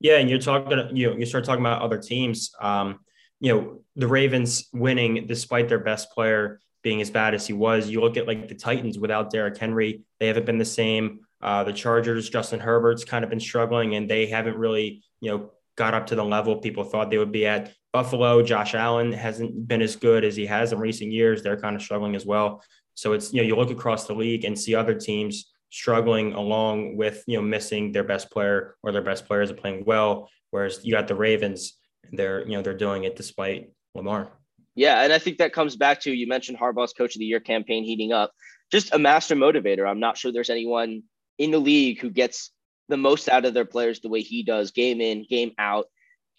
Yeah, 0.00 0.16
and 0.16 0.28
you're 0.30 0.38
talking, 0.38 0.96
you 0.96 1.10
know, 1.10 1.16
you 1.16 1.26
start 1.26 1.44
talking 1.44 1.64
about 1.64 1.82
other 1.82 1.98
teams. 1.98 2.52
Um, 2.60 3.00
you 3.38 3.54
know, 3.54 3.80
the 3.96 4.08
Ravens 4.08 4.68
winning 4.72 5.26
despite 5.26 5.68
their 5.68 5.78
best 5.78 6.10
player 6.12 6.60
being 6.82 7.00
as 7.00 7.10
bad 7.10 7.34
as 7.34 7.46
he 7.46 7.52
was. 7.52 7.88
You 7.88 8.00
look 8.00 8.16
at 8.16 8.26
like 8.26 8.48
the 8.48 8.54
Titans 8.54 8.98
without 8.98 9.30
Derrick 9.30 9.58
Henry, 9.58 10.02
they 10.18 10.26
haven't 10.26 10.46
been 10.46 10.58
the 10.58 10.64
same. 10.64 11.20
Uh, 11.42 11.64
the 11.64 11.72
Chargers, 11.72 12.28
Justin 12.28 12.60
Herbert's 12.60 13.04
kind 13.04 13.24
of 13.24 13.30
been 13.30 13.40
struggling, 13.40 13.94
and 13.94 14.08
they 14.08 14.26
haven't 14.26 14.56
really, 14.56 15.02
you 15.20 15.30
know, 15.30 15.50
got 15.76 15.94
up 15.94 16.06
to 16.08 16.14
the 16.14 16.24
level 16.24 16.58
people 16.58 16.84
thought 16.84 17.10
they 17.10 17.18
would 17.18 17.32
be 17.32 17.46
at. 17.46 17.72
Buffalo, 17.92 18.42
Josh 18.42 18.74
Allen 18.74 19.12
hasn't 19.12 19.66
been 19.66 19.82
as 19.82 19.96
good 19.96 20.24
as 20.24 20.36
he 20.36 20.46
has 20.46 20.72
in 20.72 20.78
recent 20.78 21.10
years. 21.12 21.42
They're 21.42 21.60
kind 21.60 21.74
of 21.74 21.82
struggling 21.82 22.14
as 22.14 22.24
well. 22.24 22.62
So 22.94 23.14
it's 23.14 23.32
you 23.32 23.40
know 23.40 23.46
you 23.46 23.56
look 23.56 23.70
across 23.70 24.06
the 24.06 24.14
league 24.14 24.44
and 24.44 24.58
see 24.58 24.74
other 24.74 24.94
teams 24.94 25.49
struggling 25.70 26.32
along 26.32 26.96
with 26.96 27.22
you 27.26 27.36
know 27.36 27.42
missing 27.42 27.92
their 27.92 28.04
best 28.04 28.30
player 28.30 28.76
or 28.82 28.92
their 28.92 29.02
best 29.02 29.26
players 29.26 29.50
are 29.50 29.54
playing 29.54 29.84
well 29.86 30.28
whereas 30.50 30.80
you 30.84 30.92
got 30.92 31.08
the 31.08 31.14
ravens 31.14 31.78
they're 32.12 32.44
you 32.46 32.52
know 32.52 32.62
they're 32.62 32.76
doing 32.76 33.04
it 33.04 33.16
despite 33.16 33.70
lamar. 33.94 34.32
Yeah 34.74 35.02
and 35.02 35.12
i 35.12 35.18
think 35.18 35.38
that 35.38 35.52
comes 35.52 35.76
back 35.76 36.00
to 36.02 36.12
you 36.12 36.26
mentioned 36.26 36.58
harbaugh's 36.58 36.92
coach 36.92 37.14
of 37.14 37.20
the 37.20 37.24
year 37.24 37.40
campaign 37.40 37.84
heating 37.84 38.12
up. 38.12 38.32
Just 38.72 38.94
a 38.94 38.98
master 38.98 39.34
motivator. 39.34 39.88
I'm 39.88 39.98
not 39.98 40.16
sure 40.16 40.30
there's 40.30 40.50
anyone 40.50 41.02
in 41.38 41.50
the 41.50 41.58
league 41.58 42.00
who 42.00 42.08
gets 42.08 42.52
the 42.88 42.96
most 42.96 43.28
out 43.28 43.44
of 43.44 43.52
their 43.52 43.64
players 43.64 43.98
the 43.98 44.08
way 44.08 44.20
he 44.20 44.44
does 44.44 44.70
game 44.70 45.00
in 45.00 45.26
game 45.28 45.52
out. 45.58 45.86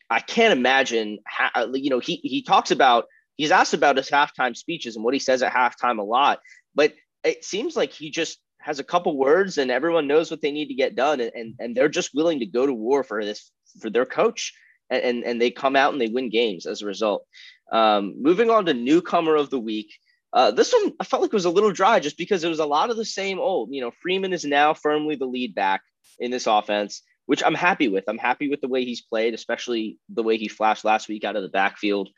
I 0.10 0.20
can't 0.20 0.58
imagine 0.58 1.20
how 1.26 1.50
uh, 1.56 1.67
you 1.74 1.89
know 1.89 2.00
he 2.00 2.22
he 2.24 2.41
talks 2.41 2.72
about 2.72 3.06
he's 3.38 3.52
asked 3.52 3.74
about 3.74 3.98
his 3.98 4.10
halftime 4.10 4.56
speeches 4.56 4.96
and 4.96 5.04
what 5.06 5.13
he 5.13 5.20
says 5.20 5.41
at 5.41 5.54
halftime 5.54 6.00
a 6.00 6.04
lot 6.04 6.39
but 6.76 6.94
it 7.24 7.44
seems 7.44 7.76
like 7.76 7.91
he 7.91 8.10
just 8.10 8.39
has 8.62 8.80
a 8.80 8.84
couple 8.84 9.17
words 9.17 9.58
and 9.58 9.71
everyone 9.71 10.08
knows 10.08 10.30
what 10.30 10.41
they 10.41 10.52
need 10.52 10.67
to 10.67 10.74
get 10.74 10.95
done 10.95 11.19
and, 11.19 11.56
and, 11.60 11.76
they're 11.76 11.89
just 11.89 12.13
willing 12.13 12.39
to 12.39 12.45
go 12.45 12.65
to 12.65 12.74
war 12.74 13.04
for 13.04 13.24
this 13.24 13.52
for 13.80 13.89
their 13.89 14.06
coach 14.06 14.54
and, 14.89 15.04
and, 15.04 15.24
and 15.24 15.41
they 15.41 15.52
come 15.52 15.76
out 15.76 15.93
and 15.93 16.02
they 16.02 16.08
win 16.08 16.30
games 16.30 16.65
as 16.65 16.82
a 16.82 16.86
result. 16.86 17.26
Um, 17.71 18.15
moving 18.21 18.50
on 18.50 18.65
to 18.65 18.74
newcomer 18.74 19.36
of 19.36 19.50
the 19.50 19.60
week 19.60 19.91
uh, 20.34 20.52
this 20.52 20.74
one 20.74 20.93
i 21.00 21.04
felt 21.04 21.21
like 21.21 21.34
was 21.34 21.45
a 21.45 21.50
little 21.50 21.71
dry 21.71 22.00
just 22.00 22.17
because 22.17 22.43
it 22.43 22.50
was 22.50 22.60
a 22.60 22.65
lot 22.65 22.89
of 22.89 22.97
the 22.97 23.06
same 23.06 23.39
old 23.39 23.69
you 23.71 23.82
know 23.82 23.91
freeman 24.02 24.34
is 24.34 24.45
now 24.45 24.74
firmly 24.74 25.15
the 25.15 25.26
lead 25.26 25.54
back 25.54 25.82
in 26.19 26.32
this 26.32 26.47
offense 26.47 27.02
which 27.26 27.43
i'm 27.45 27.56
happy 27.56 27.88
with. 27.88 28.04
I'm 28.08 28.17
happy 28.17 28.50
with 28.50 28.62
the 28.62 28.67
way 28.67 28.86
he's 28.86 29.02
played 29.02 29.34
especially 29.34 29.97
the 30.10 30.24
way 30.24 30.38
he 30.38 30.47
flashed 30.47 30.86
last 30.86 31.08
week 31.08 31.24
out 31.24 31.36
of 31.36 31.43
the 31.43 31.50
backfield 31.50 32.10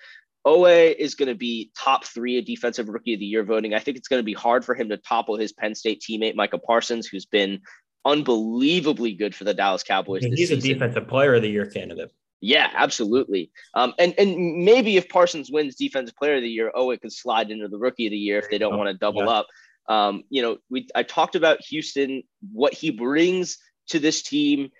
Oweh 0.45 0.95
is 0.97 1.15
going 1.15 1.29
to 1.29 1.35
be 1.35 1.71
top 1.77 2.05
three 2.05 2.37
of 2.37 2.45
defensive 2.45 2.89
rookie 2.89 3.13
of 3.13 3.19
the 3.19 3.25
year 3.25 3.43
voting. 3.43 3.73
I 3.73 3.79
think 3.79 3.97
it's 3.97 4.07
going 4.07 4.19
to 4.19 4.25
be 4.25 4.33
hard 4.33 4.65
for 4.65 4.75
him 4.75 4.89
to 4.89 4.97
topple 4.97 5.37
his 5.37 5.53
Penn 5.53 5.73
State 5.73 6.01
teammate 6.01 6.35
Micah 6.35 6.57
Parsons, 6.57 7.07
who's 7.07 7.25
been 7.25 7.61
unbelievably 8.05 9.13
good 9.13 9.33
for 9.33 9.45
the 9.45 9.53
Dallas 9.53 9.83
Cowboys. 9.83 10.23
he's 10.23 10.51
a 10.51 10.57
defensive 10.57 11.07
player 11.07 11.35
of 11.35 11.41
the 11.41 11.49
year 11.49 11.65
candidate. 11.65 12.11
Yeah, 12.41 12.69
absolutely. 12.73 13.51
Um, 13.73 13.93
and 13.97 14.13
and 14.17 14.65
maybe 14.65 14.97
if 14.97 15.07
Parsons 15.07 15.49
wins 15.49 15.75
defensive 15.75 16.15
player 16.17 16.35
of 16.35 16.41
the 16.41 16.49
year, 16.49 16.73
Oweh 16.75 16.99
could 16.99 17.13
slide 17.13 17.49
into 17.49 17.69
the 17.69 17.77
rookie 17.77 18.07
of 18.07 18.11
the 18.11 18.17
year 18.17 18.37
if 18.39 18.49
they 18.49 18.57
don't 18.57 18.77
want 18.77 18.89
to 18.89 18.97
double 18.97 19.23
yeah. 19.23 19.29
up. 19.29 19.47
Um, 19.87 20.23
you 20.29 20.41
know, 20.41 20.57
we 20.69 20.89
I 20.93 21.03
talked 21.03 21.35
about 21.35 21.61
Houston, 21.69 22.23
what 22.51 22.73
he 22.73 22.89
brings 22.89 23.59
to 23.89 23.99
this 23.99 24.23
team, 24.23 24.71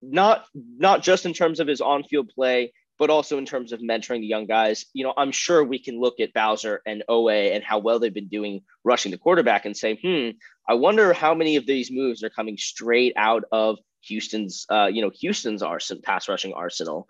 not 0.00 0.44
not 0.54 1.02
just 1.02 1.26
in 1.26 1.32
terms 1.32 1.58
of 1.58 1.66
his 1.66 1.80
on-field 1.80 2.28
play, 2.28 2.72
but 2.98 3.10
also 3.10 3.38
in 3.38 3.46
terms 3.46 3.72
of 3.72 3.80
mentoring 3.80 4.20
the 4.20 4.26
young 4.26 4.46
guys. 4.46 4.86
You 4.92 5.04
know, 5.04 5.14
I'm 5.16 5.32
sure 5.32 5.62
we 5.62 5.78
can 5.78 6.00
look 6.00 6.20
at 6.20 6.32
Bowser 6.32 6.82
and 6.86 7.04
Oweh 7.08 7.54
and 7.54 7.62
how 7.62 7.78
well 7.78 7.98
they've 7.98 8.12
been 8.12 8.28
doing 8.28 8.62
rushing 8.84 9.12
the 9.12 9.18
quarterback 9.18 9.64
and 9.64 9.76
say, 9.76 9.98
hmm, 10.02 10.30
I 10.68 10.74
wonder 10.74 11.12
how 11.12 11.34
many 11.34 11.56
of 11.56 11.66
these 11.66 11.90
moves 11.90 12.22
are 12.24 12.30
coming 12.30 12.56
straight 12.56 13.12
out 13.16 13.44
of 13.52 13.78
Houston's, 14.02 14.66
uh, 14.70 14.86
you 14.92 15.02
know, 15.02 15.10
Houston's 15.20 15.62
pass 16.02 16.28
rushing 16.28 16.52
arsenal. 16.52 17.08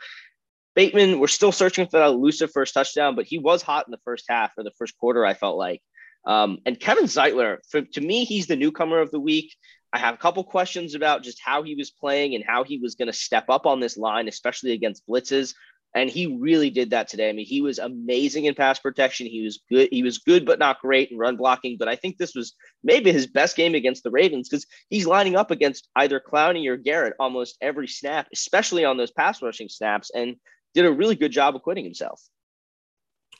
Bateman, 0.74 1.18
we're 1.18 1.26
still 1.26 1.52
searching 1.52 1.86
for 1.86 1.98
that 1.98 2.06
elusive 2.06 2.52
first 2.52 2.74
touchdown, 2.74 3.16
but 3.16 3.26
he 3.26 3.38
was 3.38 3.62
hot 3.62 3.86
in 3.86 3.90
the 3.90 4.00
first 4.04 4.26
half 4.28 4.52
or 4.56 4.64
the 4.64 4.72
first 4.78 4.96
quarter, 4.98 5.26
I 5.26 5.34
felt 5.34 5.56
like. 5.56 5.82
Um, 6.24 6.58
and 6.66 6.78
Kevin 6.78 7.04
Zeitler, 7.04 7.58
for, 7.68 7.80
to 7.80 8.00
me, 8.00 8.24
he's 8.24 8.46
the 8.46 8.56
newcomer 8.56 9.00
of 9.00 9.10
the 9.10 9.20
week. 9.20 9.54
I 9.92 9.98
have 9.98 10.14
a 10.14 10.18
couple 10.18 10.44
questions 10.44 10.94
about 10.94 11.22
just 11.22 11.40
how 11.42 11.62
he 11.62 11.74
was 11.74 11.90
playing 11.90 12.34
and 12.34 12.44
how 12.46 12.62
he 12.62 12.78
was 12.78 12.94
going 12.94 13.06
to 13.06 13.12
step 13.12 13.46
up 13.48 13.64
on 13.64 13.80
this 13.80 13.96
line, 13.96 14.28
especially 14.28 14.72
against 14.72 15.06
blitzes. 15.08 15.54
And 15.94 16.10
he 16.10 16.38
really 16.38 16.70
did 16.70 16.90
that 16.90 17.08
today. 17.08 17.28
I 17.28 17.32
mean, 17.32 17.46
he 17.46 17.60
was 17.62 17.78
amazing 17.78 18.44
in 18.44 18.54
pass 18.54 18.78
protection. 18.78 19.26
He 19.26 19.42
was 19.42 19.60
good. 19.70 19.88
He 19.90 20.02
was 20.02 20.18
good, 20.18 20.44
but 20.44 20.58
not 20.58 20.80
great 20.80 21.10
in 21.10 21.16
run 21.16 21.36
blocking. 21.36 21.76
But 21.78 21.88
I 21.88 21.96
think 21.96 22.18
this 22.18 22.34
was 22.34 22.54
maybe 22.84 23.10
his 23.10 23.26
best 23.26 23.56
game 23.56 23.74
against 23.74 24.04
the 24.04 24.10
Ravens 24.10 24.48
because 24.48 24.66
he's 24.90 25.06
lining 25.06 25.34
up 25.34 25.50
against 25.50 25.88
either 25.96 26.20
Clowney 26.20 26.68
or 26.68 26.76
Garrett 26.76 27.14
almost 27.18 27.56
every 27.62 27.88
snap, 27.88 28.28
especially 28.32 28.84
on 28.84 28.96
those 28.96 29.10
pass 29.10 29.40
rushing 29.40 29.68
snaps, 29.68 30.10
and 30.14 30.36
did 30.74 30.84
a 30.84 30.92
really 30.92 31.16
good 31.16 31.32
job 31.32 31.56
acquitting 31.56 31.84
himself. 31.84 32.20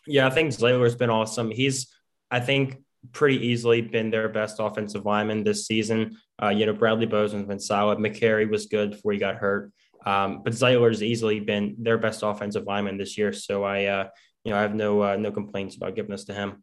Yeah, 0.07 0.27
I 0.27 0.31
think 0.31 0.51
Zeitler's 0.51 0.97
been 0.97 1.11
awesome. 1.11 1.51
He's, 1.51 1.95
I 2.31 2.41
think, 2.41 2.79
pretty 3.13 3.47
easily 3.47 3.83
been 3.83 4.11
their 4.11 4.29
best 4.29 4.57
offensive 4.59 5.05
lineman 5.05 5.45
this 5.45 5.67
season. 5.67 6.17
Uh, 6.43 6.49
you 6.49 6.67
know, 6.67 6.73
Bradley 6.73 7.07
Bozeman's 7.07 7.47
been 7.47 7.61
solid. 7.61 7.99
Mekari 7.99 8.49
was 8.49 8.67
good 8.67 8.93
before 8.93 9.13
he 9.13 9.19
got 9.19 9.37
hurt. 9.37 9.71
Um, 10.09 10.41
but 10.43 10.55
Zeitler's 10.55 11.03
easily 11.03 11.39
been 11.39 11.77
their 11.79 11.99
best 11.99 12.23
offensive 12.23 12.65
lineman 12.65 12.97
this 12.97 13.19
year. 13.19 13.31
So 13.35 13.63
I, 13.63 13.85
uh, 13.85 14.09
you 14.43 14.53
know, 14.53 14.59
I 14.59 14.63
have 14.63 14.75
no 14.75 15.03
uh, 15.03 15.17
no 15.17 15.31
complaints 15.31 15.77
about 15.77 15.95
giving 15.95 16.11
this 16.11 16.25
to 16.25 16.33
him. 16.33 16.63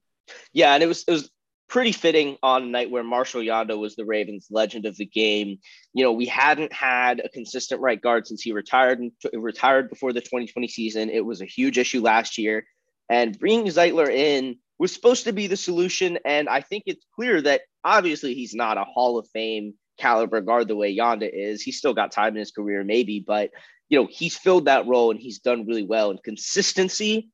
Yeah, 0.52 0.74
and 0.74 0.82
it 0.82 0.88
was 0.88 1.04
it 1.08 1.12
was 1.12 1.30
pretty 1.68 1.92
fitting 1.92 2.38
on 2.42 2.64
a 2.64 2.66
night 2.66 2.90
where 2.90 3.04
Marshall 3.04 3.42
Yanda 3.42 3.78
was 3.78 3.96
the 3.96 4.06
Ravens' 4.06 4.48
legend 4.50 4.88
of 4.88 4.98
the 4.98 5.06
game. 5.06 5.60
You 5.94 6.04
know, 6.04 6.12
we 6.12 6.26
hadn't 6.26 6.74
had 6.74 7.20
a 7.20 7.30
consistent 7.30 7.82
right 7.82 8.02
guard 8.02 8.26
since 8.26 8.42
he 8.42 8.52
retired 8.52 9.00
retired 9.32 9.92
before 9.92 10.12
the 10.12 10.22
2020 10.22 10.68
season. 10.68 11.12
It 11.12 11.24
was 11.24 11.42
a 11.42 11.46
huge 11.46 11.78
issue 11.78 12.02
last 12.02 12.40
year, 12.40 12.66
and 13.12 13.38
bringing 13.38 13.68
Zeitler 13.68 14.10
in 14.10 14.58
was 14.80 14.92
supposed 14.92 15.26
to 15.26 15.34
be 15.34 15.46
the 15.46 15.56
solution. 15.56 16.18
And 16.26 16.50
I 16.50 16.62
think 16.62 16.86
it's 16.88 17.06
clear 17.14 17.44
that 17.44 17.62
obviously 17.84 18.34
he's 18.34 18.56
not 18.56 18.80
a 18.80 18.86
Hall 18.86 19.20
of 19.20 19.30
Fame 19.34 19.76
caliber 19.98 20.42
guard 20.42 20.68
the 20.68 20.76
way 20.76 20.96
Yanda 20.96 21.30
is. 21.32 21.62
He's 21.62 21.78
still 21.78 21.94
got 21.94 22.12
time 22.12 22.34
in 22.34 22.40
his 22.40 22.52
career, 22.52 22.84
maybe, 22.84 23.24
but 23.26 23.52
you 23.90 24.00
know, 24.00 24.08
he's 24.10 24.38
filled 24.38 24.66
that 24.66 24.88
role 24.88 25.12
and 25.12 25.20
he's 25.20 25.40
done 25.40 25.66
really 25.66 25.84
well. 25.84 26.10
And 26.10 26.22
consistency 26.24 27.30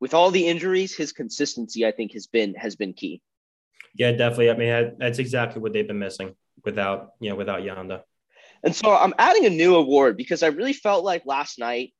with 0.00 0.14
all 0.14 0.30
the 0.30 0.46
injuries, 0.46 0.94
his 0.94 1.12
consistency, 1.12 1.86
I 1.86 1.92
think, 1.92 2.12
has 2.12 2.26
been 2.26 2.54
has 2.54 2.76
been 2.76 2.92
key. 2.92 3.22
Yeah, 3.94 4.12
definitely. 4.12 4.50
I 4.50 4.56
mean, 4.56 4.96
that's 4.98 5.18
exactly 5.18 5.62
what 5.62 5.72
they've 5.72 5.86
been 5.86 6.00
missing 6.00 6.34
without, 6.64 7.12
you 7.20 7.30
know, 7.30 7.36
without 7.36 7.60
Yanda. 7.60 8.02
And 8.64 8.74
so 8.74 8.94
I'm 8.94 9.14
adding 9.18 9.46
a 9.46 9.50
new 9.50 9.76
award 9.76 10.16
because 10.16 10.42
I 10.42 10.48
really 10.48 10.72
felt 10.72 11.04
like 11.04 11.26
last 11.26 11.58
night 11.58 11.92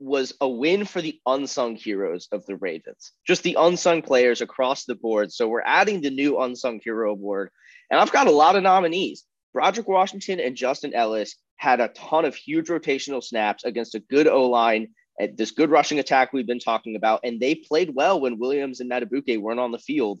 was 0.00 0.32
a 0.40 0.48
win 0.48 0.84
for 0.84 1.02
the 1.02 1.20
unsung 1.26 1.76
heroes 1.76 2.28
of 2.32 2.46
the 2.46 2.56
Ravens, 2.56 3.12
just 3.26 3.42
the 3.42 3.56
unsung 3.58 4.02
players 4.02 4.40
across 4.40 4.84
the 4.84 4.94
board. 4.94 5.32
So 5.32 5.48
we're 5.48 5.62
adding 5.62 6.00
the 6.00 6.10
new 6.10 6.40
unsung 6.40 6.80
hero 6.82 7.10
award. 7.10 7.50
And 7.90 8.00
I've 8.00 8.12
got 8.12 8.26
a 8.26 8.32
lot 8.32 8.56
of 8.56 8.62
nominees. 8.62 9.24
Broderick 9.52 9.88
Washington 9.88 10.40
and 10.40 10.56
Justin 10.56 10.94
Ellis 10.94 11.36
had 11.56 11.80
a 11.80 11.88
ton 11.88 12.24
of 12.24 12.34
huge 12.34 12.68
rotational 12.68 13.22
snaps 13.22 13.64
against 13.64 13.94
a 13.94 14.00
good 14.00 14.26
O 14.26 14.48
line, 14.48 14.88
at 15.20 15.30
uh, 15.30 15.32
this 15.36 15.50
good 15.50 15.70
rushing 15.70 15.98
attack 15.98 16.32
we've 16.32 16.46
been 16.46 16.60
talking 16.60 16.96
about, 16.96 17.20
and 17.24 17.40
they 17.40 17.54
played 17.54 17.94
well 17.94 18.20
when 18.20 18.38
Williams 18.38 18.80
and 18.80 18.90
Madubuike 18.90 19.40
weren't 19.40 19.60
on 19.60 19.72
the 19.72 19.78
field. 19.78 20.20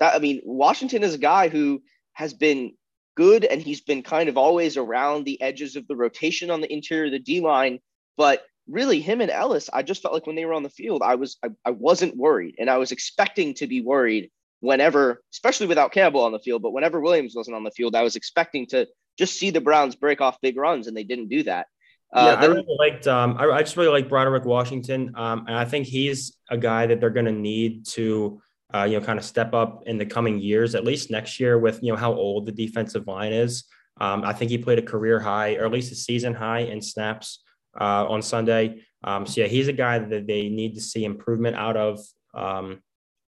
That 0.00 0.14
I 0.14 0.18
mean, 0.18 0.40
Washington 0.44 1.02
is 1.02 1.14
a 1.14 1.18
guy 1.18 1.48
who 1.48 1.82
has 2.12 2.32
been 2.32 2.74
good 3.16 3.44
and 3.44 3.60
he's 3.60 3.80
been 3.80 4.02
kind 4.02 4.28
of 4.28 4.36
always 4.36 4.76
around 4.76 5.24
the 5.24 5.40
edges 5.40 5.74
of 5.74 5.86
the 5.88 5.96
rotation 5.96 6.50
on 6.50 6.60
the 6.60 6.72
interior 6.72 7.06
of 7.06 7.12
the 7.12 7.18
D 7.18 7.40
line. 7.40 7.80
But 8.16 8.44
really, 8.68 9.00
him 9.00 9.20
and 9.20 9.30
Ellis, 9.30 9.70
I 9.72 9.82
just 9.82 10.02
felt 10.02 10.14
like 10.14 10.26
when 10.26 10.36
they 10.36 10.44
were 10.44 10.54
on 10.54 10.62
the 10.62 10.70
field, 10.70 11.02
I 11.02 11.16
was 11.16 11.36
I, 11.42 11.48
I 11.64 11.70
wasn't 11.70 12.16
worried, 12.16 12.56
and 12.58 12.70
I 12.70 12.78
was 12.78 12.92
expecting 12.92 13.54
to 13.54 13.66
be 13.66 13.80
worried 13.80 14.30
whenever, 14.60 15.22
especially 15.32 15.66
without 15.66 15.92
Campbell 15.92 16.22
on 16.22 16.32
the 16.32 16.38
field, 16.38 16.62
but 16.62 16.72
whenever 16.72 17.00
Williams 17.00 17.34
wasn't 17.34 17.56
on 17.56 17.64
the 17.64 17.70
field, 17.70 17.94
I 17.94 18.02
was 18.02 18.16
expecting 18.16 18.66
to 18.68 18.86
just 19.18 19.38
see 19.38 19.50
the 19.50 19.60
Browns 19.60 19.94
break 19.94 20.20
off 20.20 20.40
big 20.40 20.56
runs, 20.56 20.86
and 20.86 20.96
they 20.96 21.04
didn't 21.04 21.28
do 21.28 21.42
that. 21.44 21.66
Uh, 22.12 22.36
yeah, 22.38 22.46
I 22.46 22.46
really 22.46 22.76
liked. 22.78 23.06
Um, 23.06 23.36
I, 23.38 23.46
I, 23.46 23.62
just 23.62 23.76
really 23.76 23.90
like 23.90 24.08
Broderick 24.08 24.44
Washington, 24.44 25.12
um, 25.16 25.44
and 25.48 25.56
I 25.56 25.64
think 25.64 25.86
he's 25.86 26.36
a 26.50 26.56
guy 26.56 26.86
that 26.86 27.00
they're 27.00 27.10
going 27.10 27.26
to 27.26 27.32
need 27.32 27.86
to 27.88 28.40
uh, 28.74 28.84
you 28.84 28.98
know, 28.98 29.04
kind 29.04 29.18
of 29.18 29.24
step 29.24 29.54
up 29.54 29.84
in 29.86 29.98
the 29.98 30.06
coming 30.06 30.38
years, 30.38 30.74
at 30.74 30.84
least 30.84 31.10
next 31.10 31.38
year 31.38 31.58
with, 31.58 31.82
you 31.82 31.92
know, 31.92 31.98
how 31.98 32.12
old 32.12 32.46
the 32.46 32.52
defensive 32.52 33.06
line 33.06 33.32
is. 33.32 33.64
Um, 34.00 34.24
I 34.24 34.32
think 34.32 34.50
he 34.50 34.58
played 34.58 34.78
a 34.78 34.82
career 34.82 35.20
high, 35.20 35.54
or 35.54 35.64
at 35.64 35.72
least 35.72 35.92
a 35.92 35.94
season 35.94 36.34
high 36.34 36.60
in 36.60 36.82
snaps 36.82 37.42
uh, 37.80 38.06
on 38.06 38.22
Sunday. 38.22 38.82
Um, 39.04 39.24
so 39.24 39.42
yeah, 39.42 39.46
he's 39.46 39.68
a 39.68 39.72
guy 39.72 39.98
that 39.98 40.26
they 40.26 40.48
need 40.48 40.74
to 40.74 40.80
see 40.80 41.04
improvement 41.04 41.56
out 41.56 41.76
of. 41.76 42.00
Um, 42.34 42.82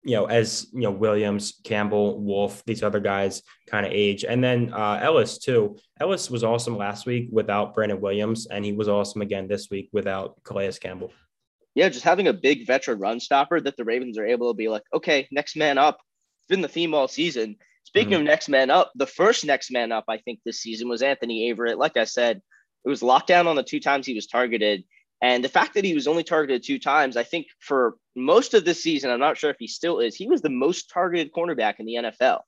you 0.04 0.14
know, 0.14 0.26
as 0.26 0.68
you 0.72 0.80
know, 0.80 0.90
Williams, 0.90 1.60
Campbell, 1.64 2.20
Wolfe, 2.20 2.62
these 2.64 2.82
other 2.82 3.00
guys 3.00 3.42
kind 3.66 3.84
of 3.84 3.92
age, 3.92 4.24
and 4.24 4.42
then 4.42 4.72
uh, 4.72 5.00
Ellis 5.02 5.38
too. 5.38 5.76
Ellis 6.00 6.30
was 6.30 6.44
awesome 6.44 6.76
last 6.76 7.06
week 7.06 7.28
without 7.30 7.74
Brandon 7.74 8.00
Williams, 8.00 8.46
and 8.46 8.64
he 8.64 8.72
was 8.72 8.88
awesome 8.88 9.22
again 9.22 9.48
this 9.48 9.68
week 9.70 9.88
without 9.92 10.42
Calais 10.44 10.72
Campbell 10.80 11.12
yeah, 11.78 11.88
just 11.88 12.04
having 12.04 12.26
a 12.26 12.32
big 12.32 12.66
veteran 12.66 12.98
run 12.98 13.20
stopper 13.20 13.60
that 13.60 13.76
the 13.76 13.84
Ravens 13.84 14.18
are 14.18 14.26
able 14.26 14.50
to 14.50 14.56
be 14.56 14.68
like, 14.68 14.82
okay, 14.92 15.28
next 15.30 15.54
man 15.54 15.78
up. 15.78 16.00
It's 16.40 16.48
been 16.48 16.60
the 16.60 16.66
theme 16.66 16.92
all 16.92 17.06
season. 17.06 17.54
Speaking 17.84 18.14
mm-hmm. 18.14 18.22
of 18.22 18.26
next 18.26 18.48
man 18.48 18.68
up, 18.68 18.90
the 18.96 19.06
first 19.06 19.44
next 19.44 19.70
man 19.70 19.92
up, 19.92 20.04
I 20.08 20.18
think, 20.18 20.40
this 20.44 20.60
season 20.60 20.88
was 20.88 21.02
Anthony 21.02 21.52
Averett. 21.52 21.78
Like 21.78 21.96
I 21.96 22.02
said, 22.02 22.42
it 22.84 22.88
was 22.88 23.00
lockdown 23.00 23.46
on 23.46 23.54
the 23.54 23.62
two 23.62 23.78
times 23.78 24.06
he 24.06 24.14
was 24.16 24.26
targeted. 24.26 24.82
And 25.20 25.42
the 25.42 25.48
fact 25.48 25.74
that 25.74 25.84
he 25.84 25.94
was 25.94 26.06
only 26.06 26.22
targeted 26.22 26.62
two 26.62 26.78
times, 26.78 27.16
I 27.16 27.24
think 27.24 27.46
for 27.58 27.96
most 28.14 28.54
of 28.54 28.64
the 28.64 28.74
season, 28.74 29.10
I'm 29.10 29.20
not 29.20 29.36
sure 29.36 29.50
if 29.50 29.56
he 29.58 29.66
still 29.66 29.98
is, 29.98 30.14
he 30.14 30.28
was 30.28 30.42
the 30.42 30.50
most 30.50 30.90
targeted 30.90 31.32
cornerback 31.32 31.74
in 31.80 31.86
the 31.86 31.94
NFL. 31.94 32.40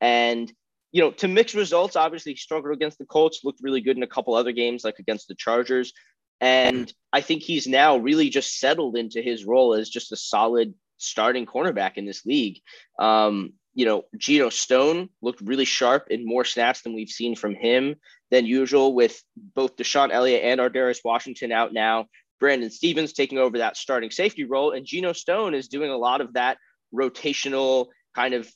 And, 0.00 0.52
you 0.90 1.02
know, 1.02 1.12
to 1.12 1.28
mix 1.28 1.54
results, 1.54 1.94
obviously 1.94 2.32
he 2.32 2.36
struggled 2.36 2.74
against 2.74 2.98
the 2.98 3.06
Colts, 3.06 3.40
looked 3.44 3.60
really 3.62 3.80
good 3.80 3.96
in 3.96 4.02
a 4.02 4.08
couple 4.08 4.34
other 4.34 4.52
games, 4.52 4.84
like 4.84 4.98
against 4.98 5.28
the 5.28 5.36
Chargers. 5.36 5.92
And 6.40 6.92
I 7.12 7.20
think 7.20 7.42
he's 7.42 7.66
now 7.66 7.96
really 7.96 8.28
just 8.28 8.58
settled 8.58 8.96
into 8.96 9.22
his 9.22 9.44
role 9.44 9.74
as 9.74 9.88
just 9.88 10.12
a 10.12 10.16
solid 10.16 10.74
starting 10.98 11.46
cornerback 11.46 11.92
in 11.94 12.06
this 12.06 12.26
league. 12.26 12.60
Um, 12.98 13.52
you 13.74 13.84
know, 13.84 14.04
Geno 14.16 14.48
Stone 14.48 15.10
looked 15.22 15.40
really 15.42 15.64
sharp 15.64 16.08
in 16.10 16.26
more 16.26 16.44
snaps 16.44 16.82
than 16.82 16.94
we've 16.94 17.08
seen 17.08 17.36
from 17.36 17.54
him 17.54 17.96
than 18.30 18.46
usual, 18.46 18.94
with 18.94 19.22
both 19.54 19.76
DeShon 19.76 20.10
Elliott 20.10 20.42
and 20.44 20.60
Ar'Darius 20.60 20.98
Washington 21.04 21.52
out 21.52 21.72
now. 21.72 22.06
Brandon 22.38 22.70
Stephens 22.70 23.12
taking 23.12 23.38
over 23.38 23.58
that 23.58 23.76
starting 23.76 24.10
safety 24.10 24.44
role, 24.44 24.72
and 24.72 24.84
Geno 24.84 25.12
Stone 25.12 25.54
is 25.54 25.68
doing 25.68 25.90
a 25.90 25.96
lot 25.96 26.20
of 26.20 26.34
that 26.34 26.58
rotational 26.94 27.86
kind 28.14 28.34
of 28.34 28.50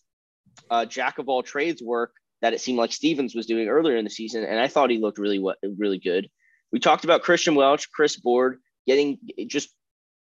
uh, 0.71 0.85
jack 0.85 1.19
of 1.19 1.29
all 1.29 1.43
trades 1.43 1.83
work 1.83 2.13
that 2.43 2.53
it 2.53 2.61
seemed 2.61 2.79
like 2.79 2.93
Stephens 2.93 3.35
was 3.35 3.47
doing 3.47 3.69
earlier 3.69 3.97
in 3.97 4.05
the 4.05 4.11
season. 4.11 4.45
And 4.45 4.59
I 4.59 4.69
thought 4.69 4.91
he 4.91 4.99
looked 4.99 5.19
really, 5.19 5.43
really 5.79 5.99
good. 5.99 6.29
We 6.73 6.79
talked 6.79 7.05
about 7.05 7.23
Kristian 7.23 7.55
Welch, 7.55 7.91
Chris 7.91 8.17
Board 8.17 8.59
getting 8.87 9.19
just 9.47 9.71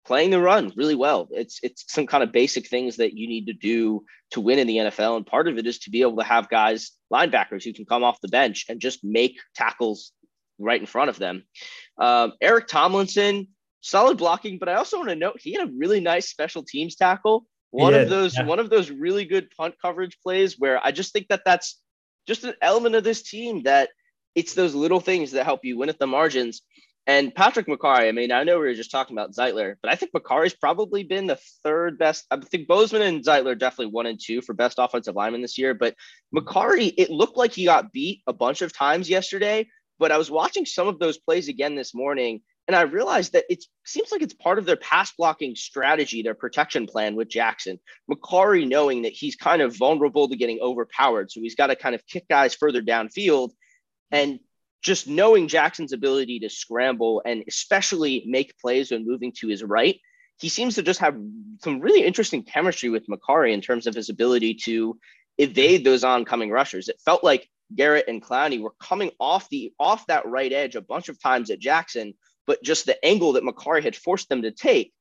playing 0.06 0.30
the 0.30 0.40
run 0.40 0.72
really 0.76 0.94
well. 0.94 1.28
It's 1.30 1.60
it's 1.62 1.84
some 1.88 2.06
kind 2.06 2.22
of 2.22 2.32
basic 2.32 2.68
things 2.68 2.96
that 2.96 3.14
you 3.14 3.26
need 3.26 3.46
to 3.46 3.52
do 3.52 4.04
to 4.32 4.40
win 4.40 4.58
in 4.58 4.66
the 4.66 4.76
NFL, 4.76 5.16
and 5.16 5.26
part 5.26 5.48
of 5.48 5.58
it 5.58 5.66
is 5.66 5.78
to 5.80 5.90
be 5.90 6.02
able 6.02 6.16
to 6.16 6.24
have 6.24 6.48
guys 6.48 6.92
linebackers 7.12 7.64
who 7.64 7.72
can 7.72 7.84
come 7.84 8.04
off 8.04 8.20
the 8.20 8.28
bench 8.28 8.66
and 8.68 8.80
just 8.80 9.04
make 9.04 9.38
tackles 9.54 10.12
right 10.58 10.80
in 10.80 10.86
front 10.86 11.10
of 11.10 11.18
them. 11.18 11.44
Um, 11.98 12.32
Eric 12.40 12.68
Tomlinson, 12.68 13.48
solid 13.80 14.18
blocking, 14.18 14.58
but 14.58 14.68
I 14.68 14.74
also 14.74 14.98
want 14.98 15.10
to 15.10 15.16
note 15.16 15.40
he 15.40 15.52
had 15.52 15.68
a 15.68 15.72
really 15.76 16.00
nice 16.00 16.28
special 16.28 16.62
teams 16.62 16.96
tackle. 16.96 17.46
One 17.70 17.94
of 17.94 18.08
those 18.08 18.36
yeah. 18.36 18.46
one 18.46 18.60
of 18.60 18.70
those 18.70 18.90
really 18.90 19.24
good 19.24 19.50
punt 19.50 19.74
coverage 19.82 20.18
plays 20.22 20.58
where 20.58 20.78
I 20.84 20.92
just 20.92 21.12
think 21.12 21.26
that 21.28 21.42
that's 21.44 21.80
just 22.26 22.44
an 22.44 22.54
element 22.62 22.94
of 22.94 23.02
this 23.02 23.22
team 23.22 23.64
that 23.64 23.90
it's 24.34 24.54
those 24.54 24.74
little 24.74 25.00
things 25.00 25.32
that 25.32 25.44
help 25.44 25.64
you 25.64 25.78
win 25.78 25.88
at 25.88 25.98
the 25.98 26.06
margins. 26.06 26.62
And 27.06 27.34
Patrick 27.34 27.66
Mekari, 27.66 28.08
I 28.08 28.12
mean, 28.12 28.32
I 28.32 28.44
know 28.44 28.58
we 28.58 28.66
were 28.66 28.74
just 28.74 28.90
talking 28.90 29.14
about 29.14 29.34
Zeitler, 29.34 29.74
but 29.82 29.92
I 29.92 29.94
think 29.94 30.12
Mekari's 30.12 30.54
probably 30.54 31.02
been 31.02 31.26
the 31.26 31.38
third 31.62 31.98
best. 31.98 32.24
I 32.30 32.38
think 32.38 32.66
Bozeman 32.66 33.02
and 33.02 33.22
Zeitler 33.22 33.58
definitely 33.58 33.92
one 33.92 34.06
and 34.06 34.18
two 34.18 34.40
for 34.40 34.54
best 34.54 34.78
offensive 34.78 35.14
lineman 35.14 35.42
this 35.42 35.58
year. 35.58 35.74
But 35.74 35.94
Mekari, 36.34 36.94
it 36.96 37.10
looked 37.10 37.36
like 37.36 37.52
he 37.52 37.66
got 37.66 37.92
beat 37.92 38.22
a 38.26 38.32
bunch 38.32 38.62
of 38.62 38.72
times 38.72 39.10
yesterday. 39.10 39.68
But 39.98 40.12
I 40.12 40.18
was 40.18 40.30
watching 40.30 40.64
some 40.64 40.88
of 40.88 40.98
those 40.98 41.18
plays 41.18 41.48
again 41.48 41.74
this 41.74 41.94
morning, 41.94 42.40
and 42.66 42.74
I 42.74 42.82
realized 42.82 43.34
that 43.34 43.44
it 43.50 43.64
seems 43.84 44.10
like 44.10 44.22
it's 44.22 44.34
part 44.34 44.58
of 44.58 44.64
their 44.64 44.76
pass 44.76 45.12
blocking 45.12 45.54
strategy, 45.54 46.22
their 46.22 46.34
protection 46.34 46.86
plan 46.86 47.16
with 47.16 47.28
Jackson. 47.28 47.78
Mekari 48.10 48.66
knowing 48.66 49.02
that 49.02 49.12
he's 49.12 49.36
kind 49.36 49.60
of 49.60 49.76
vulnerable 49.76 50.28
to 50.28 50.36
getting 50.36 50.58
overpowered. 50.60 51.30
So 51.30 51.40
he's 51.42 51.54
got 51.54 51.66
to 51.66 51.76
kind 51.76 51.94
of 51.94 52.04
kick 52.06 52.28
guys 52.28 52.54
further 52.54 52.80
downfield 52.80 53.50
and 54.10 54.40
just 54.84 55.08
knowing 55.08 55.48
Jackson's 55.48 55.94
ability 55.94 56.38
to 56.40 56.50
scramble 56.50 57.22
and 57.24 57.42
especially 57.48 58.22
make 58.26 58.56
plays 58.58 58.90
when 58.90 59.06
moving 59.06 59.32
to 59.32 59.48
his 59.48 59.64
right, 59.64 59.98
he 60.38 60.50
seems 60.50 60.74
to 60.74 60.82
just 60.82 61.00
have 61.00 61.16
some 61.62 61.80
really 61.80 62.04
interesting 62.04 62.42
chemistry 62.42 62.90
with 62.90 63.06
Mekari 63.08 63.52
in 63.52 63.62
terms 63.62 63.86
of 63.86 63.94
his 63.94 64.10
ability 64.10 64.54
to 64.64 64.98
evade 65.38 65.84
those 65.84 66.04
oncoming 66.04 66.50
rushers. 66.50 66.88
It 66.88 67.00
felt 67.02 67.24
like 67.24 67.48
Garrett 67.74 68.08
and 68.08 68.22
Clowney 68.22 68.60
were 68.60 68.74
coming 68.78 69.10
off 69.18 69.48
the 69.48 69.72
off 69.80 70.06
that 70.08 70.26
right 70.26 70.52
edge 70.52 70.76
a 70.76 70.82
bunch 70.82 71.08
of 71.08 71.20
times 71.20 71.50
at 71.50 71.60
Jackson, 71.60 72.12
but 72.46 72.62
just 72.62 72.84
the 72.84 73.02
angle 73.04 73.32
that 73.32 73.42
Mekari 73.42 73.82
had 73.82 73.96
forced 73.96 74.28
them 74.28 74.42
to 74.42 74.50
take, 74.50 74.92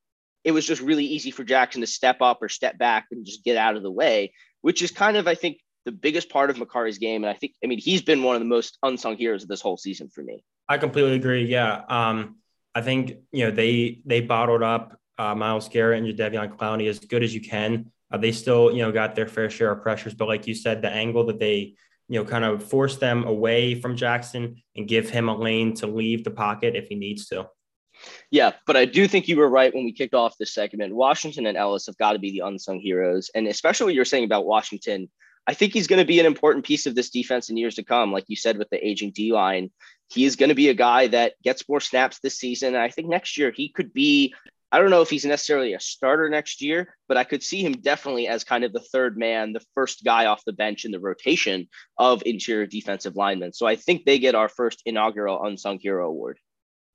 it 0.46 0.54
was 0.54 0.66
just 0.66 0.82
really 0.82 1.06
easy 1.06 1.30
for 1.30 1.44
Jackson 1.44 1.82
to 1.82 1.88
step 1.88 2.22
up 2.22 2.42
or 2.42 2.48
step 2.48 2.78
back 2.78 3.08
and 3.12 3.26
just 3.26 3.44
get 3.44 3.58
out 3.58 3.76
of 3.76 3.84
the 3.84 3.92
way, 3.92 4.34
which 4.62 4.82
is 4.82 4.92
kind 4.92 5.18
of 5.18 5.28
I 5.28 5.36
think 5.36 5.58
the 5.86 5.92
biggest 5.92 6.30
part 6.30 6.50
of 6.50 6.58
Mekari's 6.58 6.98
game. 6.98 7.24
And 7.24 7.30
I 7.30 7.34
think, 7.34 7.54
I 7.64 7.68
mean, 7.68 7.80
he's 7.80 8.02
been 8.02 8.24
one 8.24 8.36
of 8.36 8.42
the 8.42 8.48
most 8.48 8.78
unsung 8.84 9.18
heroes 9.18 9.44
of 9.44 9.50
this 9.50 9.62
whole 9.62 9.78
season 9.78 10.10
for 10.10 10.24
me. 10.24 10.44
I 10.70 10.78
completely 10.78 11.16
agree. 11.16 11.46
Yeah. 11.46 11.82
Um, 11.88 12.38
I 12.74 12.82
think, 12.82 13.18
you 13.32 13.46
know, 13.46 13.52
they, 13.52 14.02
they 14.06 14.22
bottled 14.22 14.64
up 14.64 14.98
uh, 15.18 15.36
Myles 15.36 15.70
Garrett 15.70 16.04
and 16.04 16.18
Jadeveon 16.18 16.56
Clowney 16.56 16.90
as 16.90 17.00
good 17.00 17.24
as 17.24 17.34
you 17.34 17.42
can. 17.42 17.92
Uh, 18.12 18.18
they 18.18 18.32
still, 18.32 18.72
you 18.72 18.82
know, 18.82 18.92
got 18.92 19.16
their 19.16 19.28
fair 19.28 19.50
share 19.50 19.72
of 19.72 19.82
pressures, 19.82 20.14
but 20.14 20.28
like 20.28 20.48
you 20.48 20.56
said, 20.56 20.82
the 20.82 20.90
angle 20.90 21.26
that 21.26 21.40
they, 21.40 21.76
you 22.08 22.20
know, 22.20 22.26
kind 22.26 22.46
of 22.46 22.64
force 22.64 22.98
them 22.98 23.26
away 23.26 23.80
from 23.80 23.96
Jackson 23.96 24.62
and 24.76 24.88
give 24.88 25.10
him 25.10 25.30
a 25.30 25.36
lane 25.36 25.74
to 25.76 25.88
leave 25.88 26.24
the 26.24 26.32
pocket 26.32 26.76
if 26.76 26.88
he 26.88 26.96
needs 26.96 27.28
to. 27.28 27.48
Yeah, 28.32 28.54
but 28.66 28.76
I 28.76 28.86
do 28.86 29.08
think 29.08 29.28
you 29.28 29.38
were 29.38 29.50
right 29.50 29.74
when 29.74 29.86
we 29.86 29.92
kicked 29.92 30.14
off 30.14 30.38
this 30.38 30.54
segment. 30.54 30.96
Washington 30.96 31.46
and 31.46 31.58
Ellis 31.58 31.86
have 31.86 31.98
got 31.98 32.14
to 32.14 32.20
be 32.20 32.32
the 32.32 32.46
unsung 32.46 32.80
heroes. 32.80 33.30
And 33.34 33.48
especially 33.48 33.86
what 33.86 33.96
you're 33.96 34.06
saying 34.06 34.26
about 34.26 34.46
Washington, 34.46 35.10
I 35.46 35.54
think 35.54 35.74
he's 35.74 35.88
going 35.88 36.00
to 36.00 36.06
be 36.06 36.20
an 36.20 36.26
important 36.26 36.66
piece 36.66 36.86
of 36.86 36.96
this 36.96 37.10
defense 37.10 37.50
in 37.50 37.58
years 37.58 37.76
to 37.76 37.84
come. 37.84 38.12
Like 38.12 38.26
you 38.28 38.36
said, 38.36 38.58
with 38.58 38.70
the 38.70 38.86
aging 38.86 39.12
D 39.12 39.34
line, 39.34 39.72
he 40.10 40.26
is 40.26 40.36
going 40.36 40.50
to 40.50 40.56
be 40.56 40.70
a 40.70 40.74
guy 40.74 41.08
that 41.08 41.34
gets 41.44 41.68
more 41.68 41.82
snaps 41.82 42.20
this 42.20 42.38
season. 42.38 42.76
And 42.76 42.84
I 42.84 42.90
think 42.90 43.10
next 43.10 43.38
year 43.38 43.52
he 43.52 43.70
could 43.70 43.94
be, 43.94 44.34
I 44.72 44.80
don't 44.80 44.90
know 44.90 45.02
if 45.02 45.10
he's 45.10 45.26
necessarily 45.26 45.74
a 45.74 45.80
starter 45.80 46.30
next 46.30 46.62
year, 46.62 46.96
but 47.08 47.18
I 47.18 47.26
could 47.26 47.44
see 47.44 47.64
him 47.64 47.74
definitely 47.74 48.28
as 48.28 48.44
kind 48.44 48.64
of 48.64 48.74
the 48.74 48.80
third 48.80 49.18
man, 49.18 49.54
the 49.54 49.64
first 49.76 50.04
guy 50.04 50.28
off 50.28 50.46
the 50.46 50.54
bench 50.54 50.86
in 50.86 50.92
the 50.92 51.00
rotation 51.00 51.68
of 51.98 52.24
interior 52.26 52.66
defensive 52.66 53.16
linemen. 53.16 53.54
So 53.54 53.68
I 53.68 53.76
think 53.76 54.06
they 54.06 54.20
get 54.20 54.36
our 54.36 54.50
first 54.50 54.82
inaugural 54.86 55.44
unsung 55.44 55.80
hero 55.80 56.08
award. 56.08 56.40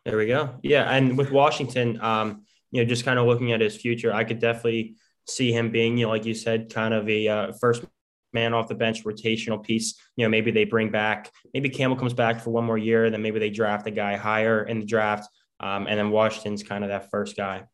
There 0.04 0.16
we 0.16 0.26
go. 0.26 0.54
Yeah. 0.62 0.90
And 0.90 1.18
with 1.18 1.30
Washington, 1.30 2.00
um, 2.00 2.44
you 2.70 2.82
know, 2.82 2.88
just 2.88 3.04
kind 3.04 3.18
of 3.18 3.26
looking 3.26 3.52
at 3.52 3.60
his 3.60 3.76
future, 3.76 4.12
I 4.12 4.24
could 4.24 4.38
definitely 4.38 4.96
see 5.26 5.52
him 5.52 5.70
being, 5.70 5.98
you 5.98 6.06
know, 6.06 6.10
like 6.10 6.24
you 6.24 6.34
said, 6.34 6.72
kind 6.72 6.94
of 6.94 7.08
a 7.08 7.28
uh, 7.28 7.52
first 7.60 7.84
man 8.32 8.54
off 8.54 8.68
the 8.68 8.74
bench 8.74 9.04
rotational 9.04 9.62
piece. 9.62 10.00
You 10.16 10.24
know, 10.24 10.28
maybe 10.28 10.50
they 10.50 10.64
bring 10.64 10.90
back, 10.90 11.32
maybe 11.54 11.68
Campbell 11.68 11.96
comes 11.96 12.14
back 12.14 12.40
for 12.40 12.50
one 12.50 12.64
more 12.64 12.78
year, 12.78 13.04
and 13.04 13.14
then 13.14 13.22
maybe 13.22 13.38
they 13.38 13.50
draft 13.50 13.86
a 13.86 13.90
guy 13.90 14.16
higher 14.16 14.64
in 14.64 14.80
the 14.80 14.86
draft. 14.86 15.28
Um, 15.60 15.86
and 15.86 15.98
then 15.98 16.10
Washington's 16.10 16.62
kind 16.62 16.84
of 16.84 16.90
that 16.90 17.10
first 17.10 17.36
guy. 17.36 17.64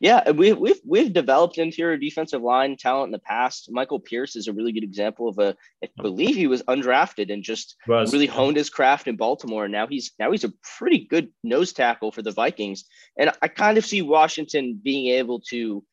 Yeah, 0.00 0.30
we, 0.32 0.52
we've 0.52 0.80
we've 0.84 1.12
developed 1.12 1.58
interior 1.58 1.96
defensive 1.96 2.42
line 2.42 2.76
talent 2.76 3.08
in 3.08 3.12
the 3.12 3.18
past. 3.18 3.70
Michael 3.70 4.00
Pierce 4.00 4.36
is 4.36 4.48
a 4.48 4.52
really 4.52 4.72
good 4.72 4.82
example 4.82 5.28
of 5.28 5.38
a. 5.38 5.56
I 5.82 5.88
believe 6.02 6.34
he 6.34 6.46
was 6.46 6.62
undrafted 6.64 7.32
and 7.32 7.42
just 7.42 7.76
was. 7.86 8.12
really 8.12 8.26
honed 8.26 8.56
his 8.56 8.70
craft 8.70 9.08
in 9.08 9.16
Baltimore. 9.16 9.64
And 9.64 9.72
now 9.72 9.86
he's 9.86 10.12
now 10.18 10.32
he's 10.32 10.44
a 10.44 10.52
pretty 10.78 11.06
good 11.06 11.28
nose 11.42 11.72
tackle 11.72 12.12
for 12.12 12.22
the 12.22 12.32
Vikings. 12.32 12.84
And 13.18 13.30
I 13.40 13.48
kind 13.48 13.78
of 13.78 13.86
see 13.86 14.02
Washington 14.02 14.80
being 14.82 15.14
able 15.14 15.40
to 15.50 15.84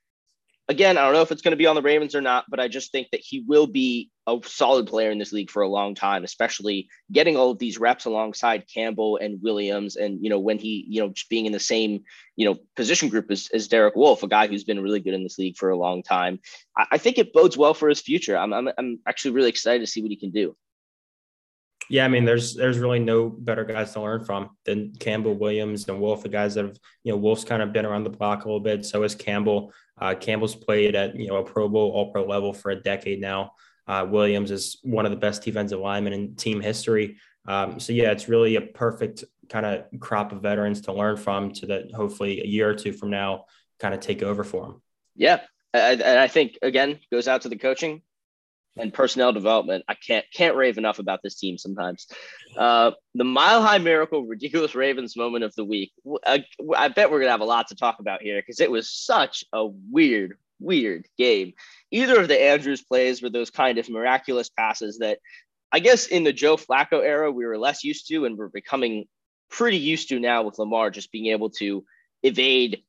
again, 0.71 0.97
I 0.97 1.03
don't 1.03 1.13
know 1.13 1.21
if 1.21 1.31
it's 1.31 1.41
going 1.41 1.51
to 1.51 1.57
be 1.57 1.67
on 1.67 1.75
the 1.75 1.81
Ravens 1.81 2.15
or 2.15 2.21
not, 2.21 2.45
but 2.49 2.59
I 2.59 2.67
just 2.67 2.91
think 2.91 3.09
that 3.11 3.19
he 3.21 3.43
will 3.45 3.67
be 3.67 4.09
a 4.25 4.39
solid 4.45 4.87
player 4.87 5.11
in 5.11 5.19
this 5.19 5.33
league 5.33 5.51
for 5.51 5.61
a 5.61 5.67
long 5.67 5.93
time, 5.93 6.23
especially 6.23 6.87
getting 7.11 7.35
all 7.35 7.51
of 7.51 7.59
these 7.59 7.77
reps 7.77 8.05
alongside 8.05 8.69
Campbell 8.73 9.17
and 9.17 9.41
Williams. 9.43 9.97
And, 9.97 10.23
you 10.23 10.29
know, 10.29 10.39
when 10.39 10.57
he, 10.57 10.85
you 10.87 11.01
know, 11.01 11.09
just 11.09 11.29
being 11.29 11.45
in 11.45 11.51
the 11.51 11.59
same, 11.59 12.03
you 12.37 12.45
know, 12.45 12.57
position 12.75 13.09
group 13.09 13.29
as, 13.29 13.49
as 13.53 13.67
Derek 13.67 13.95
Wolfe, 13.95 14.23
a 14.23 14.27
guy 14.27 14.47
who's 14.47 14.63
been 14.63 14.81
really 14.81 15.01
good 15.01 15.13
in 15.13 15.23
this 15.23 15.37
league 15.37 15.57
for 15.57 15.69
a 15.69 15.77
long 15.77 16.03
time. 16.03 16.39
I, 16.77 16.85
I 16.93 16.97
think 16.97 17.17
it 17.17 17.33
bodes 17.33 17.57
well 17.57 17.73
for 17.73 17.89
his 17.89 17.99
future. 17.99 18.37
I'm, 18.37 18.53
I'm, 18.53 18.69
I'm 18.77 18.99
actually 19.05 19.31
really 19.31 19.49
excited 19.49 19.81
to 19.81 19.91
see 19.91 20.01
what 20.01 20.11
he 20.11 20.17
can 20.17 20.31
do. 20.31 20.55
Yeah, 21.91 22.05
I 22.05 22.07
mean, 22.07 22.23
there's 22.23 22.55
there's 22.55 22.77
really 22.79 22.99
no 22.99 23.27
better 23.27 23.65
guys 23.65 23.91
to 23.93 24.01
learn 24.01 24.23
from 24.23 24.51
than 24.63 24.93
Campbell 24.97 25.35
Williams 25.35 25.89
and 25.89 25.99
Wolfe, 25.99 26.23
the 26.23 26.29
guys 26.29 26.55
that 26.55 26.63
have, 26.63 26.79
you 27.03 27.11
know, 27.11 27.17
Wolfe's 27.17 27.43
kind 27.43 27.61
of 27.61 27.73
been 27.73 27.85
around 27.85 28.05
the 28.05 28.09
block 28.09 28.45
a 28.45 28.47
little 28.47 28.61
bit. 28.61 28.85
So 28.85 29.03
is 29.03 29.13
Campbell. 29.13 29.73
Uh, 29.99 30.15
Campbell's 30.15 30.55
played 30.55 30.95
at 30.95 31.17
you 31.17 31.27
know 31.27 31.35
a 31.35 31.43
Pro 31.43 31.67
Bowl, 31.67 31.91
All 31.91 32.09
Pro 32.09 32.25
level 32.25 32.53
for 32.53 32.71
a 32.71 32.81
decade 32.81 33.19
now. 33.19 33.51
Uh, 33.87 34.07
Williams 34.09 34.51
is 34.51 34.79
one 34.83 35.05
of 35.05 35.11
the 35.11 35.17
best 35.17 35.43
defensive 35.43 35.81
linemen 35.81 36.13
in 36.13 36.35
team 36.37 36.61
history. 36.61 37.17
Um, 37.45 37.77
so 37.77 37.91
yeah, 37.91 38.11
it's 38.11 38.29
really 38.29 38.55
a 38.55 38.61
perfect 38.61 39.25
kind 39.49 39.65
of 39.65 39.83
crop 39.99 40.31
of 40.31 40.41
veterans 40.41 40.79
to 40.83 40.93
learn 40.93 41.17
from. 41.17 41.51
To 41.51 41.65
that, 41.65 41.91
hopefully 41.93 42.39
a 42.39 42.47
year 42.47 42.69
or 42.69 42.73
two 42.73 42.93
from 42.93 43.09
now, 43.09 43.47
kind 43.81 43.93
of 43.93 43.99
take 43.99 44.23
over 44.23 44.45
for 44.45 44.65
them. 44.65 44.81
Yeah, 45.17 45.41
and 45.73 46.01
I 46.01 46.29
think 46.29 46.57
again 46.61 46.99
goes 47.11 47.27
out 47.27 47.41
to 47.41 47.49
the 47.49 47.57
coaching 47.57 48.01
and 48.77 48.93
personnel 48.93 49.33
development. 49.33 49.83
I 49.87 49.95
can't 49.95 50.25
can't 50.33 50.55
rave 50.55 50.77
enough 50.77 50.99
about 50.99 51.21
this 51.23 51.35
team 51.35 51.57
sometimes. 51.57 52.07
Uh, 52.57 52.91
the 53.15 53.23
Mile 53.23 53.61
High 53.61 53.79
Miracle 53.79 54.25
ridiculous 54.25 54.75
Ravens 54.75 55.17
moment 55.17 55.43
of 55.43 55.53
the 55.55 55.65
week. 55.65 55.91
I, 56.25 56.45
I 56.75 56.87
bet 56.87 57.11
we're 57.11 57.19
gonna 57.19 57.31
have 57.31 57.41
a 57.41 57.45
lot 57.45 57.67
to 57.67 57.75
talk 57.75 57.99
about 57.99 58.21
here 58.21 58.41
because 58.41 58.59
it 58.59 58.71
was 58.71 58.89
such 58.89 59.43
a 59.53 59.65
weird, 59.65 60.37
weird 60.59 61.07
game. 61.17 61.53
Either 61.91 62.21
of 62.21 62.27
the 62.27 62.41
Andrews 62.41 62.81
plays 62.81 63.21
were 63.21 63.29
those 63.29 63.49
kind 63.49 63.77
of 63.77 63.89
miraculous 63.89 64.49
passes 64.49 64.99
that 64.99 65.19
I 65.71 65.79
guess 65.79 66.07
in 66.07 66.23
the 66.23 66.33
Joe 66.33 66.57
Flacco 66.57 67.03
era 67.03 67.31
we 67.31 67.45
were 67.45 67.57
less 67.57 67.83
used 67.83 68.07
to, 68.07 68.25
and 68.25 68.37
we're 68.37 68.47
becoming 68.47 69.05
pretty 69.49 69.77
used 69.77 70.09
to 70.09 70.19
now 70.19 70.43
with 70.43 70.59
Lamar 70.59 70.89
just 70.89 71.11
being 71.11 71.27
able 71.27 71.49
to 71.49 71.83
evade 72.23 72.83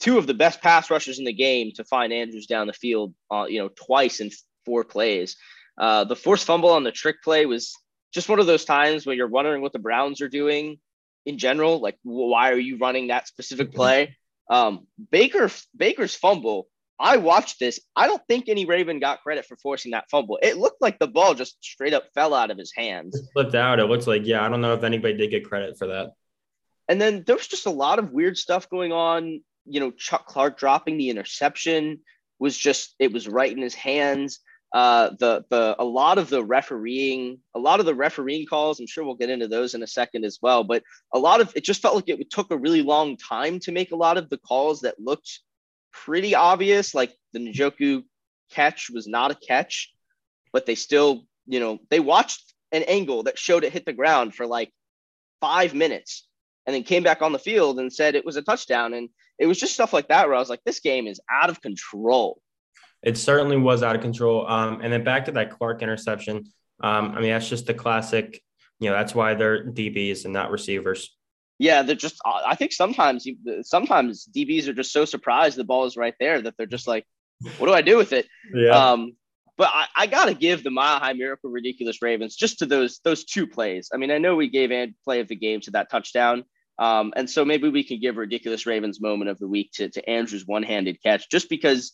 two 0.00 0.18
of 0.18 0.26
the 0.26 0.34
best 0.34 0.60
pass 0.60 0.90
rushers 0.90 1.18
in 1.18 1.24
the 1.24 1.32
game 1.32 1.72
to 1.72 1.84
find 1.84 2.12
Andrews 2.12 2.46
down 2.46 2.66
the 2.66 2.72
field, 2.72 3.14
uh, 3.30 3.46
you 3.48 3.58
know, 3.58 3.68
twice 3.68 4.20
in 4.20 4.30
four 4.64 4.84
plays. 4.84 5.36
Uh, 5.78 6.04
the 6.04 6.16
forced 6.16 6.46
fumble 6.46 6.70
on 6.70 6.84
the 6.84 6.92
trick 6.92 7.22
play 7.22 7.46
was 7.46 7.74
just 8.12 8.28
one 8.28 8.38
of 8.38 8.46
those 8.46 8.64
times 8.64 9.04
where 9.04 9.16
you're 9.16 9.26
wondering 9.26 9.60
what 9.60 9.72
the 9.72 9.78
Browns 9.78 10.20
are 10.20 10.28
doing 10.28 10.78
in 11.26 11.38
general. 11.38 11.80
Like, 11.80 11.98
why 12.02 12.50
are 12.50 12.58
you 12.58 12.78
running 12.78 13.08
that 13.08 13.26
specific 13.26 13.72
play? 13.74 14.16
Um, 14.48 14.86
Baker 15.10 15.50
Baker's 15.76 16.14
fumble. 16.14 16.68
I 16.98 17.16
watched 17.16 17.58
this. 17.58 17.80
I 17.96 18.06
don't 18.06 18.22
think 18.28 18.48
any 18.48 18.66
Raven 18.66 19.00
got 19.00 19.22
credit 19.22 19.46
for 19.46 19.56
forcing 19.56 19.92
that 19.92 20.08
fumble. 20.10 20.38
It 20.40 20.58
looked 20.58 20.80
like 20.80 21.00
the 21.00 21.08
ball 21.08 21.34
just 21.34 21.56
straight 21.62 21.92
up 21.92 22.04
fell 22.14 22.34
out 22.34 22.52
of 22.52 22.58
his 22.58 22.72
hands. 22.74 23.16
It 23.16 23.24
slipped 23.32 23.56
out. 23.56 23.80
It 23.80 23.86
looks 23.86 24.06
like, 24.06 24.22
yeah, 24.24 24.44
I 24.44 24.48
don't 24.48 24.60
know 24.60 24.74
if 24.74 24.84
anybody 24.84 25.16
did 25.16 25.30
get 25.30 25.48
credit 25.48 25.76
for 25.76 25.88
that. 25.88 26.12
And 26.88 27.00
then 27.00 27.24
there 27.26 27.34
was 27.34 27.48
just 27.48 27.66
a 27.66 27.70
lot 27.70 27.98
of 27.98 28.12
weird 28.12 28.36
stuff 28.36 28.68
going 28.68 28.92
on. 28.92 29.42
You 29.66 29.80
know, 29.80 29.90
Chuck 29.90 30.26
Clark 30.26 30.56
dropping 30.56 30.98
the 30.98 31.10
interception 31.10 32.00
was 32.38 32.56
just, 32.56 32.94
it 33.00 33.12
was 33.12 33.26
right 33.26 33.50
in 33.50 33.62
his 33.62 33.74
hands 33.74 34.40
uh, 34.74 35.10
the 35.20 35.44
the 35.50 35.76
a 35.78 35.84
lot 35.84 36.18
of 36.18 36.28
the 36.28 36.44
refereeing, 36.44 37.38
a 37.54 37.60
lot 37.60 37.78
of 37.78 37.86
the 37.86 37.94
refereeing 37.94 38.44
calls. 38.44 38.80
I'm 38.80 38.88
sure 38.88 39.04
we'll 39.04 39.14
get 39.14 39.30
into 39.30 39.46
those 39.46 39.74
in 39.74 39.84
a 39.84 39.86
second 39.86 40.24
as 40.24 40.40
well. 40.42 40.64
But 40.64 40.82
a 41.12 41.18
lot 41.18 41.40
of 41.40 41.52
it 41.54 41.62
just 41.62 41.80
felt 41.80 41.94
like 41.94 42.08
it 42.08 42.28
took 42.28 42.50
a 42.50 42.58
really 42.58 42.82
long 42.82 43.16
time 43.16 43.60
to 43.60 43.72
make 43.72 43.92
a 43.92 43.96
lot 43.96 44.18
of 44.18 44.28
the 44.28 44.36
calls 44.36 44.80
that 44.80 44.98
looked 44.98 45.38
pretty 45.92 46.34
obvious. 46.34 46.92
Like 46.92 47.14
the 47.32 47.38
Njoku 47.38 48.02
catch 48.50 48.90
was 48.90 49.06
not 49.06 49.30
a 49.30 49.36
catch, 49.36 49.94
but 50.52 50.66
they 50.66 50.74
still, 50.74 51.24
you 51.46 51.60
know, 51.60 51.78
they 51.88 52.00
watched 52.00 52.52
an 52.72 52.82
angle 52.82 53.22
that 53.22 53.38
showed 53.38 53.62
it 53.62 53.72
hit 53.72 53.86
the 53.86 53.92
ground 53.92 54.34
for 54.34 54.44
like 54.44 54.72
five 55.40 55.72
minutes 55.72 56.26
and 56.66 56.74
then 56.74 56.82
came 56.82 57.04
back 57.04 57.22
on 57.22 57.30
the 57.30 57.38
field 57.38 57.78
and 57.78 57.92
said 57.92 58.16
it 58.16 58.26
was 58.26 58.34
a 58.34 58.42
touchdown. 58.42 58.92
And 58.92 59.08
it 59.38 59.46
was 59.46 59.60
just 59.60 59.74
stuff 59.74 59.92
like 59.92 60.08
that 60.08 60.26
where 60.26 60.34
I 60.34 60.40
was 60.40 60.50
like, 60.50 60.64
this 60.64 60.80
game 60.80 61.06
is 61.06 61.20
out 61.30 61.48
of 61.48 61.62
control 61.62 62.40
it 63.04 63.18
certainly 63.18 63.56
was 63.56 63.82
out 63.82 63.94
of 63.94 64.02
control. 64.02 64.46
Um, 64.48 64.80
and 64.82 64.92
then 64.92 65.04
back 65.04 65.26
to 65.26 65.32
that 65.32 65.50
Clark 65.50 65.82
interception. 65.82 66.44
Um, 66.82 67.12
I 67.12 67.20
mean, 67.20 67.30
that's 67.30 67.48
just 67.48 67.66
the 67.66 67.74
classic. 67.74 68.42
You 68.80 68.90
know, 68.90 68.96
that's 68.96 69.14
why 69.14 69.34
they're 69.34 69.64
DBs 69.64 70.24
and 70.24 70.32
not 70.32 70.50
receivers. 70.50 71.14
Yeah, 71.58 71.82
they're 71.82 71.94
just. 71.94 72.20
I 72.24 72.56
think 72.56 72.72
sometimes, 72.72 73.28
sometimes 73.62 74.26
DBs 74.34 74.66
are 74.66 74.72
just 74.72 74.90
so 74.90 75.04
surprised 75.04 75.56
the 75.56 75.64
ball 75.64 75.84
is 75.84 75.96
right 75.96 76.14
there 76.18 76.42
that 76.42 76.54
they're 76.56 76.66
just 76.66 76.88
like, 76.88 77.06
"What 77.58 77.66
do 77.66 77.72
I 77.72 77.82
do 77.82 77.96
with 77.96 78.12
it?" 78.12 78.26
Yeah. 78.52 78.70
Um, 78.70 79.12
but 79.56 79.70
I, 79.72 79.86
I 79.94 80.06
got 80.08 80.24
to 80.24 80.34
give 80.34 80.64
the 80.64 80.70
Mile 80.70 80.98
High 80.98 81.12
Miracle 81.12 81.50
Ridiculous 81.50 82.02
Ravens 82.02 82.34
just 82.34 82.58
to 82.58 82.66
those 82.66 82.98
those 83.04 83.24
two 83.24 83.46
plays. 83.46 83.90
I 83.94 83.98
mean, 83.98 84.10
I 84.10 84.18
know 84.18 84.34
we 84.34 84.48
gave 84.48 84.72
and 84.72 84.94
play 85.04 85.20
of 85.20 85.28
the 85.28 85.36
game 85.36 85.60
to 85.60 85.70
that 85.72 85.90
touchdown, 85.90 86.44
um, 86.80 87.12
and 87.14 87.30
so 87.30 87.44
maybe 87.44 87.68
we 87.68 87.84
can 87.84 88.00
give 88.00 88.16
Ridiculous 88.16 88.66
Ravens 88.66 89.00
moment 89.00 89.30
of 89.30 89.38
the 89.38 89.46
week 89.46 89.70
to 89.74 89.88
to 89.90 90.10
Andrews' 90.10 90.46
one 90.46 90.64
handed 90.64 91.00
catch, 91.04 91.30
just 91.30 91.48
because 91.48 91.92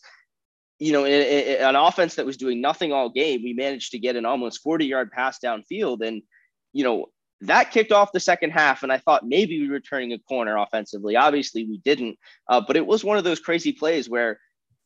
you 0.81 0.93
know, 0.93 1.05
in, 1.05 1.13
in, 1.13 1.63
an 1.63 1.77
offense 1.77 2.15
that 2.17 2.27
was 2.27 2.39
doing 2.39 2.61
nothing 2.61 2.91
all 2.91 3.11
game, 3.11 3.43
we 3.45 3.53
managed 3.53 3.93
to 3.93 3.99
get 3.99 4.17
an 4.17 4.25
almost 4.25 4.63
40 4.63 4.87
yard 4.87 5.13
pass 5.13 5.39
downfield. 5.39 6.05
And, 6.05 6.23
you 6.73 6.83
know, 6.83 7.07
that 7.43 7.71
kicked 7.71 7.93
off 7.93 8.13
the 8.13 8.19
second 8.21 8.51
half. 8.51 8.83
And 8.83 8.91
I 8.91 8.97
thought 8.97 9.27
maybe 9.27 9.61
we 9.61 9.69
were 9.69 9.81
turning 9.81 10.15
a 10.15 10.19
corner 10.19 10.57
offensively. 10.57 11.17
Obviously, 11.17 11.67
we 11.67 11.79
didn't. 11.85 12.19
Uh, 12.49 12.63
but 12.67 12.77
it 12.77 12.87
was 12.87 13.05
one 13.05 13.19
of 13.19 13.25
those 13.25 13.41
crazy 13.41 13.73
plays 13.73 14.09
where 14.09 14.41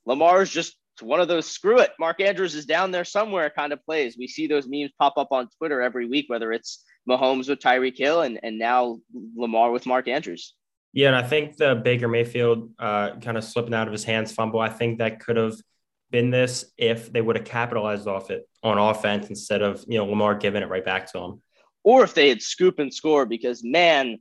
Lamar's 0.05 0.51
just 0.51 0.77
one 1.01 1.21
of 1.21 1.29
those 1.29 1.47
screw 1.47 1.79
it. 1.79 1.93
Mark 1.99 2.21
Andrews 2.21 2.57
is 2.57 2.67
down 2.67 2.91
there 2.91 3.05
somewhere 3.05 3.51
kind 3.51 3.73
of 3.73 3.85
plays. 3.85 4.17
We 4.19 4.27
see 4.27 4.49
those 4.49 4.67
memes 4.69 4.93
pop 4.99 5.15
up 5.17 5.29
on 5.31 5.49
Twitter 5.59 5.81
every 5.81 6.07
week, 6.07 6.27
whether 6.29 6.53
it's 6.53 6.85
Mahomes 7.09 7.49
with 7.49 7.61
Tyreek 7.61 7.97
Hill 7.97 8.23
and, 8.23 8.41
and 8.43 8.59
now 8.59 8.99
Lamar 9.37 9.71
with 9.71 9.87
Mark 9.87 10.09
Andrews. 10.09 10.55
Yeah, 10.93 11.09
and 11.09 11.17
I 11.17 11.23
think 11.23 11.57
the 11.57 11.75
Baker 11.77 12.07
Mayfield 12.07 12.71
uh, 12.79 13.17
kind 13.21 13.37
of 13.37 13.43
slipping 13.43 13.75
out 13.75 13.89
of 13.89 13.93
his 13.93 14.05
hands 14.05 14.33
fumble, 14.33 14.61
I 14.61 14.69
think 14.69 14.99
that 14.99 15.21
could 15.21 15.37
have– 15.37 15.55
been 16.11 16.31
this 16.31 16.67
if 16.79 17.13
they 17.13 17.21
would 17.21 17.37
have 17.37 17.45
capitalized 17.45 18.07
off 18.07 18.31
it 18.31 18.49
on 18.63 18.79
offense 18.79 19.29
instead 19.29 19.63
of 19.63 19.85
you 19.89 19.99
know 19.99 20.07
Lamar 20.07 20.35
giving 20.35 20.63
it 20.63 20.69
right 20.69 20.85
back 20.85 21.11
to 21.13 21.19
them. 21.19 21.43
Or 21.83 22.03
if 22.03 22.15
they 22.15 22.29
had 22.29 22.41
scoop 22.41 22.79
and 22.79 22.93
score, 22.93 23.27
because 23.27 23.63
man, 23.63 24.19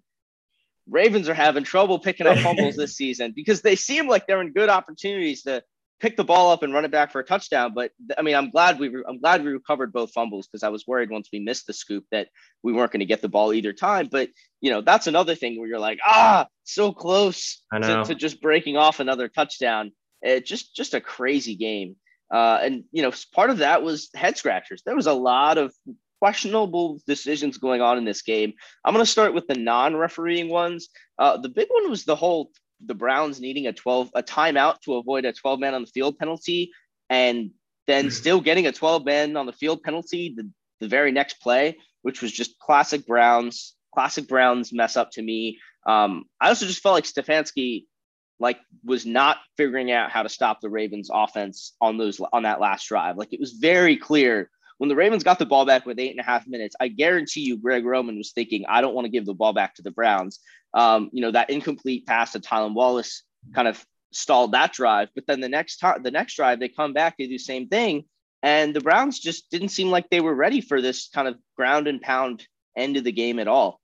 Ravens 0.89 1.29
are 1.29 1.33
having 1.33 1.63
trouble 1.63 1.99
picking 1.99 2.27
up 2.27 2.37
fumbles 2.39 2.75
this 2.75 2.95
season 2.97 3.33
because 3.35 3.61
they 3.61 3.75
seem 3.75 4.07
like 4.07 4.27
they're 4.27 4.41
in 4.41 4.51
good 4.51 4.69
opportunities 4.69 5.43
to 5.43 5.63
pick 6.03 6.17
the 6.17 6.23
ball 6.23 6.51
up 6.51 6.63
and 6.63 6.73
run 6.73 6.83
it 6.83 6.91
back 6.91 7.13
for 7.13 7.21
a 7.21 7.23
touchdown. 7.23 7.73
But 7.73 7.91
I 8.17 8.21
mean, 8.21 8.35
I'm 8.35 8.49
glad 8.49 8.77
we 8.77 8.89
re- 8.89 9.05
I'm 9.07 9.19
glad 9.19 9.43
we 9.43 9.51
recovered 9.51 9.93
both 9.93 10.11
fumbles 10.11 10.47
because 10.47 10.61
I 10.61 10.69
was 10.69 10.85
worried 10.85 11.09
once 11.09 11.29
we 11.31 11.39
missed 11.39 11.65
the 11.65 11.73
scoop 11.73 12.03
that 12.11 12.27
we 12.61 12.73
weren't 12.73 12.91
going 12.91 12.99
to 12.99 13.05
get 13.05 13.21
the 13.21 13.29
ball 13.29 13.53
either 13.53 13.71
time. 13.71 14.09
But 14.11 14.29
you 14.59 14.69
know, 14.69 14.81
that's 14.81 15.07
another 15.07 15.33
thing 15.33 15.57
where 15.57 15.67
you're 15.67 15.79
like, 15.79 15.99
ah, 16.05 16.47
so 16.65 16.91
close 16.91 17.63
to, 17.73 18.03
to, 18.05 18.15
just 18.15 18.41
breaking 18.41 18.75
off 18.75 18.99
another 18.99 19.29
touchdown. 19.29 19.93
It 20.23 20.45
just 20.45 20.75
just 20.75 20.93
a 20.93 21.01
crazy 21.01 21.55
game. 21.55 21.95
Uh, 22.33 22.59
and 22.63 22.83
you 22.91 23.03
know, 23.03 23.11
part 23.33 23.49
of 23.49 23.59
that 23.59 23.83
was 23.83 24.09
head 24.15 24.37
scratchers. 24.37 24.81
There 24.83 24.95
was 24.95 25.07
a 25.07 25.13
lot 25.13 25.57
of 25.57 25.73
questionable 26.19 27.01
decisions 27.05 27.57
going 27.57 27.81
on 27.81 27.97
in 27.97 28.05
this 28.05 28.21
game. 28.21 28.53
I'm 28.85 28.93
going 28.93 29.05
to 29.05 29.11
start 29.11 29.33
with 29.33 29.45
the 29.45 29.55
non-refereeing 29.55 30.49
ones. 30.49 30.87
Uh, 31.19 31.35
the 31.35 31.49
big 31.49 31.67
one 31.69 31.89
was 31.89 32.05
the 32.05 32.15
whole 32.15 32.49
the 32.85 32.95
Browns 32.95 33.39
needing 33.39 33.67
a 33.67 33.73
12 33.73 34.11
a 34.15 34.23
timeout 34.23 34.79
to 34.81 34.95
avoid 34.95 35.25
a 35.25 35.33
12 35.33 35.59
man 35.59 35.73
on 35.73 35.81
the 35.81 35.91
field 35.91 36.17
penalty, 36.17 36.71
and 37.09 37.51
then 37.87 38.05
mm-hmm. 38.05 38.11
still 38.11 38.41
getting 38.41 38.67
a 38.67 38.71
12 38.71 39.05
man 39.05 39.37
on 39.37 39.45
the 39.45 39.53
field 39.53 39.83
penalty 39.83 40.33
the, 40.35 40.49
the 40.79 40.87
very 40.87 41.11
next 41.11 41.41
play, 41.41 41.77
which 42.01 42.21
was 42.21 42.31
just 42.31 42.57
classic 42.57 43.05
Browns, 43.05 43.75
classic 43.93 44.27
Browns 44.27 44.73
mess 44.73 44.97
up 44.97 45.11
to 45.11 45.21
me. 45.21 45.59
Um, 45.85 46.23
I 46.39 46.49
also 46.49 46.65
just 46.65 46.81
felt 46.81 46.95
like 46.95 47.03
Stefanski 47.03 47.85
like 48.43 48.59
was 48.83 49.05
not 49.05 49.37
figuring 49.55 49.91
out 49.91 50.11
how 50.11 50.21
to 50.21 50.29
stop 50.29 50.59
the 50.59 50.69
Ravens 50.69 51.09
offense 51.11 51.73
on 51.79 51.97
those 51.97 52.19
on 52.31 52.43
that 52.43 52.59
last 52.59 52.87
drive. 52.87 53.17
Like 53.17 53.31
it 53.31 53.39
was 53.39 53.53
very 53.53 53.95
clear 53.97 54.51
when 54.79 54.89
the 54.89 54.95
Ravens 54.95 55.23
got 55.23 55.39
the 55.39 55.45
ball 55.45 55.65
back 55.65 55.85
with 55.85 55.97
eight 55.97 56.11
and 56.11 56.19
a 56.19 56.23
half 56.23 56.45
minutes, 56.45 56.75
I 56.79 56.89
guarantee 56.89 57.41
you 57.41 57.57
Greg 57.57 57.85
Roman 57.85 58.17
was 58.17 58.33
thinking, 58.33 58.65
I 58.67 58.81
don't 58.81 58.93
want 58.93 59.05
to 59.05 59.11
give 59.11 59.25
the 59.25 59.33
ball 59.33 59.53
back 59.53 59.75
to 59.75 59.81
the 59.81 59.91
Browns. 59.91 60.39
Um, 60.73 61.09
you 61.13 61.21
know, 61.21 61.31
that 61.31 61.49
incomplete 61.49 62.05
pass 62.05 62.33
to 62.33 62.41
Tylan 62.41 62.73
Wallace 62.73 63.23
kind 63.55 63.67
of 63.67 63.83
stalled 64.11 64.51
that 64.51 64.73
drive. 64.73 65.07
But 65.15 65.25
then 65.25 65.39
the 65.39 65.47
next 65.47 65.77
time, 65.77 66.03
the 66.03 66.11
next 66.11 66.35
drive, 66.35 66.59
they 66.59 66.67
come 66.67 66.91
back, 66.91 67.15
they 67.17 67.27
do 67.27 67.29
the 67.29 67.37
same 67.37 67.69
thing. 67.69 68.03
And 68.41 68.75
the 68.75 68.81
Browns 68.81 69.19
just 69.19 69.49
didn't 69.49 69.69
seem 69.69 69.89
like 69.89 70.09
they 70.09 70.19
were 70.19 70.35
ready 70.35 70.59
for 70.59 70.81
this 70.81 71.07
kind 71.13 71.29
of 71.29 71.37
ground 71.55 71.87
and 71.87 72.01
pound 72.01 72.45
end 72.75 72.97
of 72.97 73.05
the 73.05 73.13
game 73.13 73.39
at 73.39 73.47
all. 73.47 73.79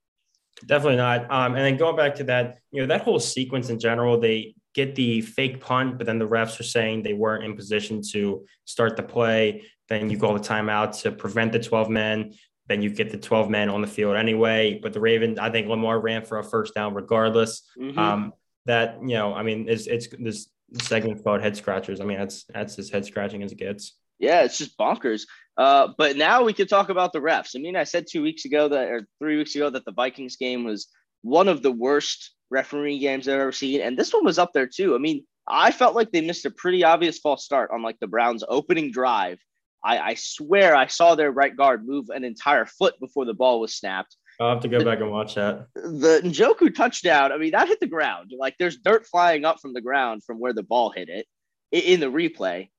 Definitely 0.65 0.97
not. 0.97 1.31
Um, 1.31 1.55
and 1.55 1.63
then 1.63 1.77
going 1.77 1.95
back 1.95 2.15
to 2.15 2.23
that, 2.25 2.59
you 2.71 2.81
know, 2.81 2.87
that 2.87 3.01
whole 3.01 3.19
sequence 3.19 3.69
in 3.69 3.79
general, 3.79 4.19
they 4.19 4.55
get 4.75 4.95
the 4.95 5.21
fake 5.21 5.59
punt, 5.59 5.97
but 5.97 6.05
then 6.05 6.19
the 6.19 6.27
refs 6.27 6.59
are 6.59 6.63
saying 6.63 7.03
they 7.03 7.13
weren't 7.13 7.43
in 7.43 7.55
position 7.55 8.01
to 8.11 8.45
start 8.65 8.95
the 8.95 9.03
play. 9.03 9.63
Then 9.87 10.09
you 10.09 10.19
call 10.19 10.33
the 10.33 10.39
timeout 10.39 11.01
to 11.01 11.11
prevent 11.11 11.51
the 11.51 11.59
12 11.59 11.89
men. 11.89 12.33
Then 12.67 12.81
you 12.81 12.91
get 12.91 13.09
the 13.09 13.17
12 13.17 13.49
men 13.49 13.69
on 13.69 13.81
the 13.81 13.87
field 13.87 14.15
anyway. 14.15 14.79
But 14.81 14.93
the 14.93 14.99
Ravens, 14.99 15.39
I 15.39 15.49
think 15.49 15.67
Lamar 15.67 15.99
ran 15.99 16.23
for 16.23 16.37
a 16.37 16.43
first 16.43 16.75
down 16.75 16.93
regardless. 16.93 17.63
Mm-hmm. 17.77 17.97
Um, 17.97 18.33
that, 18.65 18.99
you 19.01 19.15
know, 19.15 19.33
I 19.33 19.41
mean, 19.41 19.67
it's, 19.67 19.87
it's 19.87 20.07
this 20.19 20.49
segment 20.81 21.23
called 21.23 21.41
head 21.41 21.57
scratchers. 21.57 21.99
I 21.99 22.05
mean, 22.05 22.19
that's, 22.19 22.43
that's 22.43 22.77
as 22.77 22.91
head 22.91 23.05
scratching 23.05 23.41
as 23.41 23.51
it 23.51 23.57
gets. 23.57 23.95
Yeah, 24.19 24.43
it's 24.43 24.57
just 24.57 24.77
bonkers. 24.77 25.23
Uh, 25.57 25.89
but 25.97 26.15
now 26.15 26.43
we 26.43 26.53
could 26.53 26.69
talk 26.69 26.89
about 26.89 27.11
the 27.11 27.19
refs. 27.19 27.55
I 27.55 27.59
mean, 27.59 27.75
I 27.75 27.83
said 27.83 28.05
two 28.09 28.21
weeks 28.21 28.45
ago 28.45 28.69
that, 28.69 28.87
or 28.89 29.07
three 29.19 29.37
weeks 29.37 29.55
ago, 29.55 29.69
that 29.69 29.85
the 29.85 29.91
Vikings 29.91 30.37
game 30.37 30.63
was 30.63 30.87
one 31.21 31.47
of 31.47 31.61
the 31.61 31.71
worst 31.71 32.33
referee 32.49 32.99
games 32.99 33.27
I've 33.27 33.39
ever 33.39 33.51
seen, 33.51 33.81
and 33.81 33.97
this 33.97 34.13
one 34.13 34.25
was 34.25 34.39
up 34.39 34.53
there 34.53 34.67
too. 34.67 34.95
I 34.95 34.99
mean, 34.99 35.25
I 35.47 35.71
felt 35.71 35.95
like 35.95 36.11
they 36.11 36.21
missed 36.21 36.45
a 36.45 36.51
pretty 36.51 36.83
obvious 36.83 37.19
false 37.19 37.43
start 37.43 37.71
on 37.73 37.81
like 37.81 37.99
the 37.99 38.07
Browns' 38.07 38.43
opening 38.47 38.91
drive. 38.91 39.39
I, 39.83 39.99
I 39.99 40.13
swear 40.15 40.75
I 40.75 40.87
saw 40.87 41.15
their 41.15 41.31
right 41.31 41.55
guard 41.55 41.87
move 41.87 42.09
an 42.09 42.23
entire 42.23 42.65
foot 42.65 42.99
before 42.99 43.25
the 43.25 43.33
ball 43.33 43.59
was 43.59 43.75
snapped. 43.75 44.15
I'll 44.39 44.49
have 44.49 44.61
to 44.61 44.67
go 44.67 44.79
the, 44.79 44.85
back 44.85 44.99
and 44.99 45.11
watch 45.11 45.35
that. 45.35 45.67
The 45.75 46.21
Njoku 46.23 46.73
touchdown, 46.73 47.31
I 47.31 47.37
mean, 47.37 47.51
that 47.51 47.67
hit 47.67 47.79
the 47.79 47.87
ground. 47.87 48.31
Like 48.37 48.55
there's 48.57 48.77
dirt 48.77 49.05
flying 49.05 49.43
up 49.43 49.59
from 49.59 49.73
the 49.73 49.81
ground 49.81 50.23
from 50.23 50.39
where 50.39 50.53
the 50.53 50.63
ball 50.63 50.91
hit 50.91 51.09
it 51.09 51.25
in 51.71 51.99
the 51.99 52.07
replay. 52.07 52.69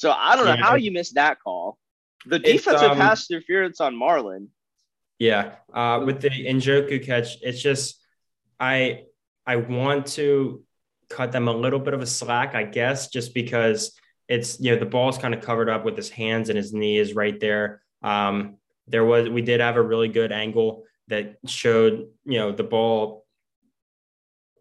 So 0.00 0.10
I 0.10 0.34
don't 0.34 0.46
know 0.46 0.54
yeah. 0.54 0.64
how 0.64 0.76
you 0.76 0.92
missed 0.92 1.16
that 1.16 1.42
call. 1.42 1.76
The 2.24 2.38
defensive 2.38 2.92
um, 2.92 2.96
pass 2.96 3.30
interference 3.30 3.82
on 3.82 3.94
Marlon. 3.94 4.46
Yeah, 5.18 5.56
uh, 5.74 6.00
with 6.06 6.22
the 6.22 6.30
Njoku 6.30 7.04
catch, 7.04 7.36
it's 7.42 7.60
just 7.60 8.02
I 8.58 9.02
I 9.46 9.56
want 9.56 10.06
to 10.12 10.64
cut 11.10 11.32
them 11.32 11.48
a 11.48 11.52
little 11.52 11.78
bit 11.78 11.92
of 11.92 12.00
a 12.00 12.06
slack, 12.06 12.54
I 12.54 12.62
guess, 12.62 13.08
just 13.08 13.34
because 13.34 13.92
it's 14.26 14.58
you 14.58 14.72
know 14.72 14.78
the 14.78 14.86
ball's 14.86 15.18
kind 15.18 15.34
of 15.34 15.42
covered 15.42 15.68
up 15.68 15.84
with 15.84 15.98
his 15.98 16.08
hands 16.08 16.48
and 16.48 16.56
his 16.56 16.72
knees 16.72 17.14
right 17.14 17.38
there. 17.38 17.82
Um, 18.02 18.56
there 18.86 19.04
was 19.04 19.28
we 19.28 19.42
did 19.42 19.60
have 19.60 19.76
a 19.76 19.82
really 19.82 20.08
good 20.08 20.32
angle 20.32 20.84
that 21.08 21.36
showed 21.46 22.08
you 22.24 22.38
know 22.38 22.52
the 22.52 22.64
ball 22.64 23.26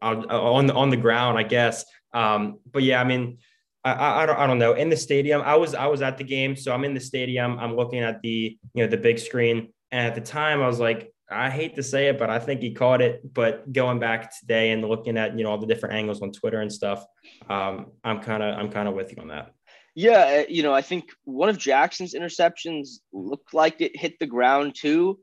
on 0.01 0.29
on, 0.29 0.69
on 0.69 0.89
the 0.89 0.97
ground, 0.97 1.37
I 1.37 1.43
guess. 1.43 1.85
Um, 2.13 2.59
but 2.69 2.83
yeah, 2.83 2.99
I 2.99 3.05
mean 3.05 3.37
I, 3.83 4.23
I, 4.23 4.25
don't 4.25 4.37
I 4.37 4.47
don't 4.47 4.59
know. 4.59 4.73
In 4.73 4.89
the 4.89 4.97
stadium, 4.97 5.41
I 5.41 5.55
was 5.55 5.73
I 5.73 5.87
was 5.87 6.01
at 6.01 6.17
the 6.17 6.23
game, 6.23 6.55
so 6.55 6.73
I'm 6.73 6.83
in 6.83 6.93
the 6.93 6.99
stadium. 6.99 7.57
I'm 7.59 7.75
looking 7.75 7.99
at 7.99 8.21
the 8.21 8.57
you 8.73 8.83
know 8.83 8.87
the 8.87 8.97
big 8.97 9.19
screen, 9.19 9.71
and 9.91 10.07
at 10.07 10.15
the 10.15 10.21
time 10.21 10.61
I 10.61 10.67
was 10.67 10.79
like, 10.79 11.13
I 11.31 11.49
hate 11.49 11.75
to 11.75 11.83
say 11.83 12.07
it, 12.07 12.19
but 12.19 12.29
I 12.29 12.39
think 12.39 12.61
he 12.61 12.73
caught 12.73 13.01
it. 13.01 13.21
But 13.33 13.71
going 13.71 13.99
back 13.99 14.37
today 14.37 14.71
and 14.71 14.83
looking 14.83 15.17
at 15.17 15.37
you 15.37 15.43
know 15.43 15.51
all 15.51 15.57
the 15.57 15.67
different 15.67 15.95
angles 15.95 16.21
on 16.21 16.31
Twitter 16.31 16.59
and 16.61 16.71
stuff, 16.71 17.05
um, 17.49 17.91
I'm 18.03 18.21
kind 18.21 18.43
of 18.43 18.57
I'm 18.57 18.69
kind 18.69 18.87
of 18.87 18.95
with 18.95 19.15
you 19.15 19.21
on 19.21 19.29
that. 19.29 19.53
Yeah, 19.95 20.43
uh, 20.43 20.49
you 20.49 20.63
know, 20.63 20.73
I 20.73 20.81
think 20.81 21.05
one 21.23 21.49
of 21.49 21.57
Jackson's 21.57 22.13
interceptions 22.13 22.99
looked 23.11 23.53
like 23.53 23.81
it 23.81 23.97
hit 23.97 24.19
the 24.19 24.27
ground 24.27 24.75
too. 24.75 25.19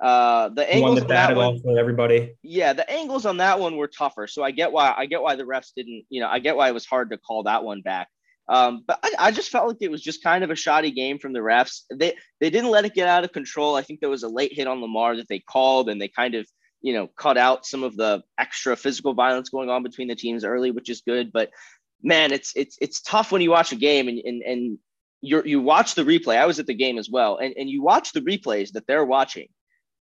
Uh, 0.00 0.48
the 0.50 0.72
angles 0.72 1.00
on 1.00 1.08
that 1.08 1.36
one, 1.36 1.60
for 1.60 1.78
everybody. 1.78 2.34
Yeah, 2.42 2.72
the 2.72 2.88
angles 2.88 3.26
on 3.26 3.38
that 3.38 3.58
one 3.58 3.76
were 3.76 3.88
tougher. 3.88 4.28
So 4.28 4.44
I 4.44 4.52
get 4.52 4.70
why 4.70 4.94
I 4.96 5.06
get 5.06 5.22
why 5.22 5.34
the 5.34 5.42
refs 5.42 5.72
didn't. 5.74 6.04
You 6.08 6.20
know, 6.20 6.28
I 6.28 6.38
get 6.38 6.56
why 6.56 6.68
it 6.68 6.74
was 6.74 6.86
hard 6.86 7.10
to 7.10 7.18
call 7.18 7.44
that 7.44 7.64
one 7.64 7.82
back. 7.82 8.08
Um, 8.48 8.84
but 8.86 8.98
I, 9.02 9.12
I, 9.18 9.30
just 9.30 9.50
felt 9.50 9.68
like 9.68 9.76
it 9.82 9.90
was 9.90 10.00
just 10.00 10.22
kind 10.22 10.42
of 10.42 10.50
a 10.50 10.56
shoddy 10.56 10.90
game 10.90 11.18
from 11.18 11.34
the 11.34 11.40
refs. 11.40 11.82
They 11.94 12.14
they 12.40 12.48
didn't 12.48 12.70
let 12.70 12.86
it 12.86 12.94
get 12.94 13.08
out 13.08 13.24
of 13.24 13.32
control. 13.32 13.74
I 13.74 13.82
think 13.82 14.00
there 14.00 14.08
was 14.08 14.22
a 14.22 14.28
late 14.28 14.54
hit 14.54 14.66
on 14.66 14.80
Lamar 14.80 15.16
that 15.16 15.28
they 15.28 15.40
called, 15.40 15.90
and 15.90 16.00
they 16.00 16.08
kind 16.08 16.34
of 16.34 16.46
you 16.80 16.94
know 16.94 17.08
cut 17.08 17.36
out 17.36 17.66
some 17.66 17.82
of 17.82 17.96
the 17.96 18.22
extra 18.38 18.76
physical 18.76 19.14
violence 19.14 19.50
going 19.50 19.68
on 19.68 19.82
between 19.82 20.08
the 20.08 20.14
teams 20.14 20.44
early, 20.44 20.70
which 20.70 20.88
is 20.88 21.02
good. 21.02 21.32
But 21.32 21.50
man, 22.02 22.32
it's 22.32 22.52
it's 22.54 22.78
it's 22.80 23.02
tough 23.02 23.32
when 23.32 23.42
you 23.42 23.50
watch 23.50 23.72
a 23.72 23.76
game 23.76 24.06
and 24.06 24.18
and 24.20 24.42
and 24.42 24.78
you 25.20 25.42
you 25.44 25.60
watch 25.60 25.96
the 25.96 26.04
replay. 26.04 26.38
I 26.38 26.46
was 26.46 26.60
at 26.60 26.66
the 26.66 26.74
game 26.74 26.98
as 26.98 27.10
well, 27.10 27.36
and 27.36 27.52
and 27.58 27.68
you 27.68 27.82
watch 27.82 28.12
the 28.12 28.22
replays 28.22 28.72
that 28.72 28.86
they're 28.86 29.04
watching 29.04 29.48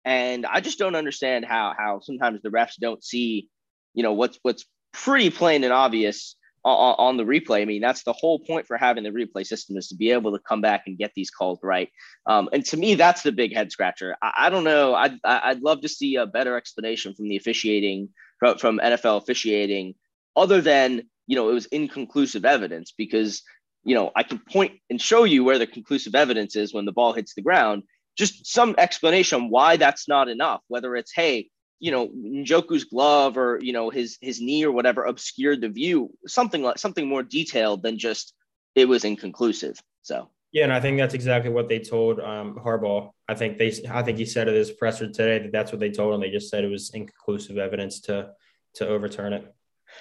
and 0.06 0.46
I 0.46 0.62
just 0.62 0.80
don't 0.80 0.96
understand 0.96 1.46
how 1.46 1.74
how 1.78 2.00
sometimes 2.02 2.42
the 2.42 2.50
refs 2.50 2.78
don't 2.80 3.04
see, 3.04 3.50
you 3.94 4.04
know, 4.04 4.14
what's 4.14 4.40
what's 4.42 4.66
pretty 4.94 5.30
plain 5.30 5.64
and 5.64 5.74
obvious 5.74 6.36
on, 6.64 6.96
on, 6.98 7.18
the 7.18 7.24
replay. 7.24 7.62
I 7.62 7.66
mean, 7.66 7.82
that's 7.82 8.04
the 8.04 8.14
whole 8.14 8.40
point 8.40 8.68
for 8.68 8.78
having 8.78 9.04
the 9.04 9.10
replay 9.10 9.46
system 9.46 9.78
is 9.78 9.88
to 9.88 9.96
be 9.96 10.12
able 10.12 10.32
to 10.34 10.40
come 10.40 10.62
back 10.62 10.84
and 10.86 10.98
get 10.98 11.12
these 11.16 11.32
calls 11.32 11.60
right. 11.64 11.90
Um, 12.28 12.50
and 12.54 12.64
to 12.66 12.78
me, 12.78 12.96
that's 12.96 13.24
the 13.24 13.32
big 13.32 13.54
head 13.54 13.72
scratcher. 13.72 14.16
I, 14.22 14.32
I 14.38 14.50
don't 14.50 14.64
know. 14.64 14.94
I'd, 14.94 15.18
I'd 15.24 15.62
love 15.62 15.82
to 15.82 15.90
see 15.90 16.18
a 16.18 16.28
better 16.28 16.56
explanation 16.56 17.16
from 17.16 17.30
the 17.30 17.38
officiating 17.38 18.10
from, 18.40 18.58
from 18.58 18.80
NFL 18.80 19.22
officiating, 19.22 19.96
other 20.36 20.62
than 20.62 21.04
you 21.28 21.36
know 21.36 21.50
it 21.50 21.54
was 21.54 21.68
inconclusive 21.68 22.46
evidence 22.46 22.94
because 22.98 23.44
you 23.84 23.96
know 23.96 24.12
I 24.16 24.24
can 24.24 24.40
point 24.40 24.74
and 24.90 25.00
show 25.02 25.24
you 25.24 25.44
where 25.44 25.60
the 25.60 25.68
conclusive 25.68 26.16
evidence 26.16 26.56
is 26.56 26.74
when 26.74 26.86
the 26.86 26.92
ball 26.92 27.14
hits 27.14 27.34
the 27.34 27.42
ground 27.42 27.84
just 28.18 28.46
some 28.46 28.76
explanation 28.78 29.50
why 29.50 29.78
that's 29.78 30.08
not 30.08 30.30
enough. 30.30 30.62
Whether 30.68 30.96
it's 30.96 31.14
hey, 31.14 31.50
you 31.80 31.92
know, 31.92 32.08
Njoku's 32.08 32.84
glove 32.84 33.38
or 33.38 33.60
you 33.62 33.74
know 33.74 33.90
his 33.90 34.18
his 34.22 34.42
knee 34.42 34.64
or 34.64 34.72
whatever 34.72 35.06
obscured 35.06 35.62
the 35.62 35.70
view, 35.70 36.12
something 36.28 36.62
like 36.62 36.78
something 36.78 37.08
more 37.08 37.24
detailed 37.24 37.84
than 37.84 37.98
just 37.98 38.34
it 38.76 38.88
was 38.88 39.04
inconclusive. 39.04 39.82
So 40.02 40.30
yeah, 40.52 40.66
and 40.66 40.74
I 40.74 40.82
think 40.82 40.98
that's 40.98 41.14
exactly 41.14 41.50
what 41.50 41.70
they 41.70 41.80
told 41.80 42.20
um, 42.20 42.56
Harbaugh. 42.56 43.12
I 43.28 43.36
think 43.36 43.58
they, 43.58 43.74
I 43.90 44.04
think 44.04 44.18
he 44.18 44.26
said 44.26 44.50
at 44.50 44.54
his 44.54 44.70
presser 44.70 45.08
today 45.08 45.40
that 45.40 45.52
that's 45.52 45.72
what 45.72 45.80
they 45.80 45.92
told 45.92 46.14
him. 46.14 46.20
They 46.20 46.30
just 46.30 46.50
said 46.50 46.64
it 46.64 46.70
was 46.70 46.92
inconclusive 46.94 47.58
evidence 47.58 48.02
to 48.02 48.32
to 48.76 48.88
overturn 48.88 49.34
it. 49.34 49.54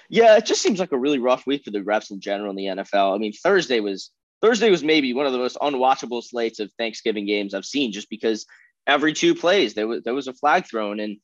Yeah, 0.08 0.36
it 0.36 0.46
just 0.46 0.62
seems 0.62 0.78
like 0.78 0.92
a 0.92 0.98
really 0.98 1.18
rough 1.18 1.46
week 1.46 1.64
for 1.64 1.70
the 1.70 1.80
refs 1.80 2.10
in 2.10 2.20
general 2.20 2.50
in 2.50 2.56
the 2.56 2.82
NFL. 2.82 3.14
I 3.14 3.18
mean, 3.18 3.32
Thursday 3.32 3.80
was 3.80 4.10
Thursday 4.42 4.70
was 4.70 4.82
maybe 4.82 5.12
one 5.12 5.26
of 5.26 5.32
the 5.32 5.38
most 5.38 5.58
unwatchable 5.60 6.22
slates 6.22 6.60
of 6.60 6.72
Thanksgiving 6.78 7.26
games 7.26 7.54
I've 7.54 7.64
seen, 7.64 7.92
just 7.92 8.08
because 8.08 8.46
every 8.86 9.12
two 9.12 9.34
plays 9.34 9.74
there 9.74 9.86
was 9.86 10.02
there 10.02 10.14
was 10.14 10.28
a 10.28 10.34
flag 10.34 10.66
thrown, 10.66 11.00
and 11.00 11.18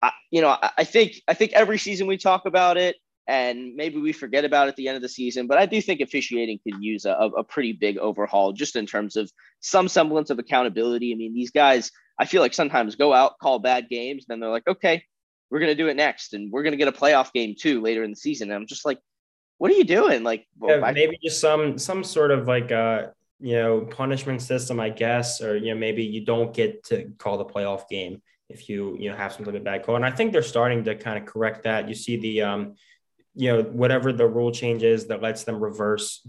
I, 0.00 0.12
you 0.30 0.40
know 0.40 0.48
I, 0.48 0.70
I 0.78 0.84
think 0.84 1.14
I 1.26 1.34
think 1.34 1.52
every 1.52 1.78
season 1.78 2.06
we 2.06 2.16
talk 2.16 2.46
about 2.46 2.76
it, 2.76 2.96
and 3.26 3.74
maybe 3.74 3.98
we 3.98 4.12
forget 4.12 4.44
about 4.44 4.68
it 4.68 4.70
at 4.70 4.76
the 4.76 4.88
end 4.88 4.96
of 4.96 5.02
the 5.02 5.08
season. 5.08 5.46
But 5.46 5.58
I 5.58 5.66
do 5.66 5.80
think 5.80 6.00
officiating 6.00 6.60
could 6.64 6.82
use 6.82 7.04
a, 7.04 7.12
a 7.14 7.44
pretty 7.44 7.72
big 7.72 7.98
overhaul, 7.98 8.52
just 8.52 8.76
in 8.76 8.86
terms 8.86 9.16
of 9.16 9.30
some 9.60 9.88
semblance 9.88 10.30
of 10.30 10.38
accountability. 10.38 11.12
I 11.12 11.16
mean, 11.16 11.34
these 11.34 11.50
guys, 11.50 11.90
I 12.18 12.26
feel 12.26 12.42
like 12.42 12.54
sometimes 12.54 12.96
go 12.96 13.12
out 13.12 13.38
call 13.40 13.58
bad 13.58 13.88
games, 13.88 14.24
then 14.28 14.40
they're 14.40 14.50
like, 14.50 14.68
okay, 14.68 15.04
we're 15.50 15.60
gonna 15.60 15.74
do 15.74 15.88
it 15.88 15.96
next, 15.96 16.32
and 16.32 16.52
we're 16.52 16.62
gonna 16.62 16.76
get 16.76 16.88
a 16.88 16.92
playoff 16.92 17.32
game 17.32 17.54
too 17.58 17.80
later 17.80 18.04
in 18.04 18.10
the 18.10 18.16
season. 18.16 18.50
And 18.50 18.56
I'm 18.56 18.66
just 18.66 18.84
like, 18.84 18.98
what 19.62 19.70
are 19.70 19.74
you 19.74 19.84
doing? 19.84 20.24
Like 20.24 20.48
yeah, 20.60 20.90
maybe 20.90 21.16
just 21.22 21.40
some 21.40 21.78
some 21.78 22.02
sort 22.02 22.32
of 22.32 22.48
like 22.48 22.72
uh 22.72 23.10
you 23.38 23.54
know 23.54 23.82
punishment 23.82 24.42
system, 24.42 24.80
I 24.80 24.90
guess, 24.90 25.40
or 25.40 25.56
you 25.56 25.72
know 25.72 25.78
maybe 25.78 26.02
you 26.02 26.24
don't 26.24 26.52
get 26.52 26.82
to 26.86 27.12
call 27.16 27.38
the 27.38 27.44
playoff 27.44 27.88
game 27.88 28.22
if 28.48 28.68
you 28.68 28.96
you 28.98 29.08
know 29.08 29.16
have 29.16 29.32
some 29.32 29.44
type 29.44 29.54
of 29.54 29.62
bad 29.62 29.84
call. 29.84 29.94
And 29.94 30.04
I 30.04 30.10
think 30.10 30.32
they're 30.32 30.42
starting 30.42 30.82
to 30.82 30.96
kind 30.96 31.16
of 31.16 31.26
correct 31.26 31.62
that. 31.62 31.88
You 31.88 31.94
see 31.94 32.16
the 32.16 32.42
um 32.42 32.74
you 33.36 33.52
know 33.52 33.62
whatever 33.62 34.12
the 34.12 34.26
rule 34.26 34.50
change 34.50 34.82
is 34.82 35.06
that 35.06 35.22
lets 35.22 35.44
them 35.44 35.62
reverse 35.62 36.26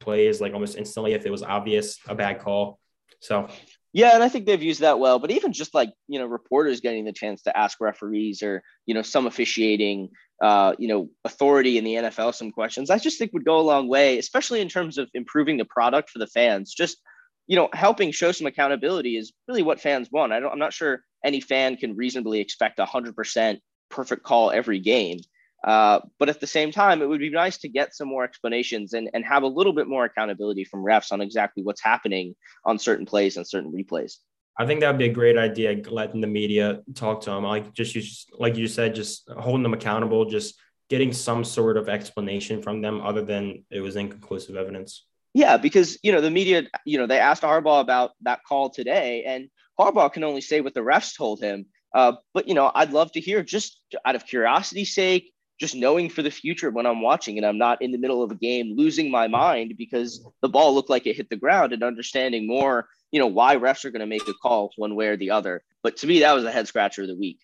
plays 0.00 0.40
like 0.40 0.52
almost 0.52 0.76
instantly 0.76 1.12
if 1.12 1.24
it 1.24 1.30
was 1.30 1.44
obvious 1.44 2.00
a 2.08 2.16
bad 2.16 2.40
call. 2.40 2.80
So 3.20 3.48
yeah, 3.92 4.14
and 4.14 4.24
I 4.24 4.28
think 4.28 4.46
they've 4.46 4.62
used 4.62 4.80
that 4.80 4.98
well. 4.98 5.18
But 5.20 5.30
even 5.30 5.52
just 5.52 5.72
like 5.72 5.90
you 6.08 6.18
know, 6.18 6.26
reporters 6.26 6.80
getting 6.80 7.04
the 7.04 7.12
chance 7.12 7.42
to 7.42 7.56
ask 7.56 7.80
referees 7.80 8.42
or 8.42 8.64
you 8.86 8.94
know 8.94 9.02
some 9.02 9.26
officiating, 9.26 10.08
uh, 10.42 10.74
you 10.78 10.88
know, 10.88 11.08
authority 11.24 11.78
in 11.78 11.84
the 11.84 11.94
NFL 11.94 12.34
some 12.34 12.50
questions, 12.50 12.90
I 12.90 12.98
just 12.98 13.16
think 13.18 13.32
would 13.32 13.44
go 13.44 13.58
a 13.58 13.62
long 13.62 13.88
way, 13.88 14.18
especially 14.18 14.60
in 14.60 14.68
terms 14.68 14.98
of 14.98 15.08
improving 15.14 15.56
the 15.56 15.64
product 15.64 16.10
for 16.10 16.18
the 16.18 16.26
fans. 16.26 16.74
Just 16.74 16.98
you 17.46 17.56
know, 17.56 17.68
helping 17.72 18.12
show 18.12 18.32
some 18.32 18.46
accountability 18.46 19.16
is 19.16 19.32
really 19.48 19.62
what 19.62 19.80
fans 19.80 20.08
want. 20.10 20.32
I 20.32 20.40
don't, 20.40 20.52
I'm 20.52 20.58
not 20.58 20.72
sure 20.72 21.02
any 21.24 21.40
fan 21.40 21.76
can 21.76 21.96
reasonably 21.96 22.40
expect 22.40 22.78
a 22.78 22.84
hundred 22.84 23.16
percent 23.16 23.60
perfect 23.88 24.24
call 24.24 24.50
every 24.50 24.80
game. 24.80 25.18
Uh, 25.64 26.00
but 26.18 26.28
at 26.28 26.40
the 26.40 26.46
same 26.46 26.72
time, 26.72 27.02
it 27.02 27.08
would 27.08 27.20
be 27.20 27.30
nice 27.30 27.58
to 27.58 27.68
get 27.68 27.94
some 27.94 28.08
more 28.08 28.24
explanations 28.24 28.94
and, 28.94 29.08
and 29.14 29.24
have 29.24 29.44
a 29.44 29.48
little 29.48 29.72
bit 29.72 29.86
more 29.86 30.04
accountability 30.04 30.64
from 30.64 30.84
refs 30.84 31.12
on 31.12 31.20
exactly 31.20 31.62
what's 31.62 31.82
happening 31.82 32.34
on 32.64 32.80
certain 32.80 33.06
plays 33.06 33.36
and 33.36 33.46
certain 33.46 33.72
replays. 33.72 34.14
I 34.58 34.66
think 34.66 34.80
that 34.80 34.88
would 34.88 34.98
be 34.98 35.06
a 35.06 35.12
great 35.12 35.38
idea, 35.38 35.80
letting 35.88 36.20
the 36.20 36.26
media 36.26 36.80
talk 36.94 37.22
to 37.22 37.30
them. 37.30 37.44
Like 37.44 37.72
just 37.72 37.94
you, 37.94 38.02
like 38.38 38.56
you 38.56 38.66
said, 38.66 38.94
just 38.94 39.28
holding 39.30 39.62
them 39.62 39.72
accountable, 39.72 40.26
just 40.26 40.60
getting 40.90 41.12
some 41.12 41.42
sort 41.42 41.78
of 41.78 41.88
explanation 41.88 42.60
from 42.60 42.82
them 42.82 43.00
other 43.00 43.24
than 43.24 43.64
it 43.70 43.80
was 43.80 43.96
inconclusive 43.96 44.56
evidence. 44.56 45.06
Yeah, 45.34 45.56
because 45.56 45.98
you 46.02 46.12
know 46.12 46.20
the 46.20 46.30
media, 46.30 46.64
you 46.84 46.98
know, 46.98 47.06
they 47.06 47.18
asked 47.18 47.42
Harbaugh 47.42 47.80
about 47.80 48.10
that 48.22 48.40
call 48.46 48.68
today, 48.68 49.24
and 49.24 49.48
Harbaugh 49.80 50.12
can 50.12 50.24
only 50.24 50.42
say 50.42 50.60
what 50.60 50.74
the 50.74 50.80
refs 50.80 51.16
told 51.16 51.40
him. 51.40 51.66
Uh, 51.94 52.12
but 52.34 52.46
you 52.46 52.54
know, 52.54 52.70
I'd 52.74 52.92
love 52.92 53.12
to 53.12 53.20
hear 53.20 53.42
just 53.42 53.80
out 54.04 54.14
of 54.14 54.26
curiosity's 54.26 54.94
sake, 54.94 55.31
just 55.58 55.74
knowing 55.74 56.08
for 56.08 56.22
the 56.22 56.30
future 56.30 56.70
when 56.70 56.86
I'm 56.86 57.02
watching 57.02 57.36
and 57.36 57.46
I'm 57.46 57.58
not 57.58 57.82
in 57.82 57.92
the 57.92 57.98
middle 57.98 58.22
of 58.22 58.30
a 58.30 58.36
game 58.36 58.74
losing 58.76 59.10
my 59.10 59.28
mind 59.28 59.74
because 59.76 60.26
the 60.40 60.48
ball 60.48 60.74
looked 60.74 60.90
like 60.90 61.06
it 61.06 61.16
hit 61.16 61.30
the 61.30 61.36
ground 61.36 61.72
and 61.72 61.82
understanding 61.82 62.46
more, 62.46 62.88
you 63.10 63.20
know, 63.20 63.26
why 63.26 63.56
refs 63.56 63.84
are 63.84 63.90
going 63.90 64.00
to 64.00 64.06
make 64.06 64.26
a 64.28 64.34
call 64.34 64.72
one 64.76 64.96
way 64.96 65.08
or 65.08 65.16
the 65.16 65.30
other. 65.30 65.62
But 65.82 65.98
to 65.98 66.06
me, 66.06 66.20
that 66.20 66.32
was 66.32 66.44
a 66.44 66.52
head 66.52 66.68
scratcher 66.68 67.02
of 67.02 67.08
the 67.08 67.16
week. 67.16 67.38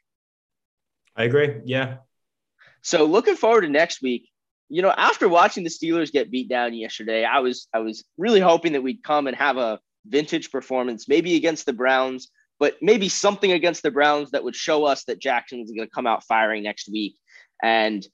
I 1.17 1.25
agree. 1.25 1.61
Yeah. 1.65 1.97
So 2.83 3.05
looking 3.05 3.37
forward 3.37 3.63
to 3.63 3.69
next 3.69 4.03
week, 4.03 4.29
you 4.69 4.83
know, 4.83 4.93
after 4.97 5.29
watching 5.29 5.65
the 5.65 5.71
Steelers 5.71 6.13
get 6.13 6.31
beat 6.31 6.49
down 6.49 6.75
yesterday, 6.75 7.25
I 7.25 7.41
was 7.41 7.69
I 7.73 7.79
was 7.79 8.05
really 8.17 8.41
hoping 8.41 8.73
that 8.73 8.83
we'd 8.83 9.03
come 9.03 9.27
and 9.27 9.37
have 9.37 9.57
a 9.57 9.81
vintage 10.07 10.51
performance, 10.51 11.09
maybe 11.09 11.37
against 11.37 11.67
the 11.67 11.73
Browns, 11.73 12.29
but 12.59 12.77
maybe 12.83 13.09
something 13.09 13.53
against 13.53 13.83
the 13.83 13.91
Browns 13.91 14.31
that 14.33 14.45
would 14.45 14.55
show 14.55 14.85
us 14.85 15.05
that 15.05 15.21
Jackson 15.21 15.59
Jackson's 15.59 15.77
going 15.77 15.89
to 15.89 15.95
come 15.95 16.07
out 16.07 16.25
firing 16.25 16.63
next 16.63 16.91
week. 16.91 17.17
And 17.63 18.07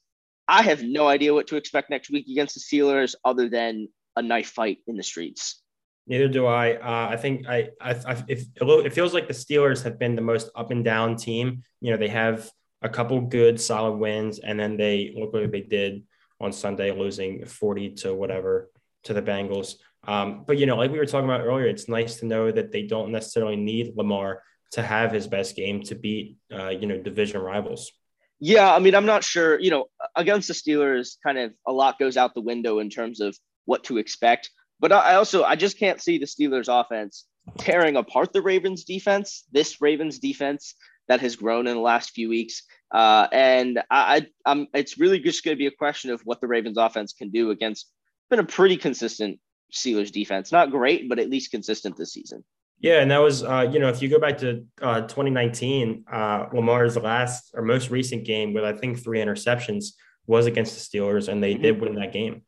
I 0.47 0.61
have 0.61 0.83
no 0.83 1.07
idea 1.07 1.33
what 1.33 1.47
to 1.47 1.55
expect 1.55 1.89
next 1.89 2.09
week 2.09 2.27
against 2.27 2.55
the 2.55 2.61
Steelers, 2.61 3.15
other 3.23 3.49
than 3.49 3.87
a 4.15 4.21
knife 4.21 4.49
fight 4.49 4.79
in 4.87 4.95
the 4.95 5.03
streets. 5.03 5.61
Neither 6.07 6.27
do 6.27 6.45
I. 6.45 6.73
Uh, 6.75 7.09
I 7.11 7.17
think 7.17 7.47
I, 7.47 7.69
I, 7.81 7.91
I 7.91 8.23
if, 8.27 8.45
it 8.55 8.93
feels 8.93 9.13
like 9.13 9.27
the 9.27 9.33
Steelers 9.33 9.83
have 9.83 9.97
been 9.97 10.15
the 10.15 10.21
most 10.21 10.49
up 10.55 10.71
and 10.71 10.85
down 10.85 11.15
team. 11.15 11.63
You 11.81 11.91
know, 11.91 11.97
they 11.97 12.09
have 12.09 12.49
a 12.81 12.89
couple 12.89 13.19
good 13.21 13.59
solid 13.59 13.97
wins, 13.97 14.39
and 14.39 14.59
then 14.59 14.77
they 14.77 15.13
look 15.17 15.33
like 15.33 15.51
they 15.51 15.61
did 15.61 16.03
on 16.39 16.51
Sunday, 16.51 16.91
losing 16.91 17.45
40 17.45 17.91
to 17.95 18.13
whatever 18.13 18.69
to 19.05 19.13
the 19.13 19.21
Bengals. 19.21 19.75
Um, 20.07 20.43
but, 20.45 20.57
you 20.57 20.65
know, 20.65 20.77
like 20.77 20.91
we 20.91 20.99
were 20.99 21.05
talking 21.05 21.27
about 21.27 21.41
earlier, 21.41 21.67
it's 21.67 21.89
nice 21.89 22.17
to 22.19 22.25
know 22.25 22.51
that 22.51 22.71
they 22.71 22.83
don't 22.83 23.11
necessarily 23.11 23.55
need 23.55 23.95
Lamar 23.95 24.43
to 24.71 24.83
have 24.83 25.11
his 25.11 25.27
best 25.27 25.55
game 25.55 25.81
to 25.83 25.95
beat, 25.95 26.37
uh, 26.53 26.69
you 26.69 26.85
know, 26.85 27.01
division 27.01 27.41
rivals. 27.41 27.91
Yeah, 28.39 28.73
I 28.73 28.79
mean, 28.79 28.95
I'm 28.95 29.05
not 29.05 29.23
sure, 29.23 29.59
you 29.59 29.71
know, 29.71 29.85
against 30.15 30.47
the 30.47 30.53
Steelers, 30.53 31.17
kind 31.25 31.37
of 31.37 31.53
a 31.65 31.71
lot 31.71 31.99
goes 31.99 32.17
out 32.17 32.33
the 32.33 32.41
window 32.41 32.79
in 32.79 32.89
terms 32.89 33.21
of 33.21 33.37
what 33.65 33.85
to 33.85 33.97
expect. 33.97 34.49
But 34.79 34.91
I 34.91 35.15
also, 35.15 35.43
I 35.43 35.55
just 35.55 35.79
can't 35.79 36.01
see 36.01 36.17
the 36.17 36.25
Steelers 36.25 36.67
offense 36.67 37.25
tearing 37.57 37.95
apart 37.95 38.33
the 38.33 38.41
Ravens 38.41 38.83
defense, 38.83 39.45
this 39.51 39.79
Ravens 39.81 40.19
defense 40.19 40.75
that 41.07 41.21
has 41.21 41.35
grown 41.35 41.67
in 41.67 41.75
the 41.75 41.81
last 41.81 42.11
few 42.11 42.29
weeks. 42.29 42.63
Uh, 42.91 43.27
and 43.31 43.79
I, 43.89 44.27
I, 44.45 44.51
am 44.51 44.67
it's 44.73 44.97
really 44.97 45.19
just 45.19 45.43
going 45.43 45.55
to 45.55 45.59
be 45.59 45.67
a 45.67 45.71
question 45.71 46.11
of 46.11 46.21
what 46.21 46.41
the 46.41 46.47
Ravens 46.47 46.77
offense 46.77 47.13
can 47.13 47.29
do 47.29 47.51
against 47.51 47.89
been 48.29 48.39
a 48.39 48.43
pretty 48.43 48.77
consistent 48.77 49.39
Steelers 49.71 50.11
defense. 50.11 50.51
Not 50.51 50.71
great, 50.71 51.07
but 51.09 51.19
at 51.19 51.29
least 51.29 51.51
consistent 51.51 51.97
this 51.97 52.13
season. 52.13 52.43
Yeah, 52.79 53.01
and 53.01 53.09
that 53.09 53.19
was 53.19 53.43
uh, 53.43 53.69
you 53.71 53.79
know 53.79 53.89
if 53.89 54.01
you 54.01 54.09
go 54.09 54.19
back 54.19 54.37
to 54.39 54.65
uh, 54.81 55.01
2019, 55.01 56.05
uh, 56.11 56.47
Lamar's 56.53 56.97
last 56.97 57.51
or 57.53 57.63
most 57.63 57.89
recent 57.89 58.25
game 58.25 58.53
with 58.53 58.63
I 58.63 58.73
think 58.73 59.01
three 59.01 59.19
interceptions 59.19 59.93
was 60.27 60.45
against 60.45 60.75
the 60.75 60.99
Steelers, 60.99 61.27
and 61.27 61.41
they 61.41 61.53
mm-hmm. 61.53 61.63
did 61.63 61.81
win 61.81 61.95
that 61.95 62.13
game. 62.13 62.43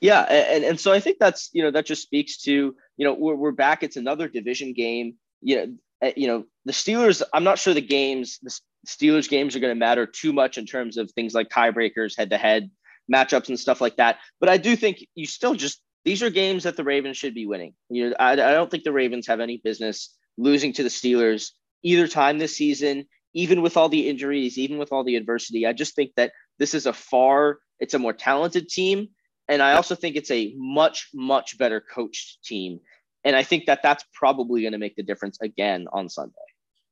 Yeah, 0.00 0.22
and 0.22 0.64
and 0.64 0.80
so 0.80 0.92
I 0.92 1.00
think 1.00 1.18
that's 1.18 1.50
you 1.52 1.62
know 1.62 1.70
that 1.70 1.86
just 1.86 2.02
speaks 2.02 2.42
to 2.42 2.52
you 2.96 3.06
know 3.06 3.14
we're 3.14 3.34
we're 3.34 3.52
back. 3.52 3.82
It's 3.82 3.96
another 3.96 4.28
division 4.28 4.72
game. 4.72 5.14
You 5.40 5.56
know, 5.56 5.76
uh, 6.08 6.12
you 6.16 6.26
know 6.26 6.44
the 6.64 6.72
Steelers. 6.72 7.22
I'm 7.32 7.44
not 7.44 7.58
sure 7.58 7.72
the 7.72 7.80
games 7.80 8.38
the 8.42 8.58
Steelers 8.86 9.28
games 9.28 9.56
are 9.56 9.60
going 9.60 9.74
to 9.74 9.78
matter 9.78 10.06
too 10.06 10.32
much 10.32 10.58
in 10.58 10.66
terms 10.66 10.96
of 10.96 11.10
things 11.12 11.34
like 11.34 11.48
tiebreakers, 11.48 12.16
head 12.16 12.30
to 12.30 12.36
head 12.36 12.70
matchups, 13.12 13.48
and 13.48 13.58
stuff 13.58 13.80
like 13.80 13.96
that. 13.96 14.18
But 14.40 14.48
I 14.48 14.56
do 14.56 14.76
think 14.76 15.06
you 15.14 15.26
still 15.26 15.54
just 15.54 15.80
these 16.06 16.22
are 16.22 16.30
games 16.30 16.62
that 16.62 16.76
the 16.76 16.84
Ravens 16.84 17.16
should 17.16 17.34
be 17.34 17.46
winning. 17.46 17.74
You 17.90 18.10
know, 18.10 18.16
I, 18.20 18.32
I 18.32 18.36
don't 18.36 18.70
think 18.70 18.84
the 18.84 18.92
Ravens 18.92 19.26
have 19.26 19.40
any 19.40 19.60
business 19.62 20.16
losing 20.38 20.72
to 20.74 20.84
the 20.84 20.88
Steelers 20.88 21.50
either 21.82 22.06
time 22.06 22.38
this 22.38 22.56
season, 22.56 23.06
even 23.34 23.60
with 23.60 23.76
all 23.76 23.88
the 23.88 24.08
injuries, 24.08 24.56
even 24.56 24.78
with 24.78 24.92
all 24.92 25.02
the 25.02 25.16
adversity. 25.16 25.66
I 25.66 25.72
just 25.72 25.96
think 25.96 26.12
that 26.16 26.30
this 26.60 26.74
is 26.74 26.86
a 26.86 26.92
far, 26.92 27.58
it's 27.80 27.94
a 27.94 27.98
more 27.98 28.12
talented 28.12 28.68
team. 28.68 29.08
And 29.48 29.60
I 29.60 29.74
also 29.74 29.96
think 29.96 30.14
it's 30.14 30.30
a 30.30 30.54
much, 30.56 31.08
much 31.12 31.58
better 31.58 31.80
coached 31.80 32.38
team. 32.44 32.78
And 33.24 33.34
I 33.34 33.42
think 33.42 33.66
that 33.66 33.82
that's 33.82 34.04
probably 34.14 34.62
going 34.62 34.72
to 34.72 34.78
make 34.78 34.94
the 34.94 35.02
difference 35.02 35.38
again 35.40 35.88
on 35.92 36.08
Sunday. 36.08 36.34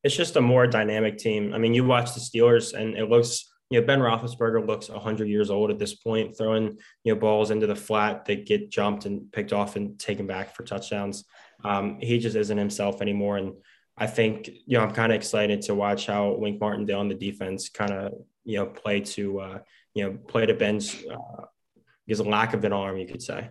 It's 0.03 0.17
just 0.17 0.35
a 0.35 0.41
more 0.41 0.67
dynamic 0.67 1.19
team. 1.19 1.55
I 1.55 1.59
mean, 1.59 1.73
you 1.73 1.85
watch 1.85 2.15
the 2.15 2.21
Steelers 2.21 2.75
and 2.75 2.97
it 2.97 3.09
looks 3.09 3.49
you 3.71 3.81
know, 3.81 3.87
Ben 3.87 4.01
Roethlisberger 4.01 4.67
looks 4.67 4.89
100 4.89 5.29
years 5.29 5.51
old 5.51 5.71
at 5.71 5.79
this 5.79 5.95
point, 5.95 6.37
throwing 6.37 6.79
you 7.03 7.15
know 7.15 7.19
balls 7.19 7.51
into 7.51 7.67
the 7.67 7.77
flat 7.77 8.25
that 8.27 8.47
get 8.47 8.71
jumped 8.71 9.07
and 9.07 9.31
picked 9.33 9.53
off 9.53 9.77
and 9.77 9.99
taken 9.99 10.27
back 10.27 10.55
for 10.55 10.65
touchdowns. 10.65 11.25
Um, 11.65 11.99
he 12.01 12.19
just 12.19 12.37
isn't 12.37 12.59
himself 12.59 13.01
anymore, 13.01 13.39
and 13.39 13.55
I 13.97 14.07
think 14.07 14.49
you 14.49 14.79
know 14.79 14.85
I'm 14.85 14.93
kind 14.93 15.13
of 15.13 15.17
excited 15.17 15.63
to 15.63 15.75
watch 15.75 16.07
how 16.07 16.35
Wink 16.35 16.61
Martindale 16.61 17.01
on 17.01 17.09
the 17.09 17.15
defense 17.15 17.69
kind 17.69 17.93
of 17.93 18.13
you 18.45 18.59
know 18.59 18.67
play 18.67 19.01
to 19.01 19.41
uh, 19.41 19.59
you 19.95 20.05
know 20.05 20.19
play 20.29 20.47
to 20.47 20.55
Ben's 20.55 20.95
uh, 21.11 21.45
his 22.07 22.21
lack 22.21 22.55
of 22.55 22.65
an 22.65 22.73
arm, 22.73 22.99
you 22.99 23.07
could 23.07 23.23
say. 23.23 23.49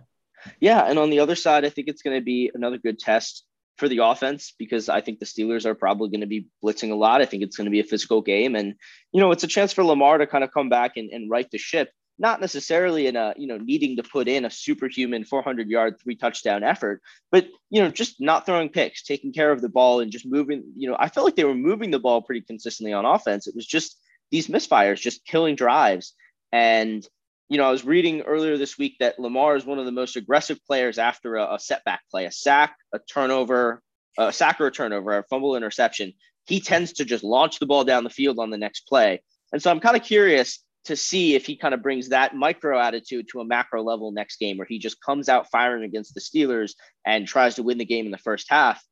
Yeah, 0.60 0.82
and 0.82 0.98
on 0.98 1.10
the 1.10 1.20
other 1.20 1.34
side, 1.34 1.64
I 1.64 1.70
think 1.70 1.88
it's 1.88 2.02
going 2.02 2.18
to 2.18 2.24
be 2.24 2.50
another 2.54 2.78
good 2.78 2.98
test 2.98 3.44
for 3.76 3.88
the 3.88 3.98
offense 3.98 4.54
because 4.58 4.88
I 4.88 5.00
think 5.00 5.18
the 5.18 5.26
Steelers 5.26 5.66
are 5.66 5.74
probably 5.74 6.10
going 6.10 6.20
to 6.20 6.26
be 6.26 6.46
blitzing 6.62 6.92
a 6.92 6.94
lot. 6.94 7.20
I 7.20 7.26
think 7.26 7.42
it's 7.42 7.56
going 7.56 7.66
to 7.66 7.70
be 7.70 7.80
a 7.80 7.84
physical 7.84 8.22
game. 8.22 8.54
And, 8.54 8.74
you 9.12 9.20
know, 9.20 9.32
it's 9.32 9.44
a 9.44 9.48
chance 9.48 9.72
for 9.72 9.84
Lamar 9.84 10.18
to 10.18 10.26
kind 10.26 10.44
of 10.44 10.52
come 10.52 10.68
back 10.68 10.96
and, 10.96 11.10
and 11.10 11.30
right 11.30 11.50
the 11.50 11.58
ship, 11.58 11.90
not 12.18 12.40
necessarily 12.40 13.08
in 13.08 13.16
a, 13.16 13.34
you 13.36 13.48
know, 13.48 13.58
needing 13.58 13.96
to 13.96 14.02
put 14.04 14.28
in 14.28 14.44
a 14.44 14.50
superhuman 14.50 15.24
400 15.24 15.68
yard, 15.68 15.96
three 16.00 16.14
touchdown 16.14 16.62
effort, 16.62 17.02
but, 17.32 17.48
you 17.70 17.82
know, 17.82 17.90
just 17.90 18.20
not 18.20 18.46
throwing 18.46 18.68
picks, 18.68 19.02
taking 19.02 19.32
care 19.32 19.50
of 19.50 19.60
the 19.60 19.68
ball 19.68 20.00
and 20.00 20.12
just 20.12 20.26
moving, 20.26 20.62
you 20.76 20.88
know, 20.88 20.96
I 20.98 21.08
felt 21.08 21.24
like 21.24 21.36
they 21.36 21.44
were 21.44 21.54
moving 21.54 21.90
the 21.90 21.98
ball 21.98 22.22
pretty 22.22 22.42
consistently 22.42 22.92
on 22.92 23.04
offense. 23.04 23.48
It 23.48 23.56
was 23.56 23.66
just 23.66 23.98
these 24.30 24.46
misfires, 24.46 25.00
just 25.00 25.26
killing 25.26 25.56
drives. 25.56 26.14
And, 26.52 27.06
you 27.48 27.58
know, 27.58 27.64
I 27.64 27.70
was 27.70 27.84
reading 27.84 28.22
earlier 28.22 28.56
this 28.56 28.78
week 28.78 28.96
that 29.00 29.18
Lamar 29.18 29.56
is 29.56 29.66
one 29.66 29.78
of 29.78 29.84
the 29.84 29.92
most 29.92 30.16
aggressive 30.16 30.58
players 30.66 30.98
after 30.98 31.36
a, 31.36 31.54
a 31.54 31.58
setback 31.58 32.00
play, 32.10 32.24
a 32.24 32.32
sack, 32.32 32.76
a 32.92 32.98
turnover, 32.98 33.82
a 34.18 34.32
sack 34.32 34.60
or 34.60 34.66
a 34.66 34.72
turnover, 34.72 35.18
a 35.18 35.24
fumble 35.24 35.56
interception. 35.56 36.12
He 36.46 36.60
tends 36.60 36.94
to 36.94 37.04
just 37.04 37.24
launch 37.24 37.58
the 37.58 37.66
ball 37.66 37.84
down 37.84 38.04
the 38.04 38.10
field 38.10 38.38
on 38.38 38.50
the 38.50 38.58
next 38.58 38.82
play. 38.88 39.22
And 39.52 39.62
so 39.62 39.70
I'm 39.70 39.80
kind 39.80 39.96
of 39.96 40.02
curious 40.02 40.64
to 40.84 40.96
see 40.96 41.34
if 41.34 41.46
he 41.46 41.56
kind 41.56 41.74
of 41.74 41.82
brings 41.82 42.10
that 42.10 42.34
micro 42.34 42.78
attitude 42.78 43.26
to 43.32 43.40
a 43.40 43.44
macro 43.44 43.82
level 43.82 44.12
next 44.12 44.38
game 44.38 44.58
where 44.58 44.66
he 44.66 44.78
just 44.78 45.00
comes 45.00 45.28
out 45.28 45.50
firing 45.50 45.84
against 45.84 46.14
the 46.14 46.20
Steelers 46.20 46.72
and 47.06 47.26
tries 47.26 47.54
to 47.54 47.62
win 47.62 47.78
the 47.78 47.84
game 47.84 48.04
in 48.04 48.12
the 48.12 48.18
first 48.18 48.46
half. 48.50 48.82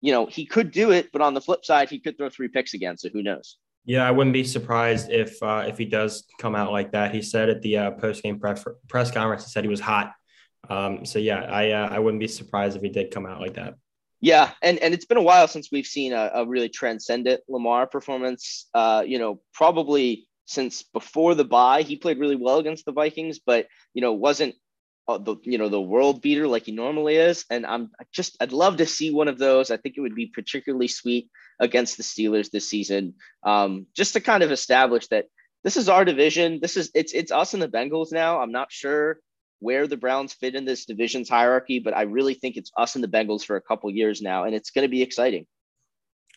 You 0.00 0.12
know, 0.12 0.26
he 0.26 0.46
could 0.46 0.72
do 0.72 0.90
it, 0.90 1.10
but 1.12 1.22
on 1.22 1.34
the 1.34 1.40
flip 1.40 1.64
side, 1.64 1.88
he 1.88 2.00
could 2.00 2.18
throw 2.18 2.28
three 2.28 2.48
picks 2.48 2.74
again. 2.74 2.98
So 2.98 3.08
who 3.08 3.22
knows? 3.22 3.56
Yeah, 3.86 4.06
I 4.06 4.10
wouldn't 4.10 4.34
be 4.34 4.42
surprised 4.42 5.10
if 5.10 5.40
uh, 5.42 5.64
if 5.68 5.78
he 5.78 5.84
does 5.84 6.26
come 6.40 6.56
out 6.56 6.72
like 6.72 6.90
that. 6.90 7.14
He 7.14 7.22
said 7.22 7.48
at 7.48 7.62
the 7.62 7.78
uh, 7.78 7.90
post 7.92 8.22
game 8.22 8.40
press 8.40 8.64
press 8.88 9.12
conference, 9.12 9.44
he 9.44 9.50
said 9.50 9.62
he 9.62 9.70
was 9.70 9.80
hot. 9.80 10.12
Um, 10.68 11.04
so 11.06 11.20
yeah, 11.20 11.42
I 11.44 11.70
uh, 11.70 11.88
I 11.90 12.00
wouldn't 12.00 12.20
be 12.20 12.26
surprised 12.26 12.76
if 12.76 12.82
he 12.82 12.88
did 12.88 13.12
come 13.12 13.26
out 13.26 13.40
like 13.40 13.54
that. 13.54 13.74
Yeah, 14.20 14.50
and 14.60 14.80
and 14.80 14.92
it's 14.92 15.04
been 15.04 15.18
a 15.18 15.22
while 15.22 15.46
since 15.46 15.70
we've 15.70 15.86
seen 15.86 16.12
a, 16.12 16.30
a 16.34 16.46
really 16.46 16.68
transcendent 16.68 17.42
Lamar 17.48 17.86
performance. 17.86 18.68
Uh, 18.74 19.04
you 19.06 19.20
know, 19.20 19.40
probably 19.54 20.26
since 20.46 20.82
before 20.82 21.36
the 21.36 21.44
bye, 21.44 21.82
he 21.82 21.94
played 21.96 22.18
really 22.18 22.36
well 22.36 22.58
against 22.58 22.86
the 22.86 22.92
Vikings, 22.92 23.38
but 23.38 23.68
you 23.94 24.02
know 24.02 24.14
wasn't 24.14 24.56
uh, 25.08 25.18
the 25.18 25.36
you 25.42 25.58
know 25.58 25.68
the 25.68 25.80
world 25.80 26.22
beater 26.22 26.46
like 26.48 26.64
he 26.64 26.72
normally 26.72 27.16
is. 27.16 27.44
And 27.50 27.66
I'm 27.66 27.90
just 28.12 28.36
I'd 28.40 28.52
love 28.52 28.78
to 28.78 28.86
see 28.86 29.10
one 29.10 29.28
of 29.28 29.38
those. 29.38 29.70
I 29.70 29.76
think 29.76 29.96
it 29.96 30.00
would 30.00 30.14
be 30.14 30.26
particularly 30.26 30.88
sweet 30.88 31.30
against 31.60 31.96
the 31.96 32.02
Steelers 32.02 32.50
this 32.50 32.68
season, 32.68 33.14
um, 33.42 33.86
just 33.94 34.14
to 34.14 34.20
kind 34.20 34.42
of 34.42 34.52
establish 34.52 35.06
that 35.08 35.26
this 35.64 35.76
is 35.76 35.88
our 35.88 36.04
division. 36.04 36.60
This 36.60 36.76
is 36.76 36.90
it's 36.94 37.12
it's 37.12 37.32
us 37.32 37.54
and 37.54 37.62
the 37.62 37.68
Bengals 37.68 38.12
now. 38.12 38.40
I'm 38.40 38.52
not 38.52 38.72
sure 38.72 39.18
where 39.60 39.86
the 39.86 39.96
Browns 39.96 40.34
fit 40.34 40.54
in 40.54 40.64
this 40.64 40.84
division's 40.84 41.28
hierarchy, 41.28 41.78
but 41.78 41.96
I 41.96 42.02
really 42.02 42.34
think 42.34 42.56
it's 42.56 42.70
us 42.76 42.94
and 42.94 43.02
the 43.02 43.08
Bengals 43.08 43.44
for 43.44 43.56
a 43.56 43.60
couple 43.62 43.90
years 43.90 44.20
now, 44.20 44.44
and 44.44 44.54
it's 44.54 44.70
going 44.70 44.84
to 44.84 44.88
be 44.88 45.02
exciting. 45.02 45.46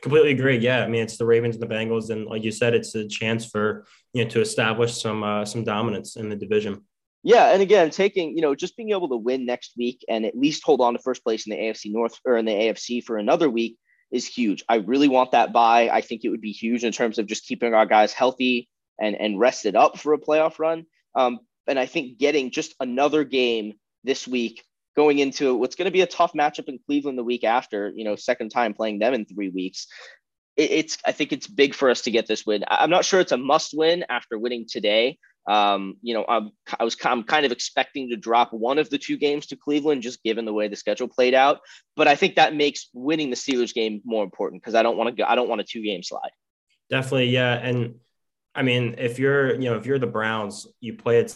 Completely 0.02 0.32
agree. 0.32 0.58
Yeah, 0.58 0.84
I 0.84 0.88
mean 0.88 1.04
it's 1.04 1.18
the 1.18 1.26
Ravens 1.26 1.56
and 1.56 1.62
the 1.62 1.74
Bengals, 1.74 2.10
and 2.10 2.26
like 2.26 2.44
you 2.44 2.52
said, 2.52 2.74
it's 2.74 2.96
a 2.96 3.08
chance 3.08 3.46
for 3.46 3.86
you 4.14 4.24
know 4.24 4.30
to 4.30 4.42
establish 4.42 5.02
some 5.02 5.24
uh, 5.24 5.44
some 5.44 5.64
dominance 5.64 6.16
in 6.16 6.30
the 6.30 6.36
division. 6.36 6.86
Yeah, 7.24 7.52
and 7.52 7.62
again, 7.62 7.90
taking 7.90 8.36
you 8.36 8.42
know 8.42 8.56
just 8.56 8.78
being 8.78 8.92
able 8.92 9.10
to 9.10 9.18
win 9.18 9.46
next 9.46 9.74
week 9.78 10.04
and 10.08 10.26
at 10.26 10.38
least 10.38 10.64
hold 10.64 10.82
on 10.82 10.94
to 10.94 11.00
first 11.00 11.24
place 11.24 11.46
in 11.46 11.52
the 11.52 11.58
AFC 11.58 11.92
North 11.92 12.18
or 12.26 12.38
in 12.38 12.46
the 12.46 12.52
AFC 12.52 13.04
for 13.04 13.18
another 13.18 13.50
week 13.50 13.78
is 14.12 14.26
huge. 14.26 14.64
I 14.70 14.76
really 14.76 15.08
want 15.08 15.32
that 15.32 15.54
bye. 15.54 15.90
I 15.90 16.02
think 16.02 16.24
it 16.24 16.30
would 16.30 16.42
be 16.42 16.52
huge 16.52 16.84
in 16.84 16.92
terms 16.92 17.20
of 17.20 17.28
just 17.28 17.46
keeping 17.46 17.74
our 17.74 17.86
guys 17.86 18.14
healthy 18.14 18.70
and 19.00 19.16
and 19.16 19.40
rested 19.40 19.76
up 19.76 20.00
for 20.00 20.14
a 20.14 20.20
playoff 20.20 20.60
run. 20.60 20.86
Um, 21.16 21.40
and 21.68 21.78
I 21.78 21.86
think 21.86 22.18
getting 22.18 22.52
just 22.52 22.74
another 22.80 23.24
game 23.24 23.74
this 24.04 24.28
week 24.28 24.64
going 24.96 25.20
into 25.20 25.56
what's 25.56 25.76
going 25.76 25.86
to 25.86 25.92
be 25.92 26.02
a 26.02 26.08
tough 26.08 26.34
matchup 26.34 26.68
in 26.68 26.80
Cleveland 26.86 27.18
the 27.18 27.24
week 27.24 27.44
after, 27.44 27.92
you 27.96 28.04
know, 28.04 28.16
second 28.16 28.50
time 28.50 28.74
playing 28.74 29.00
them 29.00 29.14
in 29.14 29.26
three 29.26 29.50
weeks. 29.50 29.88
It, 30.58 30.72
it's 30.72 30.98
I 31.06 31.12
think 31.12 31.32
it's 31.32 31.48
big 31.48 31.74
for 31.74 31.90
us 31.90 32.02
to 32.02 32.12
get 32.12 32.28
this 32.28 32.46
win. 32.46 32.64
I'm 32.68 32.90
not 32.90 33.06
sure 33.06 33.20
it's 33.20 33.32
a 33.32 33.38
must 33.38 33.74
win 33.74 34.06
after 34.10 34.38
winning 34.38 34.66
today. 34.70 35.18
Um, 35.48 35.96
you 36.02 36.14
know, 36.14 36.26
I'm, 36.28 36.52
I 36.80 36.84
was 36.84 36.96
I'm 37.04 37.24
kind 37.24 37.46
of 37.46 37.52
expecting 37.52 38.10
to 38.10 38.18
drop 38.18 38.54
one 38.54 38.78
of 38.78 38.90
the 38.90 38.98
two 38.98 39.18
games 39.18 39.48
to 39.48 39.56
Cleveland, 39.56 40.04
just 40.04 40.22
given 40.24 40.46
the 40.46 40.54
way 40.54 40.68
the 40.68 40.76
schedule 40.76 41.08
played 41.08 41.34
out. 41.34 41.60
But 41.96 42.08
I 42.08 42.16
think 42.16 42.36
that 42.36 42.56
makes 42.56 42.90
winning 42.94 43.30
the 43.30 43.36
Steelers 43.36 43.74
game 43.74 44.02
more 44.06 44.24
important 44.24 44.62
because 44.62 44.76
I 44.76 44.84
don't 44.84 44.98
want 44.98 45.10
to 45.10 45.16
go. 45.16 45.26
I 45.28 45.36
don't 45.36 45.50
want 45.50 45.62
a 45.62 45.64
two 45.64 45.84
game 45.84 46.04
slide. 46.04 46.32
Definitely, 46.90 47.30
yeah. 47.30 47.54
And 47.54 47.96
I 48.54 48.62
mean, 48.62 48.96
if 48.98 49.18
you're 49.18 49.54
you 49.56 49.70
know 49.70 49.78
if 49.78 49.86
you're 49.86 50.00
the 50.00 50.08
Browns, 50.08 50.68
you 50.80 50.94
play 50.94 51.22
a 51.22 51.28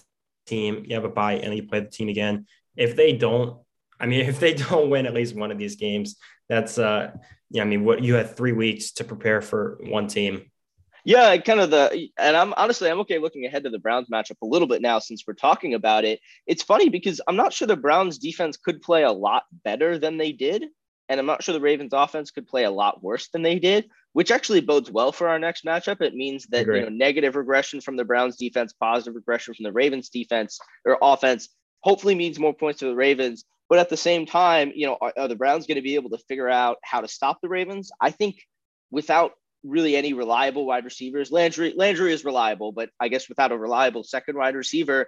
team, 0.46 0.86
you 0.88 0.96
have 0.96 1.06
a 1.06 1.10
bye, 1.10 1.34
and 1.34 1.56
you 1.56 1.64
play 1.64 1.80
the 1.80 1.90
team 1.90 2.10
again 2.10 2.46
if 2.76 2.96
they 2.96 3.14
don't, 3.14 3.60
I 4.00 4.06
mean, 4.06 4.22
if 4.28 4.40
they 4.40 4.54
don't 4.54 4.90
win 4.90 5.06
at 5.06 5.14
least 5.14 5.36
one 5.36 5.52
of 5.52 5.58
these 5.58 5.76
games, 5.76 6.18
that's 6.50 6.78
uh, 6.78 7.12
yeah. 7.50 7.62
I 7.62 7.66
mean, 7.66 7.84
what 7.84 8.04
you 8.04 8.16
had 8.16 8.36
three 8.36 8.52
weeks 8.52 8.92
to 8.94 9.04
prepare 9.04 9.42
for 9.42 9.80
one 9.82 10.08
team. 10.08 10.50
Yeah, 11.06 11.36
kind 11.38 11.60
of 11.60 11.70
the, 11.70 12.08
and 12.18 12.38
I'm 12.38 12.54
honestly 12.56 12.90
I'm 12.90 13.00
okay 13.02 13.20
looking 13.20 13.46
ahead 13.46 13.66
to 13.66 13.70
the 13.70 13.80
Browns 13.80 14.08
matchup 14.10 14.38
a 14.42 14.46
little 14.46 14.68
bit 14.68 14.82
now 14.82 15.00
since 15.00 15.24
we're 15.28 15.34
talking 15.34 15.74
about 15.74 16.06
it. 16.06 16.20
It's 16.48 16.64
funny 16.64 16.90
because 16.90 17.20
I'm 17.28 17.36
not 17.36 17.52
sure 17.52 17.68
the 17.68 17.76
Browns 17.76 18.18
defense 18.18 18.56
could 18.58 18.82
play 18.82 19.04
a 19.04 19.12
lot 19.12 19.44
better 19.66 19.98
than 19.98 20.18
they 20.18 20.32
did, 20.32 20.66
and 21.10 21.20
I'm 21.20 21.26
not 21.26 21.44
sure 21.44 21.54
the 21.54 21.60
Ravens 21.60 21.92
offense 21.94 22.32
could 22.32 22.48
play 22.48 22.64
a 22.64 22.72
lot 22.72 23.04
worse 23.04 23.28
than 23.30 23.42
they 23.42 23.60
did, 23.60 23.90
which 24.14 24.32
actually 24.32 24.62
bodes 24.62 24.90
well 24.90 25.12
for 25.12 25.28
our 25.28 25.40
next 25.40 25.66
matchup. 25.66 26.02
It 26.02 26.16
means 26.16 26.46
that 26.52 26.66
you 26.68 26.82
know 26.82 26.90
negative 26.90 27.36
regression 27.36 27.82
from 27.82 27.98
the 27.98 28.06
Browns 28.06 28.38
defense, 28.38 28.74
positive 28.74 29.16
regression 29.16 29.54
from 29.56 29.64
the 29.64 29.74
Ravens 29.74 30.10
defense 30.10 30.58
or 30.86 30.98
offense 31.02 31.50
hopefully 31.82 32.16
means 32.16 32.40
more 32.40 32.54
points 32.54 32.80
to 32.80 32.86
the 32.86 32.96
Ravens. 32.96 33.44
But 33.70 33.80
at 33.80 33.90
the 33.90 33.98
same 33.98 34.26
time, 34.26 34.72
you 34.76 34.86
know, 34.86 34.98
are, 35.02 35.14
are 35.18 35.28
the 35.28 35.36
Browns 35.36 35.68
going 35.68 35.76
to 35.76 35.82
be 35.82 35.96
able 35.96 36.12
to 36.12 36.18
figure 36.30 36.50
out 36.50 36.78
how 36.84 37.02
to 37.02 37.08
stop 37.08 37.40
the 37.42 37.50
Ravens? 37.50 37.92
I 38.00 38.12
think 38.12 38.38
without 38.92 39.34
really 39.64 39.96
any 39.96 40.14
reliable 40.14 40.66
wide 40.66 40.86
receivers, 40.86 41.32
Landry 41.32 41.74
Landry 41.76 42.14
is 42.14 42.26
reliable, 42.26 42.72
but 42.72 42.90
I 43.00 43.08
guess 43.08 43.30
without 43.30 43.52
a 43.52 43.58
reliable 43.58 44.04
second 44.04 44.38
wide 44.38 44.56
receiver, 44.56 45.08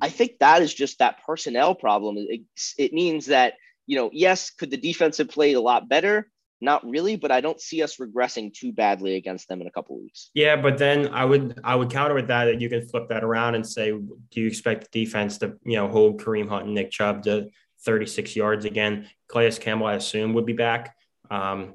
I 0.00 0.08
think 0.08 0.38
that 0.40 0.62
is 0.62 0.72
just 0.72 0.98
that 0.98 1.24
personnel 1.26 1.74
problem. 1.74 2.16
It, 2.18 2.42
it 2.78 2.92
means 2.92 3.26
that 3.26 3.54
you 3.86 3.96
know, 3.96 4.10
yes, 4.12 4.50
could 4.50 4.70
the 4.70 4.76
defense 4.76 5.18
have 5.18 5.30
played 5.30 5.56
a 5.56 5.60
lot 5.60 5.88
better? 5.88 6.30
Not 6.60 6.88
really, 6.88 7.16
but 7.16 7.32
I 7.32 7.40
don't 7.40 7.60
see 7.60 7.82
us 7.82 7.96
regressing 7.96 8.52
too 8.54 8.70
badly 8.72 9.16
against 9.16 9.48
them 9.48 9.60
in 9.60 9.66
a 9.66 9.70
couple 9.72 9.98
weeks. 9.98 10.30
Yeah, 10.34 10.56
but 10.56 10.78
then 10.78 11.08
I 11.08 11.24
would 11.24 11.58
I 11.64 11.74
would 11.74 11.90
counter 11.90 12.14
with 12.14 12.28
that 12.28 12.44
that 12.44 12.60
you 12.60 12.68
can 12.68 12.86
flip 12.86 13.08
that 13.08 13.24
around 13.24 13.56
and 13.56 13.66
say, 13.66 13.90
do 13.90 14.40
you 14.40 14.46
expect 14.46 14.92
the 14.92 15.04
defense 15.04 15.38
to 15.38 15.56
you 15.64 15.76
know 15.76 15.88
hold 15.88 16.20
Kareem 16.22 16.48
Hunt 16.48 16.66
and 16.66 16.74
Nick 16.74 16.90
Chubb 16.90 17.24
to 17.24 17.48
36 17.84 18.36
yards 18.36 18.64
again? 18.64 19.08
Calais 19.28 19.52
Campbell, 19.52 19.86
I 19.86 19.94
assume, 19.94 20.34
would 20.34 20.46
be 20.46 20.52
back. 20.52 20.94
Um, 21.30 21.74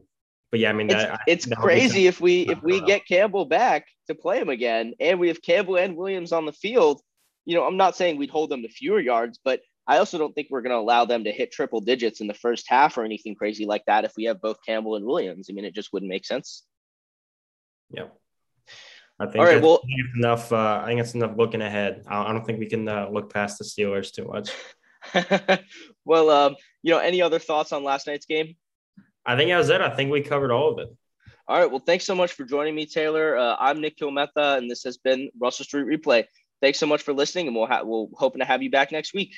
but 0.51 0.59
yeah, 0.59 0.69
I 0.69 0.73
mean, 0.73 0.87
that, 0.87 1.21
it's, 1.27 1.47
it's 1.47 1.55
crazy 1.55 2.07
if 2.07 2.21
we 2.21 2.41
if 2.47 2.61
we 2.61 2.81
get 2.81 3.07
Campbell 3.07 3.45
back 3.45 3.87
to 4.07 4.15
play 4.15 4.39
him 4.39 4.49
again, 4.49 4.93
and 4.99 5.19
we 5.19 5.27
have 5.27 5.41
Campbell 5.41 5.77
and 5.77 5.95
Williams 5.95 6.31
on 6.31 6.45
the 6.45 6.53
field. 6.53 7.01
You 7.45 7.55
know, 7.55 7.65
I'm 7.65 7.77
not 7.77 7.95
saying 7.95 8.17
we'd 8.17 8.29
hold 8.29 8.49
them 8.49 8.63
to 8.63 8.69
fewer 8.69 8.99
yards, 8.99 9.39
but 9.43 9.61
I 9.87 9.97
also 9.97 10.17
don't 10.17 10.33
think 10.33 10.47
we're 10.49 10.61
going 10.61 10.71
to 10.71 10.79
allow 10.79 11.05
them 11.05 11.25
to 11.25 11.31
hit 11.31 11.51
triple 11.51 11.79
digits 11.79 12.19
in 12.19 12.27
the 12.27 12.33
first 12.33 12.65
half 12.67 12.97
or 12.97 13.03
anything 13.03 13.35
crazy 13.35 13.65
like 13.65 13.83
that 13.85 14.03
if 14.03 14.13
we 14.17 14.23
have 14.23 14.41
both 14.41 14.57
Campbell 14.65 14.95
and 14.95 15.05
Williams. 15.05 15.47
I 15.49 15.53
mean, 15.53 15.65
it 15.65 15.75
just 15.75 15.93
wouldn't 15.93 16.09
make 16.09 16.25
sense. 16.25 16.63
Yeah. 17.91 18.07
I 19.19 19.27
think, 19.27 19.37
All 19.37 19.45
right, 19.45 19.61
well, 19.61 19.81
enough. 20.17 20.51
Uh, 20.51 20.81
I 20.83 20.87
think 20.87 20.99
it's 20.99 21.13
enough 21.13 21.37
looking 21.37 21.61
ahead. 21.61 22.03
I 22.07 22.33
don't 22.33 22.45
think 22.45 22.59
we 22.59 22.65
can 22.65 22.87
uh, 22.89 23.07
look 23.09 23.31
past 23.31 23.59
the 23.59 23.63
Steelers 23.63 24.11
too 24.11 24.25
much. 24.25 24.49
well, 26.05 26.29
um, 26.29 26.55
you 26.81 26.91
know, 26.91 26.99
any 26.99 27.21
other 27.21 27.39
thoughts 27.39 27.71
on 27.71 27.83
last 27.83 28.07
night's 28.07 28.25
game? 28.25 28.55
I 29.25 29.35
think 29.35 29.49
that 29.49 29.57
was 29.57 29.69
it. 29.69 29.81
I 29.81 29.89
think 29.89 30.11
we 30.11 30.21
covered 30.21 30.51
all 30.51 30.71
of 30.71 30.79
it. 30.79 30.95
All 31.47 31.59
right. 31.59 31.69
Well, 31.69 31.79
thanks 31.85 32.05
so 32.05 32.15
much 32.15 32.33
for 32.33 32.43
joining 32.43 32.75
me, 32.75 32.85
Taylor. 32.85 33.37
Uh, 33.37 33.55
I'm 33.59 33.81
Nikhil 33.81 34.11
Mehta, 34.11 34.55
and 34.55 34.69
this 34.69 34.83
has 34.83 34.97
been 34.97 35.29
Russell 35.39 35.65
Street 35.65 35.85
Replay. 35.85 36.25
Thanks 36.61 36.79
so 36.79 36.87
much 36.87 37.03
for 37.03 37.13
listening, 37.13 37.47
and 37.47 37.55
we'll 37.55 37.67
ha- 37.67 37.83
we'll 37.83 38.09
hoping 38.15 38.39
to 38.39 38.45
have 38.45 38.63
you 38.63 38.71
back 38.71 38.91
next 38.91 39.13
week. 39.13 39.35